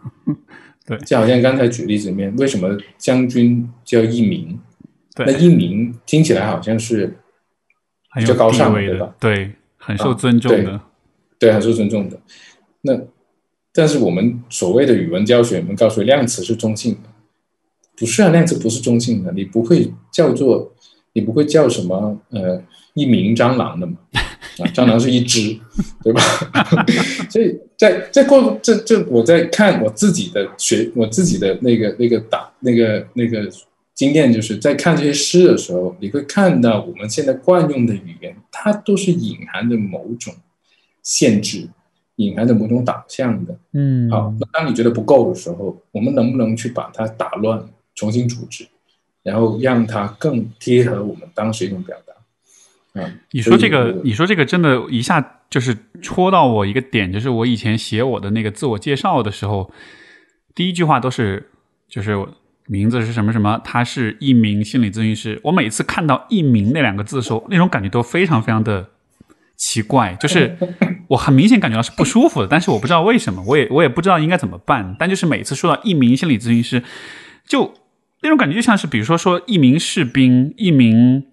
[0.86, 4.60] 对，就好像刚才举例子里面，为什么将军叫一名？
[5.16, 7.16] 对，那一名听起来好像是
[8.16, 9.16] 比较高尚的，吧？
[9.20, 10.82] 对，很受尊重的，
[11.40, 12.20] 对，很受尊重的。
[12.82, 13.00] 那。
[13.76, 17.10] 但是我们所谓的语文教学，我们告诉量词是中性的，
[17.98, 20.74] 不是啊，量子不是中性的，你不会叫做，
[21.14, 22.62] 你不会叫什么呃
[22.94, 23.98] 一名蟑螂的嘛？
[24.14, 25.58] 啊，蟑螂是一只，
[26.04, 26.22] 对吧？
[27.30, 33.50] 所以在在过这这我在看我自己的学我自己的那个那个打那个那个
[33.94, 40.34] 经验，就是在看这些诗的时候，你会看到我们现在惯用的语言，它都是隐含着某种
[41.02, 41.70] 限制。
[42.18, 47.60] 隐含着某种导向的，嗯，好，那当你觉得不够的时候，我们能不能去把它打乱，
[47.96, 48.68] 重新组织，
[49.24, 52.14] 然后让它更贴合我们当时一种表达？
[52.94, 59.72] 嗯，你说这个，你说这个，真的，一下就是戳到我一个点，就是我以前写我的那个自我介绍的时候，
[60.54, 61.50] 第一句话都是，
[61.88, 62.18] 就是
[62.68, 65.40] 名字是什么什么，他是一名心理咨询师。
[65.44, 68.90] 我每次看到“一名”那两个字的时候，那种感觉都非常非常的。
[69.56, 70.58] 奇怪，就是
[71.08, 74.96] 我很明显感觉到是不舒服的，但是我不知道为什么，我也我也不知道应该怎么办。
[74.98, 76.84] 但就是每次说到一名心理咨询师，
[77.48, 77.72] 就
[78.24, 81.24] 那种感觉就像是，比如说说一名士兵、一名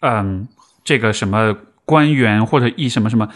[0.00, 0.46] 嗯
[0.84, 1.56] 这个什么
[1.86, 3.30] 官员或者一什么什么，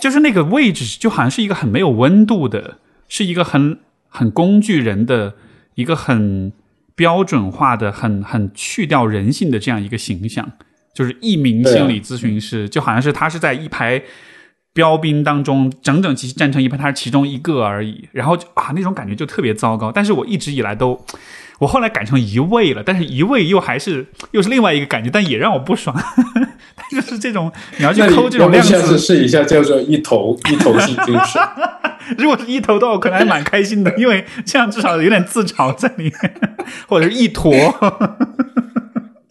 [0.00, 2.78] 就是那个位置就好像是一个很没有温度的，
[3.08, 3.78] 是一个很
[4.08, 5.34] 很工具人的
[5.74, 6.52] 一个很
[6.94, 10.52] 标准化的、很很去掉人性的这样一个形象。
[10.94, 14.02] 就是一名心理咨询师，就好像是他是在一排
[14.76, 18.06] 标兵当中整整齐齐站成一排，他是其中一个而已。
[18.12, 19.90] 然后啊，那种感觉就特别糟糕。
[19.90, 21.02] 但是我一直以来都，
[21.58, 25.96] 我后来改成一位了，但是一位又还是又是另外一个感觉，但也让我不爽。
[26.92, 31.38] 就是这种你要去抠这种量词，下次试一下叫做一头一头心理师。
[32.18, 36.34] 如果是一头的话，我可能还蛮开心的，因为这样至少有点自嘲在里面，
[36.86, 37.50] 或者是一坨。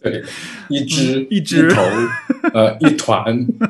[0.02, 0.22] 对，
[0.68, 1.82] 一只一只头，
[2.52, 3.24] 呃，一团，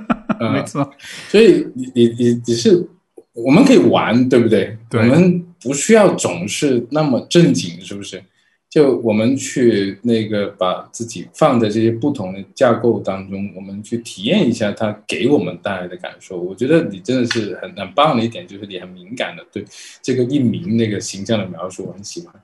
[0.40, 0.90] 没错。
[1.28, 2.88] 所以你你你你是，
[3.32, 4.76] 我们可以玩，对不对？
[4.92, 8.22] 我们不需要总是那么正经，是不是？
[8.68, 16.38] 就我们去那个把自己放在这些不同的架构当中，我们去体验一下它给我们带来的感受。
[16.38, 19.64] 我觉得你真的是很很棒的一点，就是你很敏感的对
[20.02, 22.34] 这个一名那个形象的描述，我很喜欢。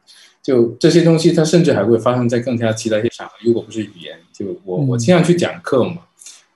[0.42, 3.34] 就这些东西，它甚至还会发生在更加其他一些场合。
[3.44, 5.98] 如果不是语言，就我我经常去讲课嘛，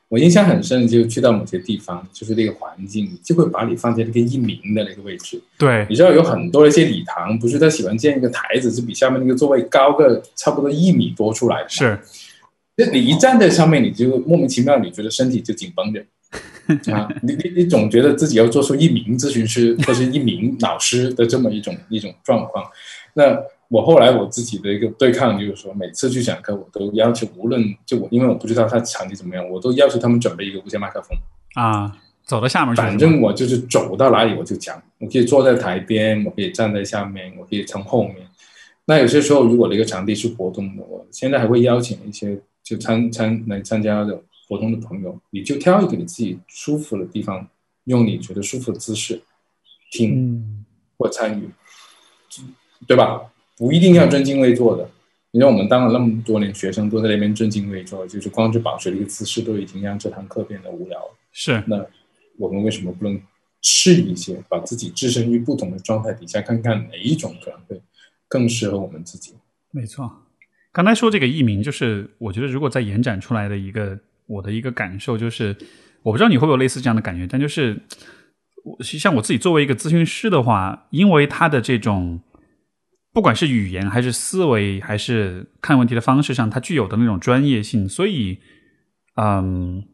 [0.09, 5.43] 我印象很深，就去到某些地方，就是那个环境，就会把你放在那个一名的那个位置。
[5.59, 11.67] 对，你知道有很多一些礼堂，不是他喜欢建一个台子，是比下面那个座位高个差不多一米多出来。
[11.69, 11.99] 是，
[12.77, 16.01] 那你一站在上面，你就莫名其妙，你觉得身体就紧绷着
[16.95, 22.65] 啊，你你你总觉得自己要做出一名咨询师或是一名老师的这么一种一种状况，
[23.15, 23.37] 那。
[23.69, 31.19] 我后来我自己的一个对抗就是说，每次去讲课，我都要求，无论就我，因为我不知道他场地怎么样，我都要求他们准备一个无线麦克风
[31.55, 32.81] 啊，走到下面去。
[32.81, 38.17] 反正我就是走到哪里我就讲，我可以坐在台边，我可以站在下面，我可以从后面。
[38.85, 47.49] 那有些时候，如果那个场地是活动的，我现在还会邀请一些就参参来参加的活动的朋友，你就挑一个你自己舒服的地方，
[47.85, 49.21] 用你觉得舒服的姿势
[49.91, 50.65] 听
[50.97, 51.51] 或参与，
[52.87, 53.23] 对吧？
[53.57, 54.89] 不一定要正襟危坐的，
[55.31, 61.15] 你说我们当了那么多年学生，都在那边正襟危坐，就是光是保持一个姿势，都已经让这堂课变得无聊了。
[61.33, 61.85] 是，那
[62.39, 63.21] 我们为什么不能
[63.63, 67.81] 试一些，把自己置身于不同的状态底下，看看哪一种可能会
[68.29, 69.35] 更适合我们自己？
[69.71, 70.11] 没错。
[70.73, 75.57] 刚才说这个艺名，就是我觉得如果再延展出来的一个我的一个感受，就是
[76.03, 77.81] 我不知道你会不会有类似这样的感觉，但就是
[78.63, 82.21] 我像我自己作为一个咨询师的话，因为他的这种
[83.17, 88.41] 不管是语言还是思维还是看问题的方式上，它具有的那种专业性，所以
[89.15, 89.89] 嗯，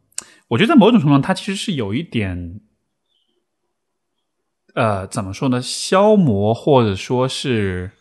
[0.49, 2.59] 我觉得在某种程度上，它其实是有一点。
[4.75, 5.61] 呃，怎么说呢？
[5.61, 7.91] 消磨或者说是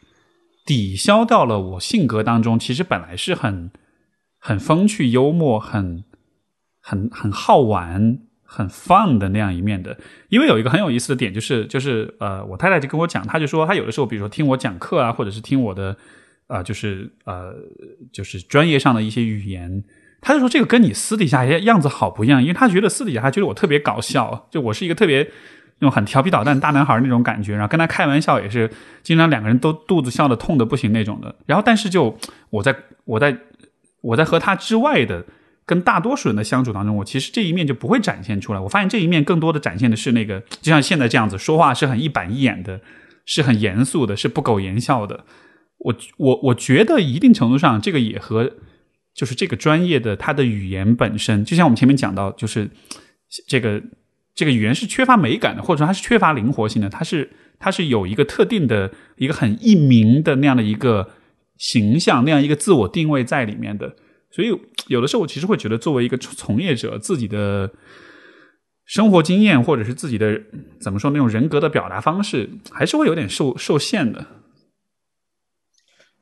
[0.66, 3.70] 抵消掉了我性格当中其实本来是很
[4.40, 6.02] 很风趣幽默、很
[6.80, 8.18] 很很好玩、
[8.52, 9.96] 很 fun 的那样一面的。
[10.28, 15.96] 因为有一个很有意思的点，就是就是呃，我太太就跟我讲，她就说她有的时候，比如说听我讲课啊，或者是听我的
[16.46, 17.54] 啊，就是呃，
[18.12, 19.82] 就是专业上的一些语言，
[20.20, 25.30] 她就说这个跟你私底下样子好不一样，因为她觉得私底下她觉得我特别搞笑，就我是一个特别。
[25.78, 28.70] 那种很调皮捣蛋大男孩那种感觉，然后跟他开玩笑也是
[29.02, 31.34] 经常两个人都肚子笑的痛的不行那种的。
[31.44, 32.16] 然后，但是就
[32.50, 32.72] 我在
[33.04, 33.36] 我在
[34.00, 35.26] 我在和他之外的
[35.64, 38.60] 跟大多数人的相处当中，我其实这一面就不会展现出来。
[38.60, 42.80] 我发现这一面更多的展现的是那个，就像现在这样子说话是很一板一眼的，
[43.24, 45.24] 是很严肃的，是不苟言笑的。
[45.78, 48.52] 我我我觉得一定程度上，这个也和
[49.14, 52.70] 就是这个专业的他的语言本身，就像我们前面讲到，就是
[53.48, 53.82] 这个。
[54.34, 61.10] 这个语言是缺乏美感的，或者说它是缺乏灵活性的，它是它是有一个特定的一个很易明的那样的一个
[61.58, 63.94] 形象，那样一个自我定位在里面的。
[64.32, 64.48] 所以
[64.88, 67.70] 有的时候我其实会觉得，作为一个从业者，自己的
[68.86, 70.40] 生活经验或者是自己的
[70.80, 74.26] 怎么说那种人格的表达方式，还是会有点受受限的。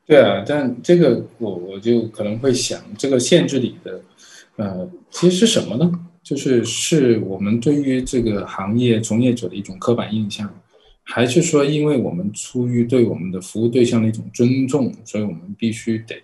[0.06, 4.02] 对啊，但这个我我就可能会想，这个限制里的
[4.56, 5.90] 呃，其实是什么呢？
[6.22, 10.52] 就是是我们对于这个行业从业者的一种刻板印象，
[11.02, 16.16] 还是说，因为我们出于对我们的服务对象的一种尊重，所以我们必须得，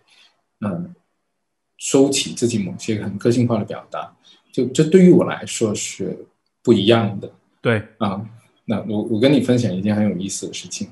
[0.61, 0.95] 嗯，
[1.79, 4.13] 收起自己某些很个性化的表达？
[4.53, 6.27] 就这对于我来说是
[6.63, 7.31] 不一样的。
[7.61, 8.21] 对啊，
[8.65, 10.89] 那我我跟你分享一件很有意思的事情。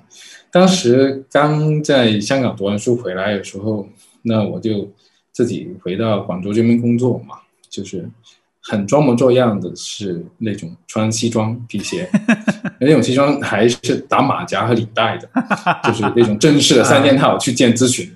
[0.51, 3.89] 当时刚在香港读完书回来的时候，
[4.23, 4.93] 那我就
[5.33, 7.37] 自己回到广州这边工作嘛，
[7.69, 8.09] 就是。
[8.67, 12.09] 很装模作样的是那种穿西装皮鞋，
[12.81, 15.29] 那种西装还是打马甲和领带的，
[15.85, 18.11] 就是那种正式的三件套去见咨询。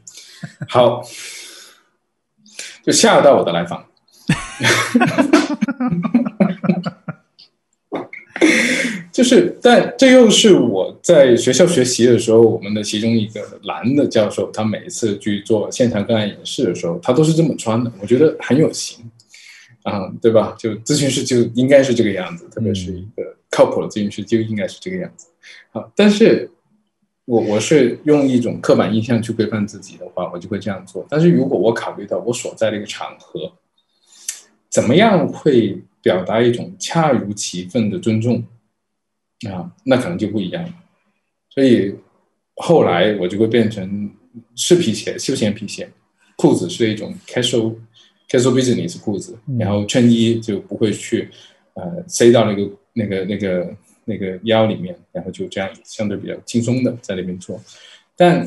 [0.67, 1.03] 好，
[2.89, 3.85] 就吓到我的来访。
[4.29, 4.65] 哈
[4.99, 6.09] 哈哈
[9.13, 19.05] 就是，但这又是我在学校学习的时候，我们的其中一个男的教授，他每一次去做现场个案演示的时候，他都是这么穿的，我觉得很有型。
[19.83, 20.57] 啊，对吧？
[20.59, 25.27] 就咨询师就应该是这个样子，特别是一个靠谱的咨询师就应该是这个样子。
[25.73, 26.51] 好，但是
[27.29, 31.07] 我我是用一种刻板印象去规范自己的话，我就会这样做。
[31.11, 33.53] 但是如果我考虑到我所在的一个场合，
[34.71, 38.43] 怎么样会表达一种恰如其分的尊重
[39.47, 40.73] 啊，那可能就不一样了。
[41.51, 41.95] 所以
[42.57, 44.11] 后来我就会变成
[44.55, 45.91] 是皮鞋，休闲皮鞋，
[46.37, 47.75] 裤子是一种 casual。
[48.31, 51.31] casual business 裤子，然后衬衣就不会去，
[51.73, 53.77] 呃，塞到那个那个那个那个
[54.09, 57.63] 那个腰里面，然后就这样相对比较轻松的在那边做。
[58.17, 58.45] 但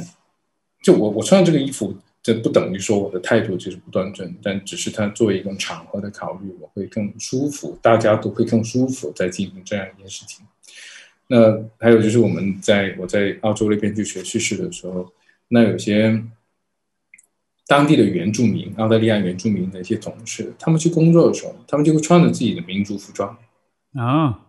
[0.84, 10.46] 就我我穿这个衣服，这不等于说我的态度就是不端正，但只是它作为一种场合的考虑，我会更舒服，大家都会更舒服在进行这样一件事情。
[11.28, 15.14] 那还有就是我们在我在澳洲那边去学叙事的时候，
[15.48, 16.22] 那有些。
[17.68, 23.38] 当地的原住民，澳大利亚原住民的一些同事，他们去工作的时候，他们就会穿着自己的民族服装
[23.94, 24.42] 啊，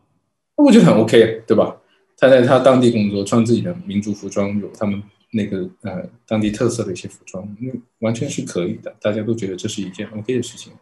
[0.64, 1.80] 我觉得很 OK，对吧？
[2.16, 5.02] 他在他当地工作，穿自己的民族服装，有他们
[5.32, 8.94] 那个呃当地特色的一些服装，那完全是可以的。
[9.00, 10.72] 大家都觉得这是一件 OK 的事情，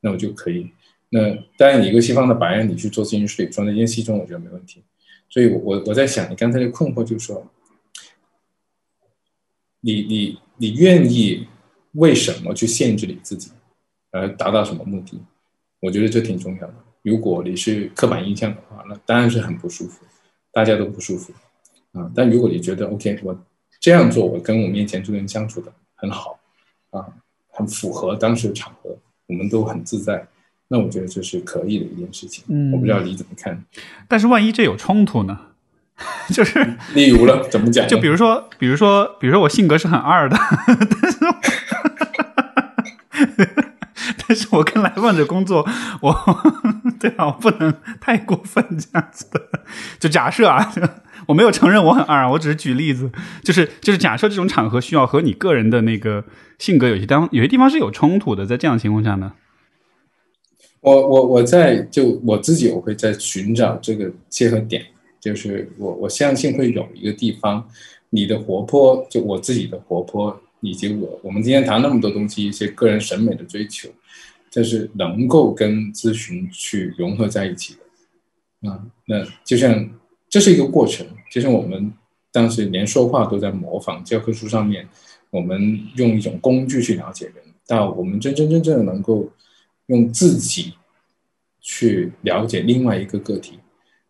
[0.00, 0.70] 那我就可以。
[1.10, 4.82] 那当然，你一个西方的白人，你去做咨询师，穿那件西装，我觉得没问题。
[5.28, 7.46] 所以，我我我在想，你刚才的困惑就是说，
[9.80, 11.46] 你你你愿意？
[11.94, 13.50] 为什么去限制你自己，
[14.12, 15.20] 而达到什么目的？
[15.80, 16.74] 我觉得这挺重要的。
[17.02, 20.04] 如果你是刻板印象的话，那当然是很不舒服，
[20.52, 21.32] 大家都不舒服
[21.92, 22.10] 啊。
[22.14, 23.36] 但如果你觉得 OK，我
[23.80, 26.38] 这样做，我跟我面前这个人相处的很好
[26.90, 27.06] 啊，
[27.50, 28.96] 很符合当时的场合，
[29.26, 30.26] 我们都很自在，
[30.68, 32.44] 那我觉得这是可以的一件事情。
[32.48, 33.64] 嗯，我不知道你怎么看。
[34.06, 35.46] 但是万一这有冲突呢？
[36.32, 37.86] 就是， 例如了，怎么讲？
[37.88, 40.36] 就比如说，比如说，比如说，我性格是很二的，
[40.66, 41.18] 但是。
[44.30, 45.68] 但是我跟来访者工作，
[46.00, 46.16] 我
[47.00, 49.42] 对啊，我不能太过分这样子的。
[49.98, 50.72] 就假设啊，
[51.26, 53.10] 我没有承认我很二，我只是举例子，
[53.42, 56.24] 就是就是假设这种场合需要和你个人的那个
[56.60, 59.32] 性格有些当有些地方是有冲突的，在这样的情况下呢，
[60.80, 64.80] 我我我在就我自己我会在寻找这个切合点，
[65.20, 67.66] 就是我我相信会有一个地方，
[68.10, 73.88] 你的活泼就我自己的活泼，以及我我们今天谈那么多东西，一些个人审美的追求，
[74.50, 77.76] 这是能够跟咨询去融合在一起
[78.60, 78.84] 的啊。
[79.06, 79.88] 那就像
[80.28, 81.92] 这是一个过程，就像我们
[82.32, 84.88] 当时连说话都在模仿教科书上面，
[85.30, 87.36] 我们用一种工具去了解人，
[87.66, 89.30] 到我们真真正正的能够
[89.86, 90.74] 用自己
[91.60, 93.58] 去了解另外一个个体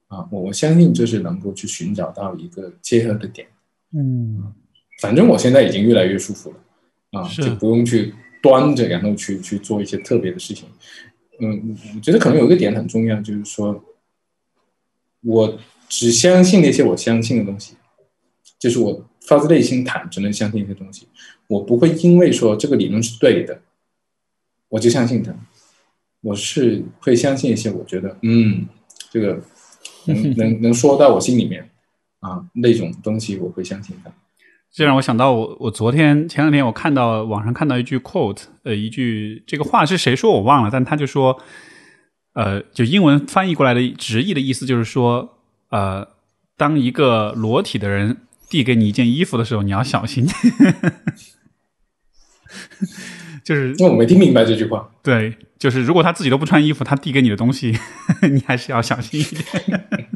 [0.09, 3.47] 啊，我我相信这是能够去寻找到一个结合的点。
[3.93, 4.53] 嗯，
[5.01, 10.69] 反正我现在已经越来越舒服了啊，就不用去端着，然后去去做一些特别的事情。
[11.41, 13.83] 嗯，我觉得可能有一个点很重要，就是说，
[15.23, 15.59] 我
[15.89, 17.75] 只相信那些我相信的东西，
[18.59, 21.07] 就是我发自内心坦诚的相信一些东西，
[21.47, 23.63] 我不会因为说这个理论是对的，
[24.69, 25.35] 我就相信它。
[26.23, 28.69] 我是会相信一些我觉得嗯，
[29.11, 29.43] 这个
[30.05, 31.71] 能能能说到我心里面
[32.19, 34.13] 啊那种东西，我会相信它。
[34.73, 41.41] 这让我想到我我昨天前两天我看到网上看到一句 quote，呃，一句这个话是谁说我忘了，但他就说，
[42.35, 45.39] 呃，就英文翻译过来的直译的意思就是说，
[45.71, 46.07] 呃，
[46.57, 48.19] 当一个裸体的人
[48.49, 50.27] 递给你一件衣服的时候，你要小心。
[53.43, 54.89] 就是因为我没听明白这句话。
[55.03, 57.77] 对，就是如果他自己都不穿衣服，他递给你的东西，
[58.31, 60.10] 你还是要小心一点。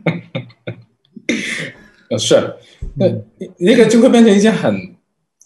[2.15, 2.55] 呃，是，
[2.97, 3.07] 那
[3.59, 4.95] 那个就会变成一件很，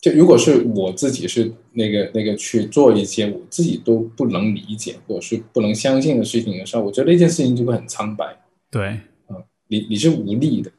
[0.03, 8.37] 就如果是我自己是那个那个去做一些我自己都不能理解或者是不能相信的事情的时候，我觉得那件事情就会很苍白，
[8.71, 9.01] 对，
[9.69, 10.71] 你你是无力的。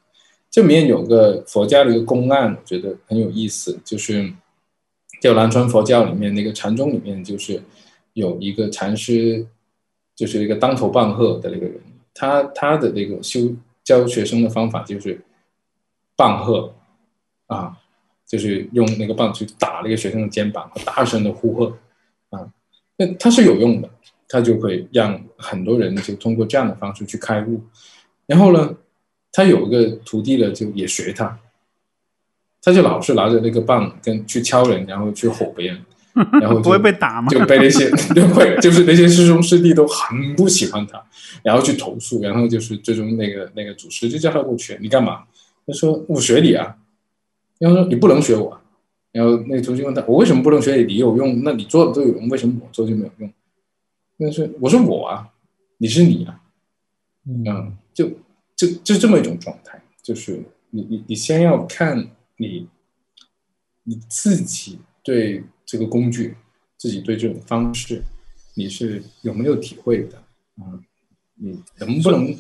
[0.52, 4.32] 这里面有个佛教的一个公案，我觉得很有意思，就是
[5.22, 7.61] 叫南传佛教里面那个禅宗里面，就是
[8.14, 9.45] 有一个禅师，
[10.16, 11.80] 就是一个当头棒喝的那个人，
[12.14, 13.53] 他他的那个修
[13.84, 15.22] 教学生的方法就是
[16.19, 16.75] 棒喝
[17.47, 17.77] 啊，
[18.27, 21.77] 就是用那个棒去打那个学生的肩膀，大声的呼喝
[22.29, 22.45] 啊，
[22.97, 23.89] 那他是有用的，
[24.27, 27.63] 他就会让很多人就通过这样的方式去开悟，
[28.25, 28.75] 然后呢。
[29.31, 31.39] 他有一个徒弟呢，就也学他，
[32.63, 35.85] 他就老是拿着那个棒跟去敲人，然后去吼别人，
[36.41, 37.27] 然后 不会被打吗？
[37.29, 40.99] 就被那些 就会就是那些师兄师弟都很不喜欢他，
[41.43, 45.23] 然后去投诉，然后就是最终那个那个祖师就叫他过去，你干嘛？
[45.69, 46.77] 他说我学你啊，
[47.59, 48.59] 然后说你不能学我，
[49.11, 50.83] 然后那个同学问他我为什么不能学你？
[50.85, 53.31] 你有用，那你做的都有用，为什么我做就没有用？
[54.17, 55.29] 那是我说我啊，
[55.77, 56.41] 你是你啊，
[57.25, 58.09] 嗯，就。
[58.59, 62.67] 就就这么一种状态，就是你你你先要看你
[63.83, 66.35] 你自己对这个工具，
[66.75, 68.03] 自己对这种方式，
[68.55, 70.17] 你是有没有体会的
[70.57, 70.75] 啊？
[71.35, 72.35] 你能不能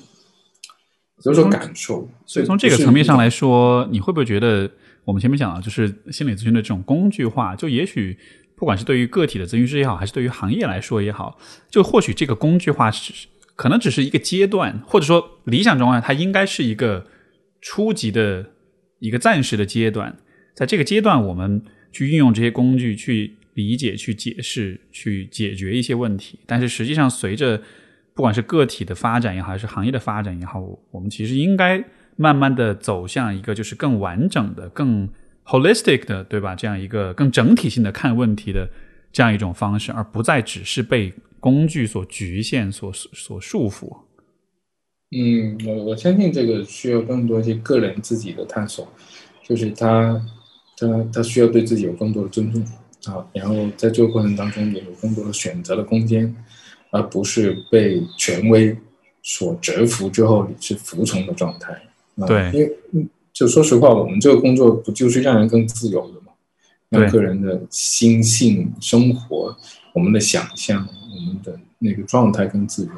[1.23, 2.09] 有所感受？
[2.25, 4.69] 所以从这个层面上来说，你会不会觉得
[5.05, 8.17] 我们前面讲了，就是心理咨询的这种工具化，就也许
[8.55, 11.37] 不管是对于个体的咨询师也好，还是对于行业来说也好，
[11.69, 13.27] 就或许这个工具化是。
[13.55, 17.05] 可能只是一个阶段，或者说理想中啊，它应该是一个
[17.59, 18.51] 初级的
[18.99, 20.15] 一个暂时的阶段。
[20.55, 26.39] 在这个阶段，我们去运用这些工具去理解、去解释、去解决一些问题。
[26.45, 27.61] 但是实际上，随着
[28.19, 30.59] 不管是个体的发展也好，还是行业的发展也好，
[30.91, 31.81] 我们其实应该
[32.17, 35.07] 慢慢的走向一个就是更完整的、更
[35.45, 36.53] holistic 的，对吧？
[36.53, 38.69] 这样一个更整体性的看问题的
[39.13, 41.13] 这样一种方式，而不再只是被。
[41.41, 43.89] 工具所局限、所所束缚。
[45.17, 48.85] 嗯，我我相信这个需要更多一些个人自己的探索，
[49.47, 50.21] 就是他
[50.75, 52.61] 他他需要对自己有更多的尊重
[53.05, 56.35] 啊，然后在这个过程当中也有更多的选择的空间，
[56.91, 58.75] 而不是被权威
[59.21, 61.81] 所折服之后你是服从的状态。
[62.27, 66.33] 对，因为就说实话，我们这个工作不就是让人更自由的吗？
[66.89, 69.55] 让个人的心性、生活、
[69.93, 70.87] 我们的想象。
[71.11, 72.91] 我们的那个状态更自由。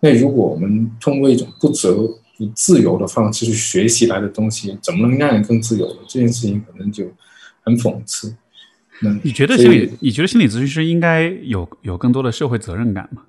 [0.00, 1.94] 那如果我们通过一种不择
[2.36, 6.00] 不自由的方式去学习来的东西，怎么能让人更自由呢？
[6.08, 7.04] 这件事情可能就
[7.62, 8.34] 很讽刺。
[9.02, 9.92] 那你觉得心理？
[10.00, 13.22] 你觉得心理咨询师应该有有更多的社会责任感吗？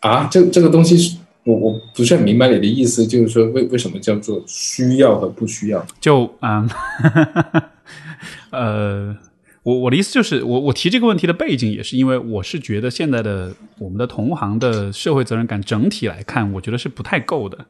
[0.00, 5.86] 啊，这这个东西是我我不是很明白你的意思，就是说为为什么叫做需要和不需要？
[6.00, 6.68] 就啊，
[8.50, 9.16] 呃。
[9.62, 17.66] 我我的意思就是，我我提这个问题的背景也是因为我是觉得现在的我们的同行的社会责任感整体来看，我觉得是不太够的。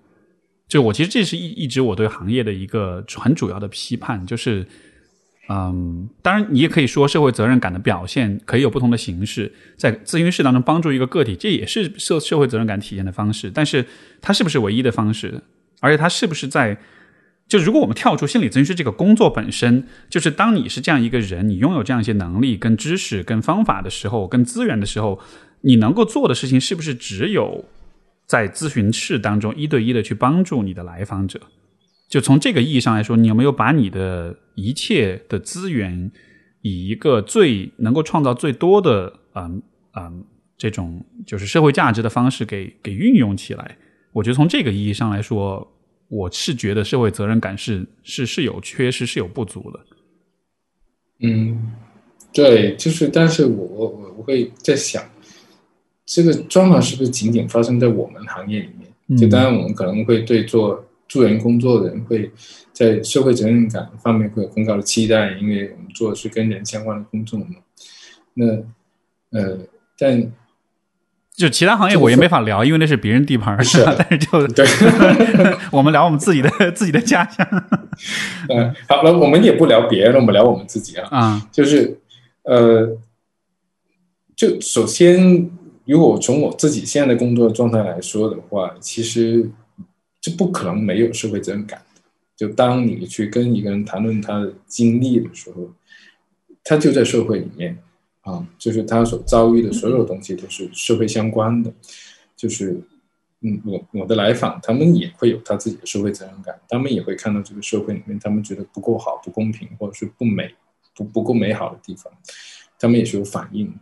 [0.68, 4.64] 就我其实这是一一直我对行业的一个很主要的批判，就是，
[5.52, 13.84] 嗯，当然你也可以说社会责任感的表现可以有不同的形式，在咨询室当中帮助一个个体，这也是社社会责任感体现的方式，但是
[14.20, 15.42] 它是不是唯一的方式？
[15.80, 16.78] 而且它是不是在
[17.48, 25.18] 就如果我们跳出心理咨询师这个工作本身，就是当你是这样一个人，你拥有这样一些能力、跟知识、跟方法的时候，跟资源的时候，
[25.62, 27.64] 你能够做的事情是不是只有
[28.24, 31.40] 在咨询室当中一对一的去帮助你的来访者？
[32.10, 36.12] 就从这个意义上来说，你有没有把你的一切的资源，
[36.60, 39.62] 以一个最能够创造最多的嗯
[39.96, 40.22] 嗯
[40.58, 43.78] 这种就是社会价值的方式给给运用起来？
[44.12, 45.66] 我觉得从这个意义上来说。
[46.12, 49.78] 我是觉得社会责任感是是是有缺失，是有不足的。
[51.20, 51.70] 嗯，
[52.32, 55.00] 对，就是，但是我我我我会在想，
[56.04, 59.16] 这个状况是不是仅仅发生在我们行业里面？
[59.16, 62.30] 就当然，我们可能会对做助人工作的人会
[62.72, 67.46] 在社会责任感方面会有更高的期待，因为我们做的是跟人相关的工作嘛。
[68.34, 68.46] 那
[69.36, 69.58] 呃，
[69.98, 70.32] 但。
[71.36, 74.66] 就其他行业我也没法聊，因为那是别人地盘是， 但是就对，
[75.72, 77.46] 我们聊我们自己的 自己的家乡。
[78.50, 81.08] 嗯，好了，我们也不聊别人，我们聊我们自己啊。
[81.10, 81.98] 啊，就是
[82.42, 82.94] 呃，
[84.36, 85.48] 就首先，
[85.86, 89.50] 如果从我自己现在的工作状态来说的话，其实
[90.20, 91.82] 这不可能没有社会责任感。
[92.36, 95.70] 就当你去跟一个人谈论他的经历的时候，
[96.62, 97.78] 他就在社会里面。
[98.22, 101.72] 啊，就是他所遭遇的所有东西都是社会相关的，
[102.36, 102.78] 就是，
[103.40, 110.54] 嗯，我我的来访，他们也会有他自己的社会责任感，他们也会看到这个社会里面他们觉得不够好、不公平或者是不美、
[110.94, 112.12] 不不够美好的地方，
[112.78, 113.78] 他们也是有反应的。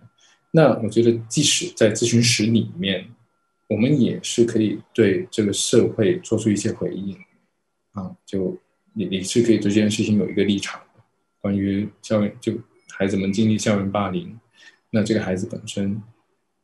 [0.53, 3.07] 那我觉得，即使在咨询室里面，
[3.69, 7.17] 我们也是可以对这个社会做出一些回应。
[7.93, 8.59] 啊，就
[8.93, 11.03] 你你是可以对这件事情有一个立场的，
[11.41, 12.53] 关于校园就。
[12.91, 14.37] 孩子们经历校园霸凌，
[14.91, 16.03] 那这个孩子本身，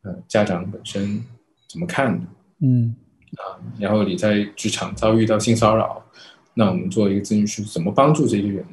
[0.01, 1.23] 呃，家长本身
[1.69, 2.27] 怎么看的？
[2.59, 2.93] 嗯，
[3.37, 6.03] 啊，然后你在职场遭遇到性骚扰，
[6.53, 8.65] 那我们作为一个咨询师，怎么帮助这些人？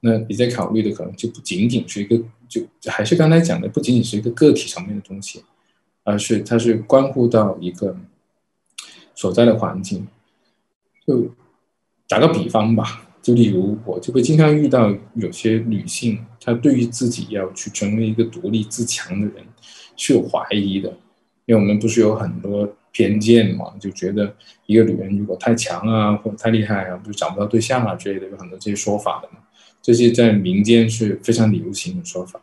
[0.00, 2.16] 那你在考虑的可能就不仅仅是一个，
[2.48, 5.44] 就还是刚才讲的，不仅仅是一个个体层面的东西，
[6.06, 7.94] 而是它是关乎到一个
[9.14, 10.06] 所在的环境。
[11.06, 11.28] 就
[12.08, 13.02] 打个比方吧。
[13.20, 19.44] 就例如，我就会经常遇到有些女性，她对于自己要去成为一个独立自强的人
[19.96, 20.88] 是有怀疑的，
[21.44, 24.32] 因为我们不是有很多偏见嘛，就觉得
[24.66, 29.40] 一个女人如果太强啊，或者太厉害啊，就找不到对象啊之类的，有很多这些说法的嘛。
[29.82, 32.40] 这些在民间是非常流行的说法。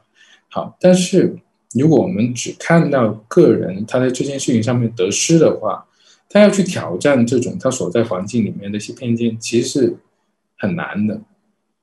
[0.50, 1.34] 好，但是
[1.74, 5.86] 如果我们只看到个人他在这件事情上面得失的话，
[6.30, 9.98] 他要去挑战这种他所在环境里面的一些偏见，其实是。
[10.56, 11.20] 很难的，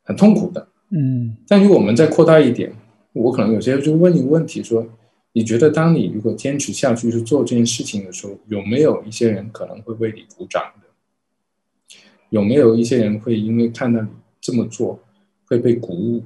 [0.05, 1.37] 很痛苦的，嗯。
[1.47, 2.73] 但如果我们再扩大一点，
[3.13, 4.87] 我可能有些就问一个问题：说，
[5.33, 11.97] 你觉得当你如果坚持下去去做这件事情的时候，有没有一些人可能会为你鼓掌的？
[12.31, 14.09] 有没有一些人会因为看到你
[14.41, 14.99] 这么做
[15.45, 16.25] 会被鼓舞，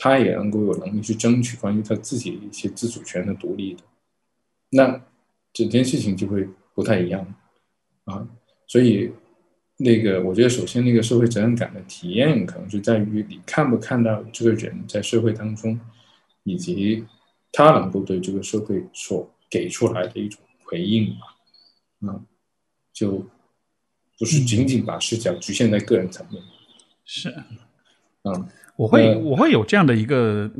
[0.00, 3.82] 他也能够有能力去争取关于他自己一些自主权的独立的？
[4.70, 5.00] 那
[5.52, 7.34] 整件事情就会不太一样
[8.04, 8.26] 啊，
[8.66, 9.12] 所以。
[9.82, 15.80] 那个，我觉得首先那个社会责任感的体验，可能是在于你看不看到这个人在社会当中，
[16.42, 17.02] 以及
[17.50, 22.12] 他能够对这个社会所给出来的一种回应吧。
[22.12, 22.20] 啊，
[22.92, 23.26] 就
[24.18, 26.42] 不是仅仅把视角局限在个人层面。
[27.06, 27.34] 是，
[28.24, 28.48] 嗯，
[28.80, 30.50] 我会我会有这样的一个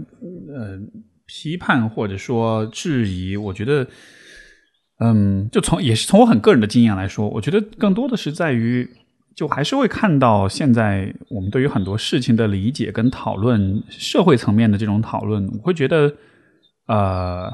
[0.54, 0.78] 呃
[1.26, 3.86] 批判或者说质疑，我觉得，
[4.98, 8.88] 嗯，就从也是从我很个人的经验来说，我觉得更多的是在于。
[9.36, 16.12] 就还是会看到，现在我们对于很多事情的理解跟讨论，社会层面的这种讨论，我会觉得，
[16.88, 17.50] 呃，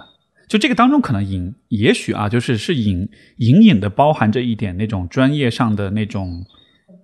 [0.48, 6.44] 就这个当中可能隐，也许啊，就是是隐隐隐的包含着一点那种专业上的那种，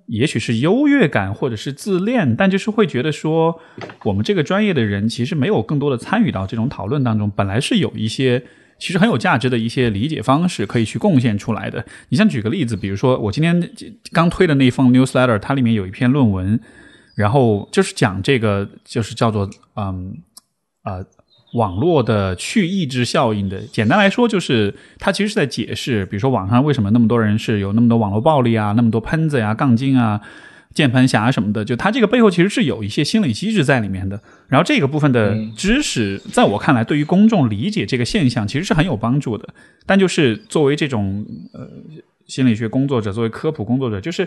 [0.06, 3.60] 也许是优越感或者是自恋，但就是会觉得说，
[4.04, 8.42] 我们这个专业的人其实没有更多的参与到这种讨论当中，本来是有一些。
[8.78, 11.84] 其实很有价值的一些理解方式可以去贡献出来的。
[12.08, 13.70] 你像举个例子，比如说我今天
[14.10, 16.58] 刚推的那封 newsletter，它里面有一篇论文，
[17.14, 20.16] 然后就是讲这个，就是叫做嗯
[20.82, 21.04] 呃
[21.52, 23.60] 网络的去抑制效应的。
[23.62, 30.20] 简单来说，就是它其实是在解释，比如说网上为什么那么多人是有那么多网络暴力啊，那么多喷子呀、杠精啊。
[30.74, 34.18] 键盘侠什么的，就它这个背后其实是有一些心理机制在里面的。
[34.48, 39.46] 然后这个部分的知识，在我看来，对于公众理解这个现象其实是很有帮助的。
[39.84, 41.68] 但就是作为这种呃
[42.26, 44.26] 心理学工作者，作为科普工作者，就是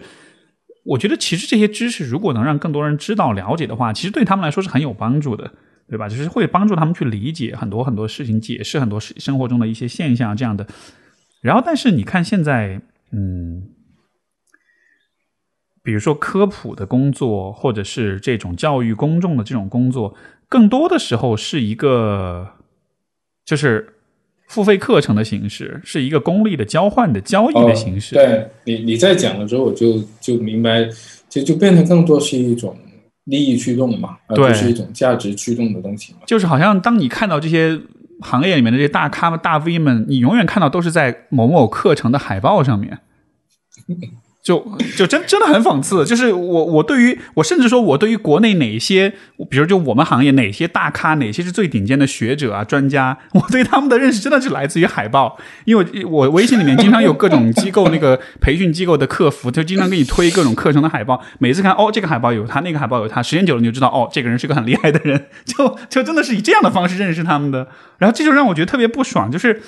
[0.84, 5.52] 我觉得其实这些知识如果能让更多人知道、了解的话，其实对他们来说是很有帮助的，
[5.88, 6.10] 对吧？
[6.10, 10.68] 就是会帮助他们去理解很多很多事情，解释很多生生活中的一些现象这样的。
[11.42, 12.82] 然后，但是你看现在，
[13.12, 13.70] 嗯。
[15.84, 20.16] 比如说科普的工作，或者是这种教育公众的这种工作，
[20.50, 22.54] 更多的时候是一个，
[23.46, 23.94] 就是
[24.48, 28.16] 付费课程的形式，是一个功利的交换的交易的形式。
[28.16, 30.90] 对你，你在讲的时候，我就就明白，
[31.30, 32.76] 就就变得更多是一种
[33.26, 36.20] 利益驱动嘛，而不是一种价值驱动的东西嘛。
[36.26, 37.80] 就是好像当你看到这些
[38.22, 43.00] 行业里面的这些大咖们、大 V 们，你永远看到都是在某某课程的海报上面。
[44.46, 44.64] 就
[44.96, 49.12] 就真真的很讽刺，就是我我对于我甚至说我对于国内哪些，
[49.50, 67.68] 比如就我们行业哪些大咖，哪些是最顶尖的学者啊专家， 我对他们的认识真的是来自于海报，因为我微信里面经常有各种机构那个培训机构的客服，就经常给你推各种课程的海报，每次看哦这个海报有他，那个海报有他，时间久了你就知道哦这个人是个很厉害的人， 就就真的是以这样的方式认识他们的，
[67.98, 69.64] 然后这就让我觉得特别不爽，就是。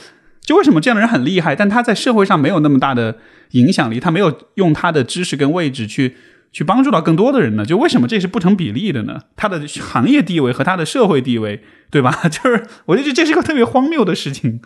[0.47, 3.17] 就为什么这样的人很厉害，但他在社会上没有那么大的
[3.51, 6.15] 影响力，他没有用他的知识跟位置去
[6.53, 7.65] 去帮助到更多的人呢？
[7.65, 9.19] 就为什么这是不成比例的呢？
[9.35, 11.61] 他的行业地位和他的社会地位，
[11.91, 12.11] 对吧？
[12.31, 14.61] 就是我就觉得这是个特别荒谬的事情。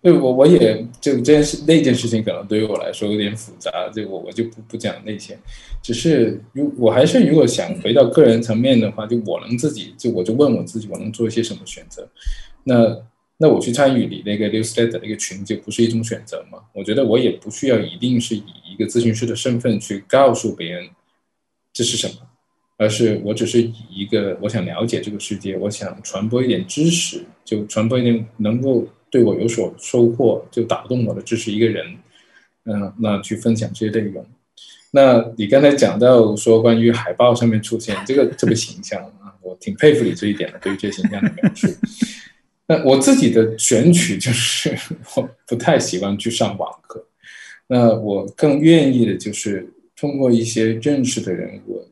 [0.00, 5.38] 对，我我也就这件事那件事情，可能对于我来说有点复杂，就我我就不不讲那些，
[5.82, 12.08] 只是如我还是如果想回到个人层面的话，就我能自己就我就问我自己，我能做一些什么选择？
[12.64, 12.96] 那。
[13.36, 16.58] 那我去参与你那个 newsletter 那个群，就不是一种选择吗？
[16.72, 20.88] 我觉得我也不需要一定是以一个咨询师的身份去告诉别人
[21.72, 22.14] 这是什么，
[22.78, 31.84] 而是我只是以一个我想了解这个世界，我想传播一点知识，就传播一点能够对我有所收获，就打动我的知识一个人，
[32.66, 34.24] 嗯，那去分享这些内容。
[34.92, 41.66] 那你刚才讲到说关于海报上面出现这个特别形象啊，我挺佩服你这一点的，对于这形象的描述。
[42.66, 44.74] 那我自己的选取就是
[45.16, 47.06] 我不太喜欢去上网课，
[47.66, 51.86] 那我更愿意的就是通过一些认识的人，我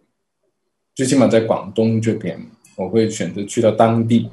[0.94, 2.40] 最起码在广东这边，
[2.77, 4.31] 我会选择去到当地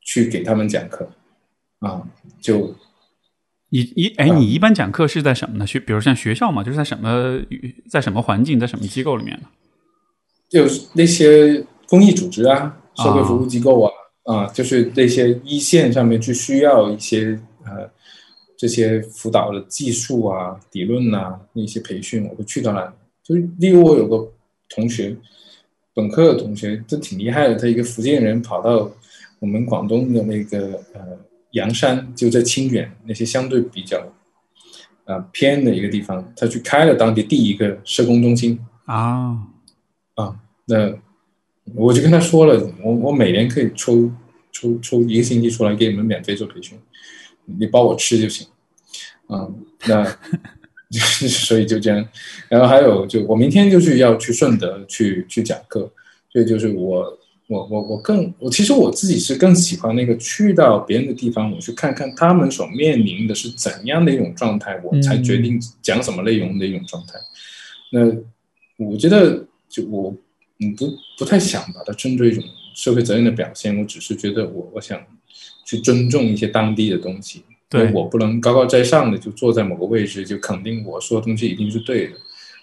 [0.00, 1.10] 去给他们讲课
[1.80, 2.02] 啊。
[2.40, 2.74] 就
[3.68, 5.66] 你一哎，你一般讲课是在什么呢？
[5.66, 7.38] 学，比如像学校嘛，就是在什么
[7.90, 9.48] 在什么环境，在什么机构里面呢？
[10.48, 13.90] 就是那些公益组织啊，社会服务机构啊。
[13.90, 14.05] 啊，
[14.52, 17.88] 就是那些一线上面去需要一些呃
[18.56, 22.90] 这些辅导的技术啊、理论呐那些培训，我都去到那里。
[23.22, 24.32] 就例如我有个
[24.68, 25.16] 同学，
[25.94, 27.54] 本科的同学，这挺厉害的。
[27.54, 28.90] 他一个福建人，跑到
[29.38, 31.16] 我们广东的那个呃
[31.52, 34.04] 阳山，就在清远那些相对比较
[35.04, 39.38] 啊偏的一个地方，他去开了当地第一个社工中心啊
[40.16, 40.98] 啊那。
[41.74, 44.10] 我就跟他说了，我我每年可以抽
[44.52, 46.78] 抽抽一个星期出来给你们免费做培训，
[47.44, 48.46] 你包我吃就行，
[49.28, 49.54] 嗯，
[49.86, 50.04] 那
[51.28, 52.08] 所以就这样，
[52.48, 55.90] 然后还有就我明天就是要去顺德去去讲课，
[56.32, 57.18] 所以就是我
[57.48, 67.14] 我我我更我其实我自己是更喜欢那个去到别人的地方，我去看看他们所面临的是怎样的一种状态，我才决定讲什么内容的一种状态。
[67.90, 70.14] 那我觉得就我。
[70.58, 72.42] 嗯，不不太想把它称作一种
[72.74, 74.98] 社会责任的表现，我只是觉得我我想
[75.66, 77.92] 去尊重一些当地的东西，对。
[77.92, 82.14] 我不能高高在上的就坐在某个位置就肯定我说的东西一定是对的，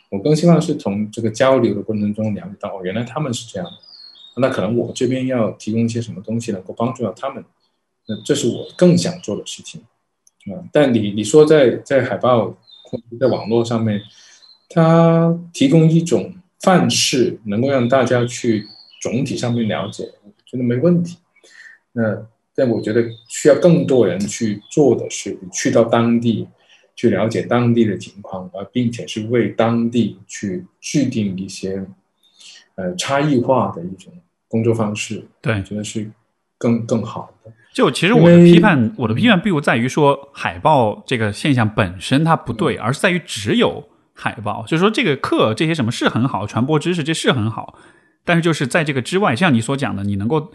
[0.10, 7.46] 我更希望是从这个交流的过程中了解到哦，原来他们是这样的，那可能我这边要提供一些什么东西能够帮助到他们，
[8.08, 9.82] 那这是我更想做的事情，
[10.52, 12.58] 啊，但你你说在在海报
[13.20, 14.02] 在网络上面，
[14.70, 16.34] 它提供一种。
[16.64, 18.66] 范式能够让大家去
[19.02, 21.18] 总体上面了解，我觉得没问题。
[21.92, 22.26] 那
[22.56, 26.48] 但我觉得需要更多人去做的是，去到当地
[26.96, 31.86] 去了解当地的情况，而并且是为当地去制定一些
[32.76, 34.14] 呃差异化的一种
[34.48, 35.26] 工作方式。
[35.42, 36.10] 对，我觉得是
[36.58, 37.52] 更更好的。
[37.74, 43.90] 就其实我的批判，我的批判并不在于说海报这个现象本身它不对，而是在于只有。
[44.14, 47.78] 海报就是说，这个课这些什么是很好，传播知识这是很好，
[48.24, 50.52] 但是就是在这个之外，像你所讲的，你能够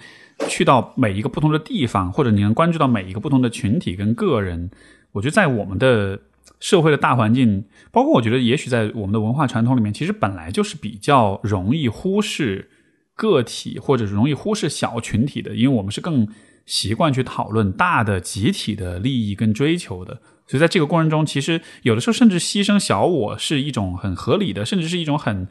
[0.48, 4.70] 去到每一个不同的地方，或者你能关注到每一个不同的群体跟个人，
[5.12, 6.20] 我觉得在我们的
[6.60, 12.70] 社会的大环境，包括我觉得也许在我们的文化传统里面，其实本来就是比较容易忽视
[13.16, 16.28] 个体，或者是容易忽视小群体的，因为我们是更
[16.64, 20.20] 习惯去讨论大的集体的利益跟追求的。
[20.48, 25.46] 所以在这个过程中，其实有的时候甚至牺牲小我是一种很合理的，甚至是一种很，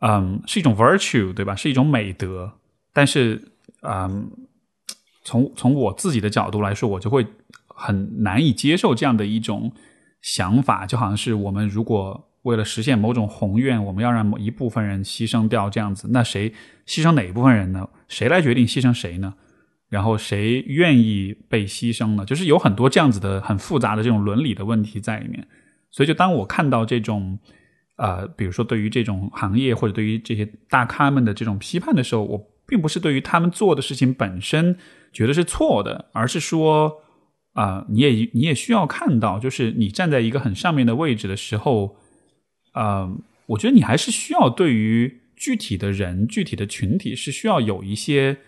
[0.00, 1.56] 嗯，是一种 virtue，对吧？
[1.56, 2.52] 是一种美德。
[2.92, 3.40] 但是，
[3.82, 4.30] 嗯，
[5.24, 7.26] 从从我自己的角度来说，我就会
[7.68, 9.72] 很难以接受这样的一种
[10.20, 16.52] 想法，就好像是我们如果为了实现某种宏愿，我们要让某一部分人牺牲掉这样子，那谁
[16.86, 17.88] 牺牲哪一部分人呢？
[18.08, 19.34] 谁来决定牺牲谁呢？
[19.90, 22.24] 然后谁愿意被牺牲呢？
[22.24, 25.46] 就是有很多这样子的很复杂的这种伦理的问题在里面。
[25.90, 27.36] 所以，就当我看到这种，
[27.96, 34.76] 呃，比如说对于这种行业或者对于这些大咖们的这种批判的时候，我并不是对于他们做的事情本身
[35.12, 37.02] 觉得是错的，而是说，
[37.54, 41.96] 啊，你也你也需要看到，就是你站在一个很上面的位置的时候，
[42.70, 43.10] 啊，
[43.46, 48.38] 我觉得你还是需要对于具体的人、具体的群体是需要有一些。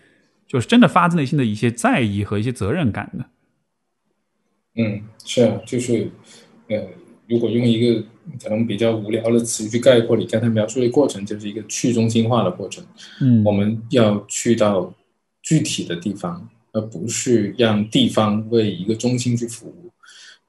[0.53, 3.25] 就是真的发自内心的一些在意和一些责任感的。
[4.75, 6.11] 嗯，是啊，就是，
[6.67, 6.89] 呃，
[7.27, 8.03] 如果用一个
[8.39, 12.85] 可能比较无聊的词去概括你刚才描述的过程，就是一个去中心化的过程。
[13.19, 14.93] 嗯，我们要去到
[15.41, 19.91] 具体的地方，而不是让地方为一个中心去服务。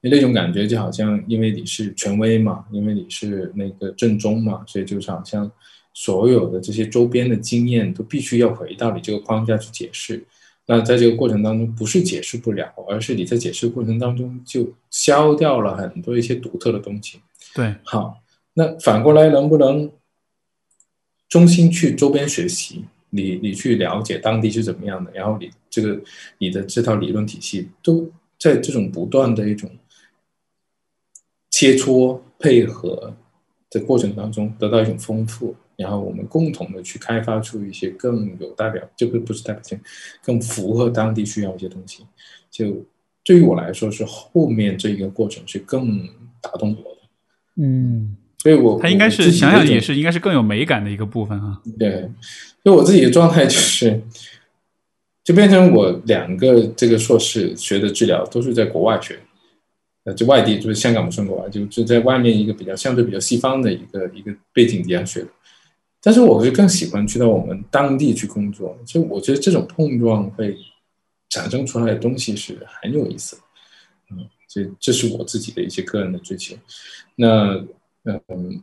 [0.02, 5.50] 那种感觉就好像，因为你是权威嘛，因为你是那个正宗嘛，所以就是好像。
[5.94, 10.22] 所有的这些周边的经验都必须要回到你这个框架去解释，
[10.66, 17.20] 那在这个过程当中，不是解释不了，而是你在解释过程当中就消掉了很多一些独特的东西。
[17.54, 18.20] 对，好，
[18.54, 19.88] 那反过来能不能
[21.28, 22.84] 中心去周边学习？
[23.10, 26.00] 你你去了解当地是怎么样的，然后你这个
[26.38, 29.70] 你的这套理论体系都在这种不断的一种
[31.50, 33.14] 切磋配合
[33.70, 35.54] 的过程当中得到一种丰富。
[35.76, 39.78] 然后我们共同的去开发出一些更有代表，就不不是代表性，
[40.22, 42.04] 更符合当地需要一些东西。
[42.50, 42.84] 就
[43.24, 46.08] 对于我来说，是后面这一个过程是更
[46.40, 47.00] 打动我的。
[47.56, 51.60] 嗯，所以我他应该是想想也是应该是更有美感的一个部分啊。
[51.78, 52.08] 对，
[52.64, 54.00] 就我自己的状态就是，
[55.24, 59.18] 就变成我两个这个硕士学的治疗都是在国外学。
[60.04, 65.28] 呃，就外地就是香港不算国外，就就在外面一个比较相对比较西方的一个一个背景底下学的。
[66.04, 70.54] 但是我是更喜欢去到我们当地去工作，就我觉得这种碰撞会
[71.30, 73.38] 产生出来的东西是很有意思，
[74.10, 76.54] 嗯，这这是我自己的一些个人的追求。
[77.16, 77.54] 那
[78.04, 78.62] 嗯，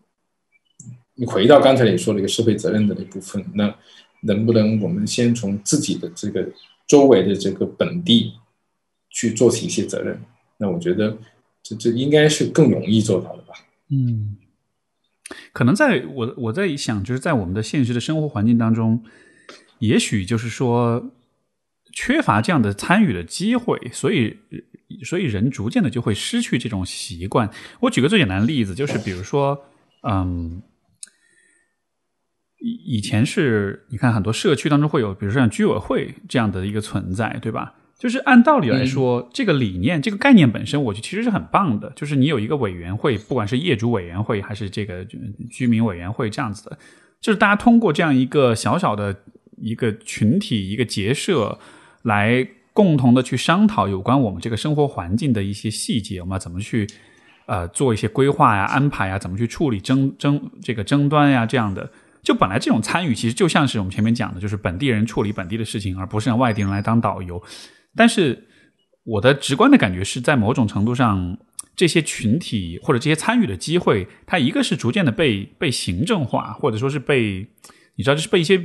[1.16, 3.76] 你回到刚才你说的一个社会责任的那部分，那
[4.22, 6.48] 能不能我们先从自己的这个
[6.86, 8.34] 周围的这个本地
[9.10, 10.22] 去做起一些责任？
[10.58, 11.18] 那我觉得
[11.64, 13.56] 这这应该是更容易做到的吧？
[13.90, 14.38] 嗯。
[15.54, 19.04] 可能在我我在想，就是在我们的现实的生活环境当中，
[19.80, 21.12] 也许就是说
[21.94, 24.38] 缺乏这样的参与的机会，所以
[25.04, 27.50] 所以人逐渐的就会失去这种习惯。
[27.82, 29.66] 我举个最简单的例子，就是比如说，
[30.08, 30.62] 嗯，
[32.60, 37.76] 以以前是你看很多社区当中会有，比如说像居委会这样的一个存在，对吧？
[38.02, 41.88] 就是按道理来说，这个理念、这个概念本身，我觉得其实是很棒的。
[41.96, 45.06] 就是你有一个委员会，不管是业主委员会还是这个
[45.52, 46.76] 居民委员会这样子的，
[47.20, 49.16] 就是大家通过这样一个小小的
[49.58, 51.60] 一个群体、一个结社，
[52.02, 56.88] 来共同的去商讨有关我们这个生活环境的一些细节，我们要怎么去
[57.46, 61.88] 呃做一些规划呀、安排呀，怎么去处理争争这个争端呀这样的。
[62.24, 67.40] 就本来这种参与，其实就像是我们前面讲的，就是本地人处理本地的事情，而不是让外地人来当导游。
[67.96, 68.48] 但是
[69.04, 71.38] 我的直观的感觉是在某种程度上，
[71.76, 77.48] 这些群体或者这些参与的机会，它一个是逐渐的被被行政化，或者说是被
[77.96, 78.62] 你知道，就是被一些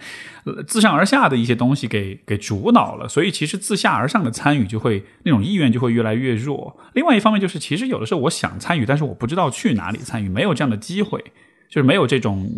[0.66, 3.08] 自上而下的一些东西给给主导了。
[3.08, 6.78] 所以其实自下而上的参与就会那种意愿就会越来越弱。
[6.94, 11.22] 另外一方面就是，其实有的时候我想参与，但是我不知道去哪里参与，没有这样的机会，
[11.68, 12.48] 就是没有这种。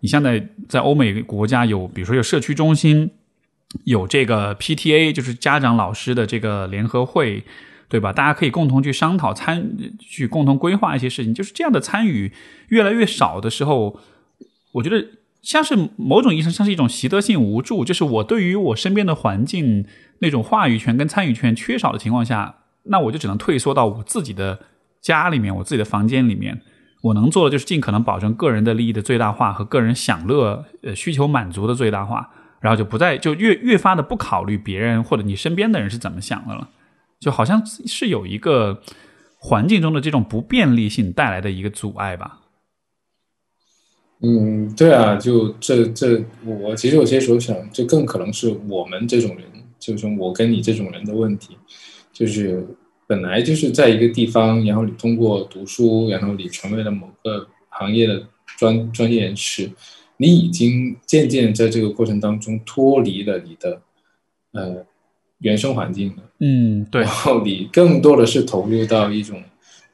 [0.00, 3.10] 你现在在欧美国家有，比如说有社区中心。
[3.84, 7.44] 有这个 PTA，就是家长老师的这个联合会，
[7.88, 8.12] 对吧？
[8.12, 11.34] 大家可以共同去商讨、参去共同规划一些事情。
[11.34, 12.32] 就是这样的参与
[12.68, 14.00] 越来越少的时候，
[14.72, 15.04] 我觉得
[15.42, 17.84] 像是某种意义上像是一种习得性无助。
[17.84, 19.86] 就是我对于我身边的环境
[20.20, 24.60] 那种话语权跟参与权缺少的情况下，那我就只能退缩到我自己的
[25.00, 26.62] 家里面，我自己的房间里面。
[27.02, 32.30] 我能做的就是尽可能保证个人的利益的最大化和个人享乐呃需求满足的最大化。
[32.66, 36.68] 然后就不再就越越发的不考虑别人或者你身边的人是怎么想的了，
[37.20, 38.82] 就好像是有一个
[39.38, 42.40] 环境中的这种不便利性带来的一个阻碍吧。
[44.20, 49.46] 嗯，对啊，就这这我其实有些时候想，这更可能是我们这种人，
[49.78, 51.56] 就是我跟你这种人的问题，
[52.12, 52.66] 就是
[53.06, 58.26] 本来就是在一个地方，然后你通过读书，然后你成为了某个行业的
[58.58, 59.70] 专专业人士，
[60.18, 63.80] 你已经渐渐在这个过程当中脱离了你的
[64.52, 64.86] 呃
[65.38, 66.22] 原生环境了。
[66.40, 69.42] 嗯，对然，后你更多的是投入到一种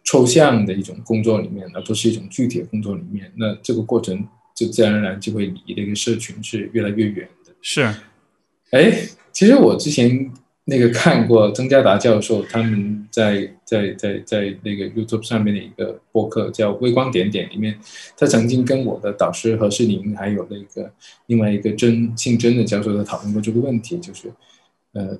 [0.05, 3.32] 抽象的一种工作里面，而不是一种具体的工作里面。
[3.36, 7.53] 那这个过程就自然而然就会离这个社群是越来越远的。
[7.61, 7.82] 是，
[8.70, 8.93] 哎，
[9.32, 10.31] 其实我之前
[10.65, 17.77] 那个看过曾家达教授他们在在在在那个 YouTube 上面的一个播客叫《微光点点》里面，
[18.17, 20.93] 他曾经跟我的导师何世林还有那个
[21.27, 24.33] 另外一个真姓真的教授在讨论过这个问题，就是
[24.93, 25.19] 呃，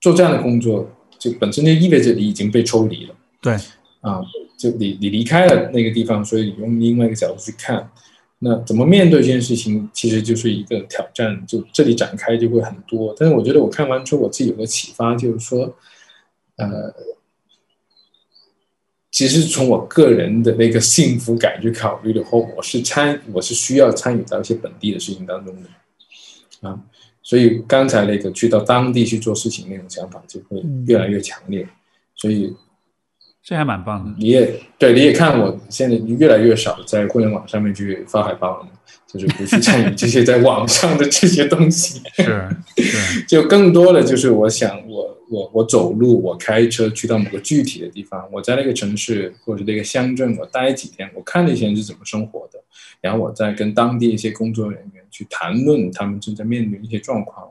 [0.00, 3.14] 做这样的工作就本身就意味着你已经被抽离了。
[3.42, 3.52] 对，
[4.00, 4.22] 啊，
[4.56, 7.90] 就你你离开了那个地方，所以你用另外一个角度去看，
[8.38, 11.46] 那怎么面对这件事情，其实就是一个挑战。
[11.46, 15.74] 就这里展开就会很多，但是我觉得我看完之后，我自己有个启发，就是说，
[16.56, 16.94] 呃，
[19.10, 26.78] 其实从我个人的那个幸福感去考虑的话，我是参我是需要参与到一些本地的事情当中的，啊，
[27.22, 31.66] 所以刚才那个去到当地去做事情那种想法就会越来越强烈，
[32.14, 32.54] 所以。
[33.46, 34.12] 这还蛮棒的。
[34.18, 38.68] 你也对，你也看我现在越来越少在互联网上面去发海报了，
[39.06, 42.48] 就是不去参与这些在网上的这些东西，是
[42.82, 52.58] 是， 就更多的就是我想我我我走路，我开车去到某个具体的地方，我在那个城市或者那个乡镇我待几天，我看那些人是怎么生活的，
[53.00, 57.46] 然后我再跟当地一些工作人员去谈论他们正在面临一些状况，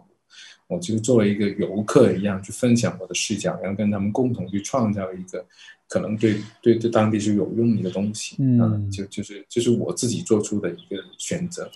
[0.68, 5.46] 我就作为一个游客一样去分享我的视角，然后跟他们共同去创造一个。
[5.88, 11.70] 可能对对对当地是有用的东西，嗯，就就是就是我自己做出的一个选择，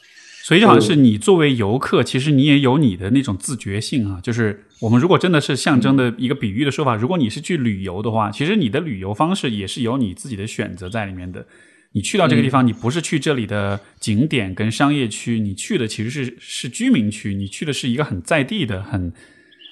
[0.44, 4.19] 所以就好像是你作为游客，其实你也有你的那种自觉性啊。
[4.22, 11.45] 就是我们如果真的是象征的一个比喻的说法，如果你是去旅游的话，其实你的旅游方式也是有你自己的选择在里面的。
[11.91, 19.11] 你去到这个地方，你不是去这里的景点跟商业区，你去的其实是是居民区，你去的是一个很在地的、很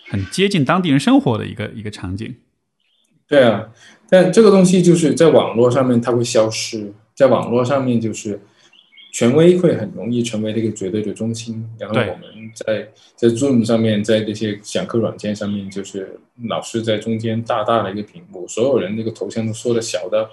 [0.08, 2.36] 很接近当地人生活的一个一个场景。
[3.28, 3.70] 对啊。
[4.10, 8.40] 但这个东西就是在网络上面它会消失，在网络上面就是
[9.12, 20.30] 权威会很容易成为那个绝对的中心，然后我们在在 Zoom 上面，在这些讲课软件上面，就是老师在中间大大的一个屏幕，所有人那个头像都缩的小到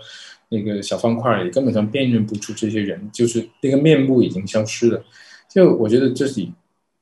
[0.51, 5.02] 那个小方块也，根本上辨认不出这些人，就是那个面部已经消失了。
[5.48, 6.52] 就我觉得这里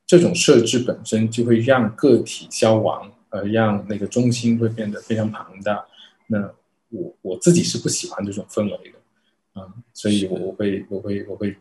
[0.07, 5.83] 这种设置本身就会让个体消亡，呃，让那个中心会变得非常庞大。
[6.27, 6.49] 那
[6.93, 11.55] 我我自己是不喜欢这种氛围的，啊，所以我我会我会我会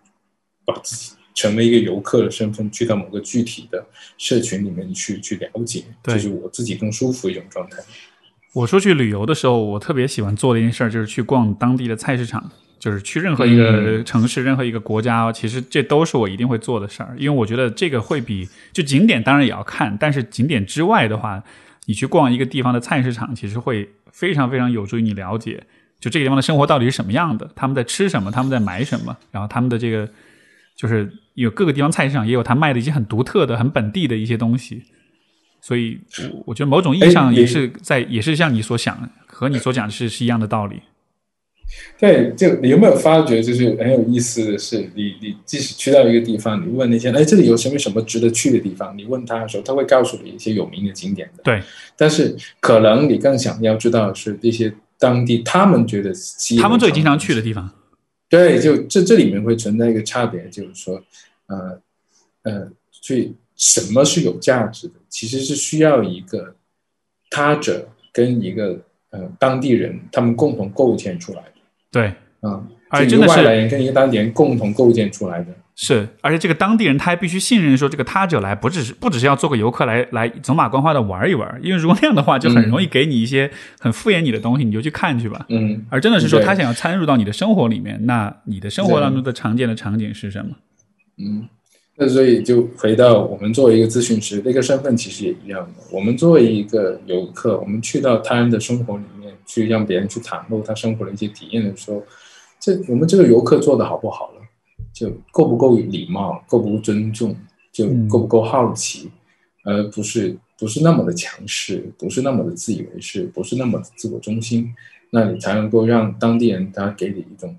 [0.65, 3.85] 把自己成为一个游客的身份，去到某个具体的
[4.19, 7.79] 社群里面去去了解，这是我自己更舒服一种状态。
[8.53, 21.43] 我说去旅游的时候，我特别喜欢做的一件事就是去逛当地的菜市场，就是去任何一个城市、任何一个国家，其实这都是我一定会做的事儿，因为我觉得这个会比就景点当然也要看，但是景点之外的话，
[21.87, 23.89] 你去逛一个地方的菜市场，其实会。
[24.13, 25.67] 非常非常有助于你了解，
[25.99, 30.09] 就这个地方的生活到底是什么样的，他们在吃什么，他们在买什么，然后他们的这个
[30.77, 34.83] 就是有各个地方菜市场也有他卖的一些很独特的、很本地的一些东西，
[35.61, 35.99] 所以
[36.47, 40.83] 我觉得某种意义上也是在，也是像你所想和你所讲的是是一样的道理。
[41.99, 48.97] 对，就你有没有发觉，就是很有意思的是，你你即使去到一个地方，你问那些，哎，这里有什么什么值得去的地方？
[48.99, 51.43] 你问他的时候，他会告诉你一些有名的景点的。
[51.45, 51.63] 对，
[51.97, 56.13] 但是可能你更想要知道的是这些当地他们觉得
[56.61, 57.71] 他们最经常去的地方。
[58.29, 61.01] 对，就这这里面会存在一个差别，就是说，
[61.47, 61.81] 呃
[62.43, 64.95] 呃，所以什么是有价值的？
[65.09, 66.57] 其实是需要一个
[67.31, 68.81] 他者跟一个
[69.11, 71.45] 呃当地人他们共同构建出来。
[71.93, 75.55] 对，嗯，而且真的是外来人跟一个当地人共同构建出来的。
[75.75, 83.51] 是，而且这个当地人他还必须信任说，这个他者来不只是不只是要做个游客来来走马观花的玩一玩，因为如果那样的话，就很容易给你一些
[83.81, 85.47] 很敷衍你的东西，你就去看去吧。
[85.49, 90.51] 嗯，而真的是说他想要参入到你的生活里面，那你的生活当中的常见的场景是什么？
[91.19, 91.49] 嗯，
[91.97, 95.73] 那所以就回到我们作为一个咨询师，那个身份其实也一样的。
[95.91, 99.22] 我们作为一个游客，我们去到他人的生活里面。
[99.53, 102.03] 去让别人去袒露他生活的一些体验的时候，
[102.59, 104.41] 这我们这个游客做的好不好了？
[104.95, 107.37] 就够不够礼貌，够不够尊重，
[107.71, 109.11] 就够不够好奇，
[109.65, 114.75] 而不是不是那么的强势，不是那么的自以为是，不是那么的自我中心，
[115.11, 117.55] 那你才能够让当地人他给你一种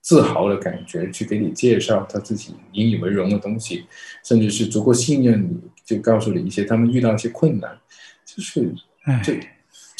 [0.00, 3.84] 自豪的感觉，去给你介绍他自己引以为荣的东西，
[4.24, 7.78] 甚至是足够信任你，就告诉你一些他们遇到一些困难，
[8.24, 8.74] 就是
[9.22, 9.32] 就。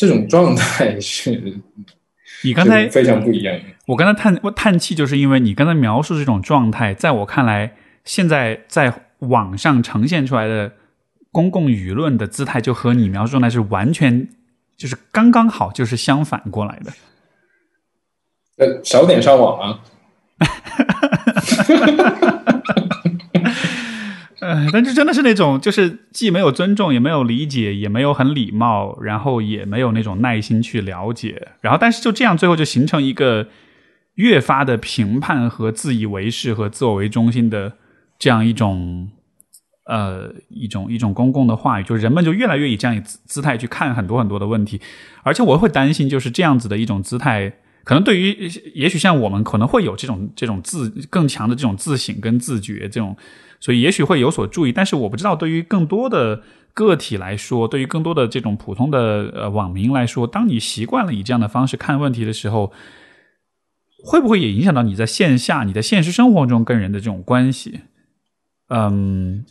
[0.00, 1.60] 这种状态是，
[2.42, 3.54] 你刚才非常不一样。
[3.86, 10.72] 我刚才叹我叹气，就是因为你刚才描述这种状态，在我看来，现在在网上呈现出来的
[11.30, 14.26] 公共舆论的姿态，就和你描述状态是完全
[14.74, 16.90] 就是刚刚好，就是相反过来的。
[18.56, 19.80] 呃，少点上网啊。
[24.40, 33.48] 呃，但是真的是那种，就是既没有尊重，也没有理解，也没有很礼貌，然后也没有那种耐心去了解，然后但是就这样，最后就形成一个
[34.14, 37.74] 越发的评判和自以为是和自我为中心的
[38.18, 39.10] 这样一种
[39.84, 44.80] 呃一种一种公共的话语，就是人们就越来越以这样姿姿态去看很多很多的问题，
[45.22, 47.52] 而且我会担心，就是这样子的一种姿态，
[47.84, 53.14] 可能对于也许像我们可能会有这种这种自更强的这种自省跟自觉这种。
[53.60, 56.42] 所以也许会有所注意，但是我不知道对于更多的
[56.72, 62.72] 个体来说，对于更多的这种普通的呃网民来说，当你习惯了以这样的方式看问题的时候，
[64.02, 67.80] 会不会也影响到你在线下、你在现实生活中跟人的这种关系？
[68.70, 69.44] 嗯，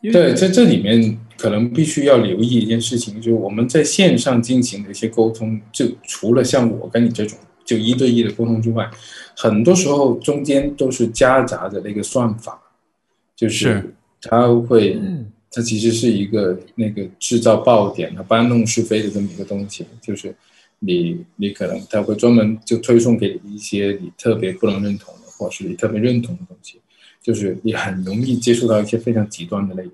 [0.00, 8.88] 对，在这里面可能必须要留意一件事情，就是我们在线上进行的一些沟通，就除了像我跟你这种就一对一的沟通之外，
[9.36, 12.58] 很多时候中间都是夹杂着那个算法。
[13.42, 14.96] 就是他会，
[15.50, 19.84] 他其实是一个那个制造爆点、他搬弄是非的这么一个东西。
[20.00, 20.32] 就是
[20.78, 26.80] 你，你可能他会专门就推送给你一些你特别不能认同的，或是你特别认同的东西。
[27.20, 29.92] 就是你很容易接触到一些非常极端的内容。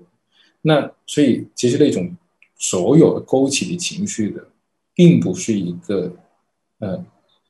[0.61, 2.15] 那所以其实那种
[2.55, 4.47] 所有的勾起你情绪的，
[4.93, 6.15] 并不是一个
[6.77, 7.03] 呃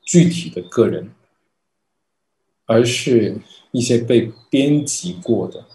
[0.06, 1.10] 具体的个人，
[2.66, 3.36] 而是
[3.74, 5.66] 一些被编辑过的。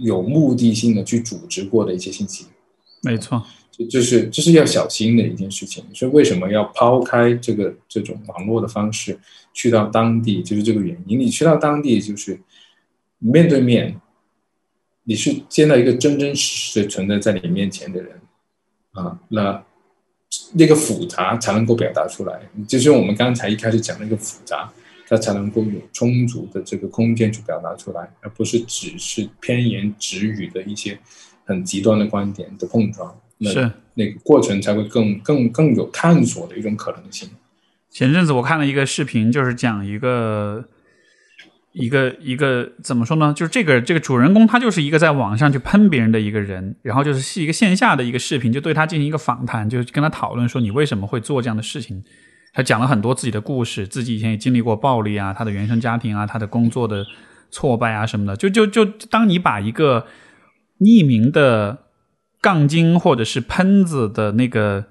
[0.00, 2.46] 有目的性的去组织过的一些信息，
[3.02, 5.84] 没错，这就是这是要小心的一件事情。
[5.94, 9.18] 所以为什么要抛开这个这种网络的方式
[9.52, 11.18] 去到当地，就是这个原因。
[11.20, 12.40] 你去到当地，就是
[13.18, 14.00] 面对面，
[15.04, 18.18] 你是见到一个真真实实存在在你面前的人
[18.92, 19.62] 啊，那
[20.54, 22.40] 那个复杂才能够表达出来。
[22.66, 24.72] 就是我们刚才一开始讲那个复杂。
[25.10, 30.96] 它才能够有充足的这个空间去表达出来，而不是只是偏言直语的一些
[31.44, 33.12] 很极端的观点的碰撞。
[33.42, 37.28] 是那个过程才会更更更有探索的一种可能性。
[37.90, 40.64] 前阵子我看了一个视频，就是讲一个
[41.72, 43.32] 一个一个怎么说呢？
[43.34, 52.04] 就是这个这个主人公他就是一个在网上去喷别人的一个人，然后就是是一个线下的一个视频，就对他进行一个访谈，就跟他讨论说你为什么会做这样的事情。
[52.52, 57.06] 他讲了很多自己的故事，自己以前也经历过暴力啊，他的原生家庭啊，他的工作的
[57.50, 58.36] 挫败啊什么的。
[58.36, 60.06] 就就就，当你把一个
[60.80, 61.84] 匿名的
[62.40, 64.86] 杠精或者是喷子的那个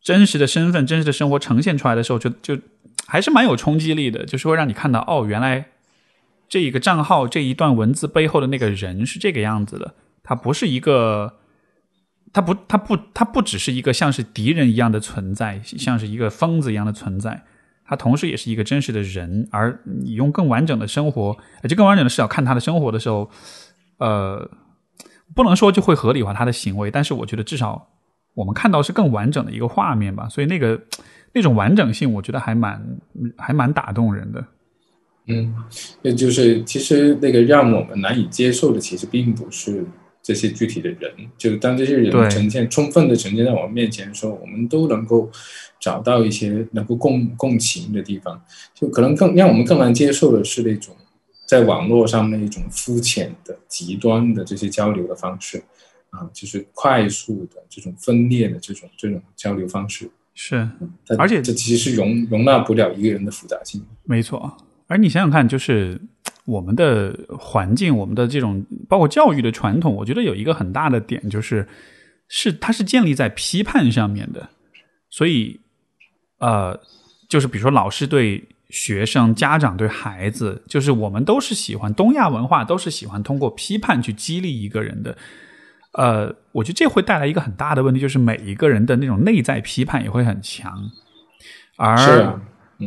[0.00, 2.56] 真实的身份、真实的生活呈现出来的时候，就就
[3.06, 5.66] 还是蛮有冲击力的，就是会让你看到哦，原来
[6.48, 11.38] 这一个账号这一段文字背后的那个人是这个样子的，他不是一个。
[12.34, 17.44] 他不，他不，他不只是一个像是敌人一样的存在，像是一个疯子一样的存在，
[17.86, 19.48] 他同时也是一个真实的人。
[19.52, 21.36] 而你用更完整的生活，
[21.68, 23.30] 就更完整的视角看他的生活的时候，
[23.98, 24.50] 呃，
[25.32, 27.88] 不能说就会合理化他的行为，但是我觉得至少
[28.34, 30.28] 我们看到是更完整的一个画面吧。
[30.28, 30.82] 所以那个
[31.32, 32.84] 那种完整性，我觉得还蛮
[33.38, 34.44] 还蛮打动人的。
[35.28, 35.54] 嗯，
[36.02, 39.86] 那就是其实那个让我们难以接受的，其实并不是。
[40.24, 45.30] 这些具体的人，就当这些人呈现充分的呈现在我们面前的时候，我们都能够
[45.78, 48.42] 找到一些能够共共情的地方。
[48.74, 50.96] 就可能更让我们更难接受的是那种
[51.46, 55.62] 在网络上那一种肤浅的、极端的这些交流的方式
[56.08, 60.10] 啊，就是快速的这种分裂的这种这种交流方式。
[60.34, 60.66] 是，
[61.18, 63.84] 而且这其实是容容纳不了一个人的复杂性。
[64.04, 64.56] 没错，
[64.86, 66.00] 而你想想看，就是。
[66.46, 71.66] 我们的环境，我们的这种包括教育的传统，我觉得有一个很大的点，就是
[72.28, 74.50] 是它是建立在批判上面的。
[75.08, 75.58] 所以，
[76.38, 76.78] 呃，
[77.30, 85.16] 就是比如说老师对学生、家长对孩子，就是我们都是喜欢东亚文化，都是喜欢通过批判去激励一个人的。
[85.92, 90.90] 呃，我觉得这会带来一个很大的问题，就是每一个人的那种内在批判也会很强，
[91.78, 92.38] 而。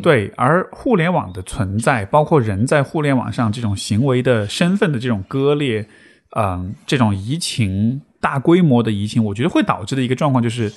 [0.04, 5.88] 对，而互联网的存在，包括人在互联网上这种行为的身份的这种割裂，
[6.36, 10.72] 嗯，这种移情大规模的移情，我觉得会导致的一个状况就是，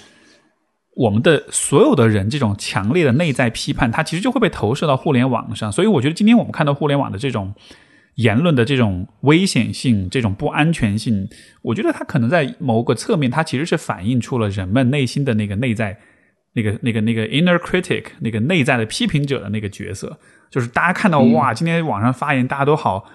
[0.96, 5.72] 我们的所有的人这种强烈的内在批判，它其实就会被投射到互联网上。
[5.72, 7.52] 所以，我觉得今天我们看到互联网的这种
[8.14, 11.28] 言论的这种危险性、这种不安全性，
[11.62, 15.98] 我觉得它可能在某个侧面，它其实是反映出了人们内心的那个内在。
[16.54, 20.18] 那个那个那个 inner critic 那个内在的批评者的那个角色，
[20.50, 23.06] 就是大家看到哇，今天网上发言大家都好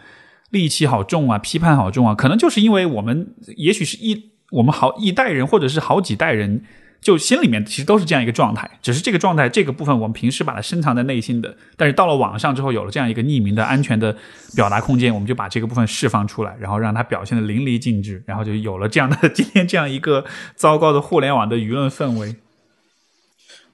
[0.51, 6.63] 戾气好重啊，批判好重啊，可能就是因为我们也许是一我们好一代人或者是好几代人。
[7.01, 14.15] 就心里面其实都是这样一个状态，只是这个状态这个部分我们平时把它深藏在内心的，但是到了网上之后有了这样一个匿名的安全的
[14.55, 20.25] 表达空间，我们就把这个部分释放出来，然后让它表现的淋漓尽致，然后就有了这样的 今天这样一个
[20.55, 22.37] 糟糕的互联网的舆论氛围。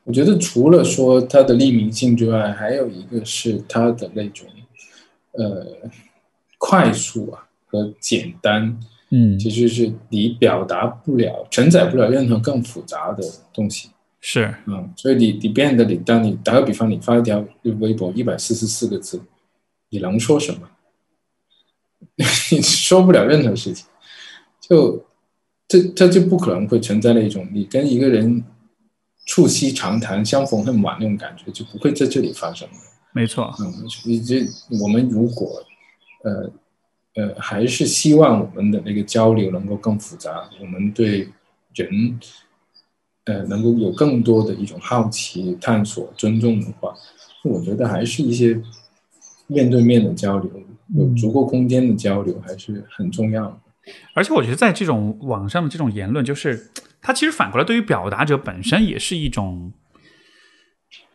[0.03, 4.47] 我觉得除了说它的匿名性之外，还有一个是它的那种
[5.33, 5.67] 呃
[6.57, 8.79] 快速啊和简单。
[9.13, 13.21] 嗯，其实是你表达不了、承载不了任何更复杂的
[13.53, 13.89] 东西，
[14.21, 19.21] 是，嗯，所以你你变得你，当你打个比方，你发一条微博一百四十四个字，
[19.89, 20.61] 你能说什么？
[22.53, 23.85] 你说不了任何事情，
[24.61, 25.05] 就
[25.67, 28.41] 这这就不可能会存在那种你跟一个人
[29.25, 32.75] 促膝长谈、相逢恨晚那种感觉，就不会在这里发生的。
[33.13, 33.73] 没错，嗯，
[34.05, 34.45] 以这
[34.81, 35.63] 我们如果
[36.23, 36.51] 呃。
[37.13, 41.27] 呃，还是希望我们的那个交流能够更复杂，我们对
[41.75, 42.17] 人，
[43.25, 46.95] 呃，能够有更多的一种好奇、探索、尊重的话，
[47.43, 48.61] 我觉得还是一些
[49.47, 50.49] 面对面的交流，
[50.95, 53.59] 有足够空间的交流还是很重要的。
[54.13, 56.71] 而且，我觉得在这种网上的这种言论，就是
[57.01, 59.73] 它其实反过来对于表达者本身也是一种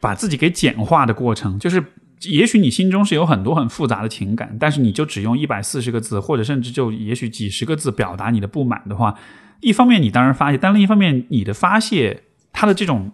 [0.01, 1.85] 把自己给简化的过程，就是。
[2.31, 9.21] 也许你心中是有很多很复杂的情感，但是你就只用一百四十个字，或者甚至就也许几十个字表达你的不满的话，
[9.61, 12.23] 一方面你当然发泄，但另一方面你的发泄，
[12.55, 13.13] 它的这种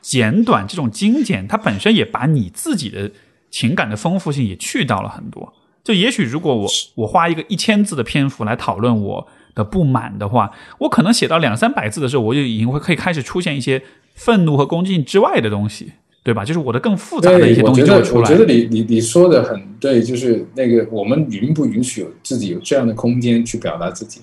[0.00, 3.12] 简短、这种精简，它本身也把你自己的
[3.48, 5.54] 情感的丰富性也去掉了很多。
[5.86, 10.50] 就也许如果我我花一个一千字的篇幅来讨论我的不满的话，
[10.80, 13.80] 我可能写到两三百字的时候，我就已经会可以开始出现一些
[14.14, 15.92] 愤怒和攻击性之外的东西。
[16.26, 16.44] 对吧？
[16.44, 18.20] 就是我的更复杂的一些东西就会出来。
[18.22, 24.20] 我觉得你你你说的很对，就是那个我们允不允许有自己有这样的空间去表达自己？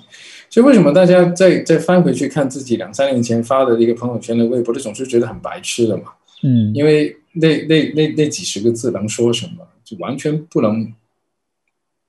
[0.50, 6.04] 所以为什么大家再再翻回去看自己两三年前发的一个朋友圈的微博，总是觉得很白痴的嘛？
[6.44, 9.66] 嗯，因为那那那那几十个字能说什么？
[9.86, 10.86] 就完全不能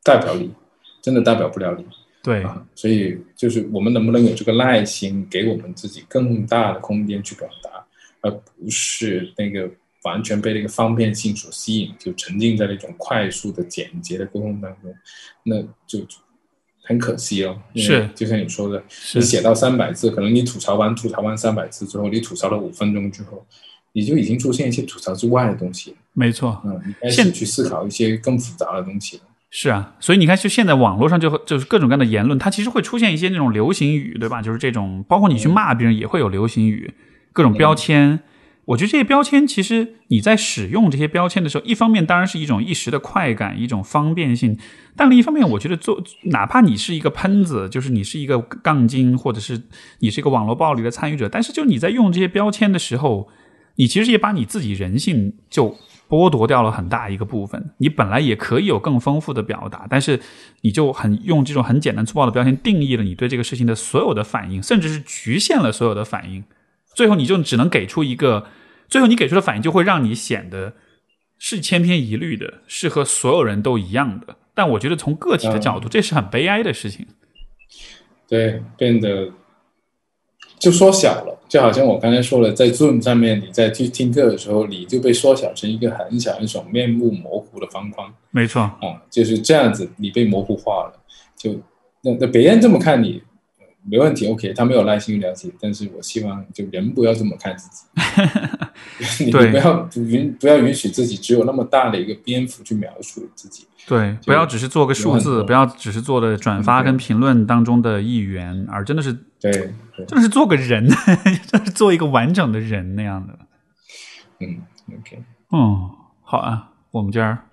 [0.04, 0.54] 代表你，
[1.02, 1.84] 真的代表不了你。
[2.22, 7.84] 对啊，所以就是我们能不能有这个耐心，给我们自己更大的空间去表达，
[8.20, 9.68] 而不是那个。
[10.04, 14.94] 完全被那个方便性所吸引，就沉浸在那种快速的、简洁的沟通当中，
[15.44, 16.06] 那就
[16.82, 17.58] 很可惜哦。
[17.74, 23.46] 是，就像你说的，你写到三百字，可能你吐槽完吐槽完三百字之后，你吐槽了五分钟之后，
[23.92, 25.96] 你就已经出现一些吐槽之外的东西。
[26.12, 29.22] 没错，嗯，你开始去思考一些更复杂的东西。
[29.56, 34.42] 是啊，所以你看，就现在网络上就就是各种各样的言论，它其实会出现一些那种流行语，对吧？
[34.42, 36.92] 就是这种，包括你去骂别人也会有流行语，
[37.32, 38.18] 各种标签。
[38.64, 44.56] 我觉得这些标签，其实你在使用这些标签的时候，一方面当然是一种一时的快感，一种方便性；
[44.96, 49.62] 但另一方面，我觉得做哪怕你是一个喷子，就是你是一个杠精，或者是
[50.00, 53.28] 你是一个网络暴力的参与者，但是就你在用这些标签的时候，
[53.76, 55.76] 你其实也把你自己人性就
[56.08, 57.72] 剥夺掉了很大一个部分。
[57.78, 60.20] 你本来也可以有更丰富的表达，但是
[60.62, 66.44] 你就很用这种很简单粗暴的标签定义了你对这个事情的所有的反应，甚至是局限了所有的反应。
[66.94, 68.46] 最后你就只能给出一个，
[68.88, 70.74] 最后你给出的反应就会让你显得
[71.38, 74.36] 是千篇一律的，是和所有人都一样的。
[74.54, 77.06] 但我觉得从个体的角度，这是很悲哀的事情。
[78.28, 79.32] 对，变得
[80.64, 88.10] 就缩小了，就好像我刚才说了，在 Zoom 上面你在去听课的时候，你就被缩小成一个很小很小面目模糊的方框。
[88.30, 90.94] 没错，啊，就是这样子，你被模糊化了。
[91.36, 91.52] 就
[92.00, 93.22] 那那别人这么看你。
[93.86, 109.52] 没问题，OK，他没有耐心了解，但是我希望就人不要这么看自己， 你不要允不要允许自己只有那么大的一个篇幅去描述自己，对，不要只是做个数字，不要只是做的转发跟评论当中的一员，而真的是对，
[110.08, 110.88] 真的是做个人，
[111.46, 113.38] 真是做一个完整的人那样的，
[114.40, 114.62] 嗯
[114.98, 115.90] ，OK，嗯，
[116.22, 117.44] 好啊，我们今儿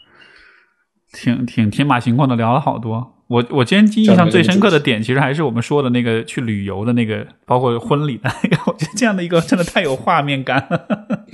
[1.12, 3.11] 挺挺天马行空的聊了好多。
[3.32, 8.58] 我我今天印象最深刻的点，其实还是我们说的那个去旅游的那个，包括婚礼的那个。
[8.68, 11.26] 我觉得这样的一个真的太有画面感了。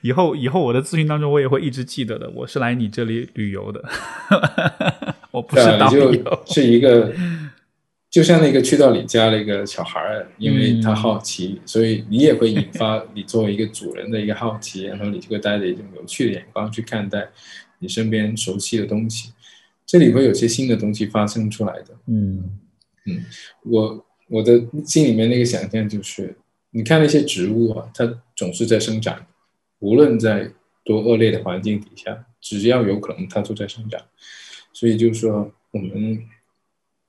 [0.00, 2.30] 以后以后我的咨询当中，我也会一直记得的。
[2.30, 3.84] 我是来你这里旅游的，
[5.30, 6.42] 我不是导游。
[6.46, 7.12] 是一个，
[8.10, 17.28] 就像那个去到你家的一个小孩儿，因为他好奇，所以你也会引发你作为一个主人的一个好奇，然后你就会带着一种有趣的眼光去看待
[17.80, 19.33] 你身边熟悉的东西。
[19.86, 21.96] 这里会有些新的东西发生出来的。
[22.06, 22.58] 嗯
[23.06, 23.24] 嗯，
[23.64, 26.36] 我我的心里面那个想象就是，
[26.70, 29.26] 你看那些植物啊，它总是在生长，
[29.80, 30.50] 无论在
[30.84, 34.00] 多恶劣的环境底下，只要有可能，它都在生长。
[34.72, 36.18] 所以就是说，我们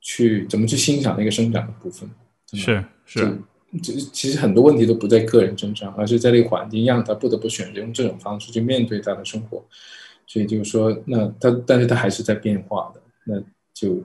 [0.02, 2.10] 去怎么去欣赏那个生长的部分？
[2.54, 3.38] 是是，
[3.82, 9.66] 这其实很多问题都不在个人身上，而是在那个环境让他不得不选择用这种方式去面对他的生活。
[10.28, 13.40] 所以就是说，那他但是他还是在变化的，那
[13.74, 14.04] 就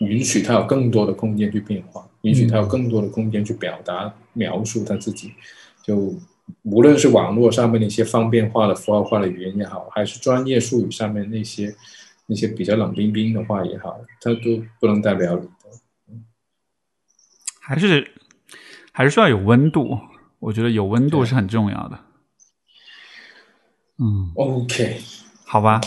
[0.00, 5.32] 允许他有更多的空间去变化，允许他有更多的空间去表达、描述他自己。
[5.82, 6.14] 就
[6.62, 11.74] 无论是网络上面那些方便化的符号化的语言也好，还是专业术语上面那些
[12.26, 16.20] 那些比较冷冰冰的话也好，它都不能代表你的。
[17.60, 18.12] 还是
[18.92, 19.98] 还是需要有温度，
[20.38, 21.98] 我觉得有温度是很重要的。
[23.98, 25.00] 嗯，OK，
[25.48, 25.80] 好吧。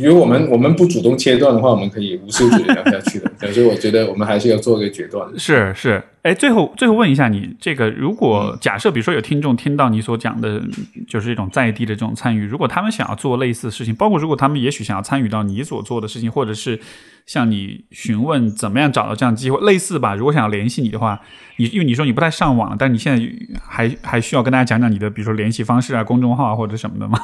[0.00, 3.28] 如果我们我们不主动切断的话，我们可以无休止的聊下去的。
[3.52, 5.28] 所以我觉得我们还是要做个决断。
[5.36, 10.62] 是是，哎，最后最后问一下你，这个如果假设，比如说有听众听到你所讲的，
[11.08, 16.78] 就是这种在地的这种参与，如果他们想要做类似的事情，包括如果他们也许想要参与到你所做的事情，或者是
[17.26, 20.14] 向你询问怎么样找到这样机会，类似吧。
[20.14, 21.20] 如果想要联系你的话，
[21.56, 23.28] 你因为你说你不太上网，但你现在
[23.66, 27.18] 还还需要跟大家讲讲你的，比如说联系方式啊、公众号啊或者什么的吗？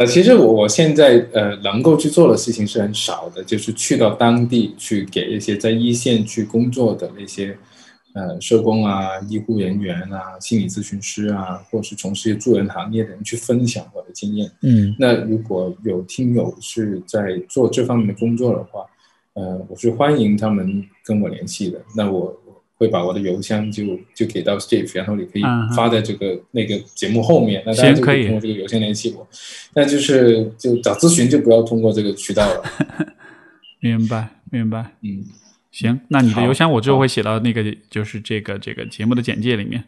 [0.00, 7.54] 呃，其实我我现在呃能够去做的事情是很少的，就是去到当地去给一些在一线去工作的那些
[8.14, 14.50] 呃社工啊、医护人员啊、心理咨询师啊，或是从事助人行业的人去分享我的经验。
[14.62, 18.86] 嗯，那如果有听友是在做这方面的工作的话，
[19.34, 21.78] 呃，我是欢迎他们跟我联系的。
[21.94, 22.34] 那我。
[22.80, 23.84] 会把我的邮箱就
[24.14, 25.42] 就给到 Steve，然后你可以
[25.76, 29.28] 发在这个那个节目后面，那大家就可以通过这个邮箱联系我。
[29.74, 32.64] 那就是就找咨询就不要通过这个渠道了。
[33.80, 34.92] 明白，明白。
[35.02, 35.26] 嗯，
[35.70, 39.84] 行，那你的邮箱我之后会写到那个就是这个这个节目的简介里面。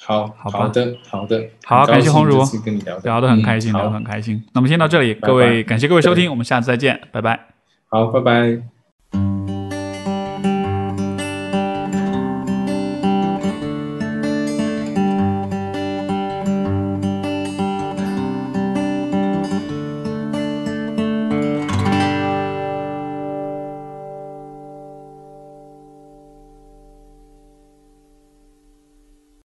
[0.00, 4.40] 好，好的，好的，好，感谢红茹，跟你聊聊得很开心，聊得很开心。
[4.52, 7.48] 那么先到这里，各位感谢各位收听，我们下次再见，拜拜。
[7.88, 8.73] 好，拜拜。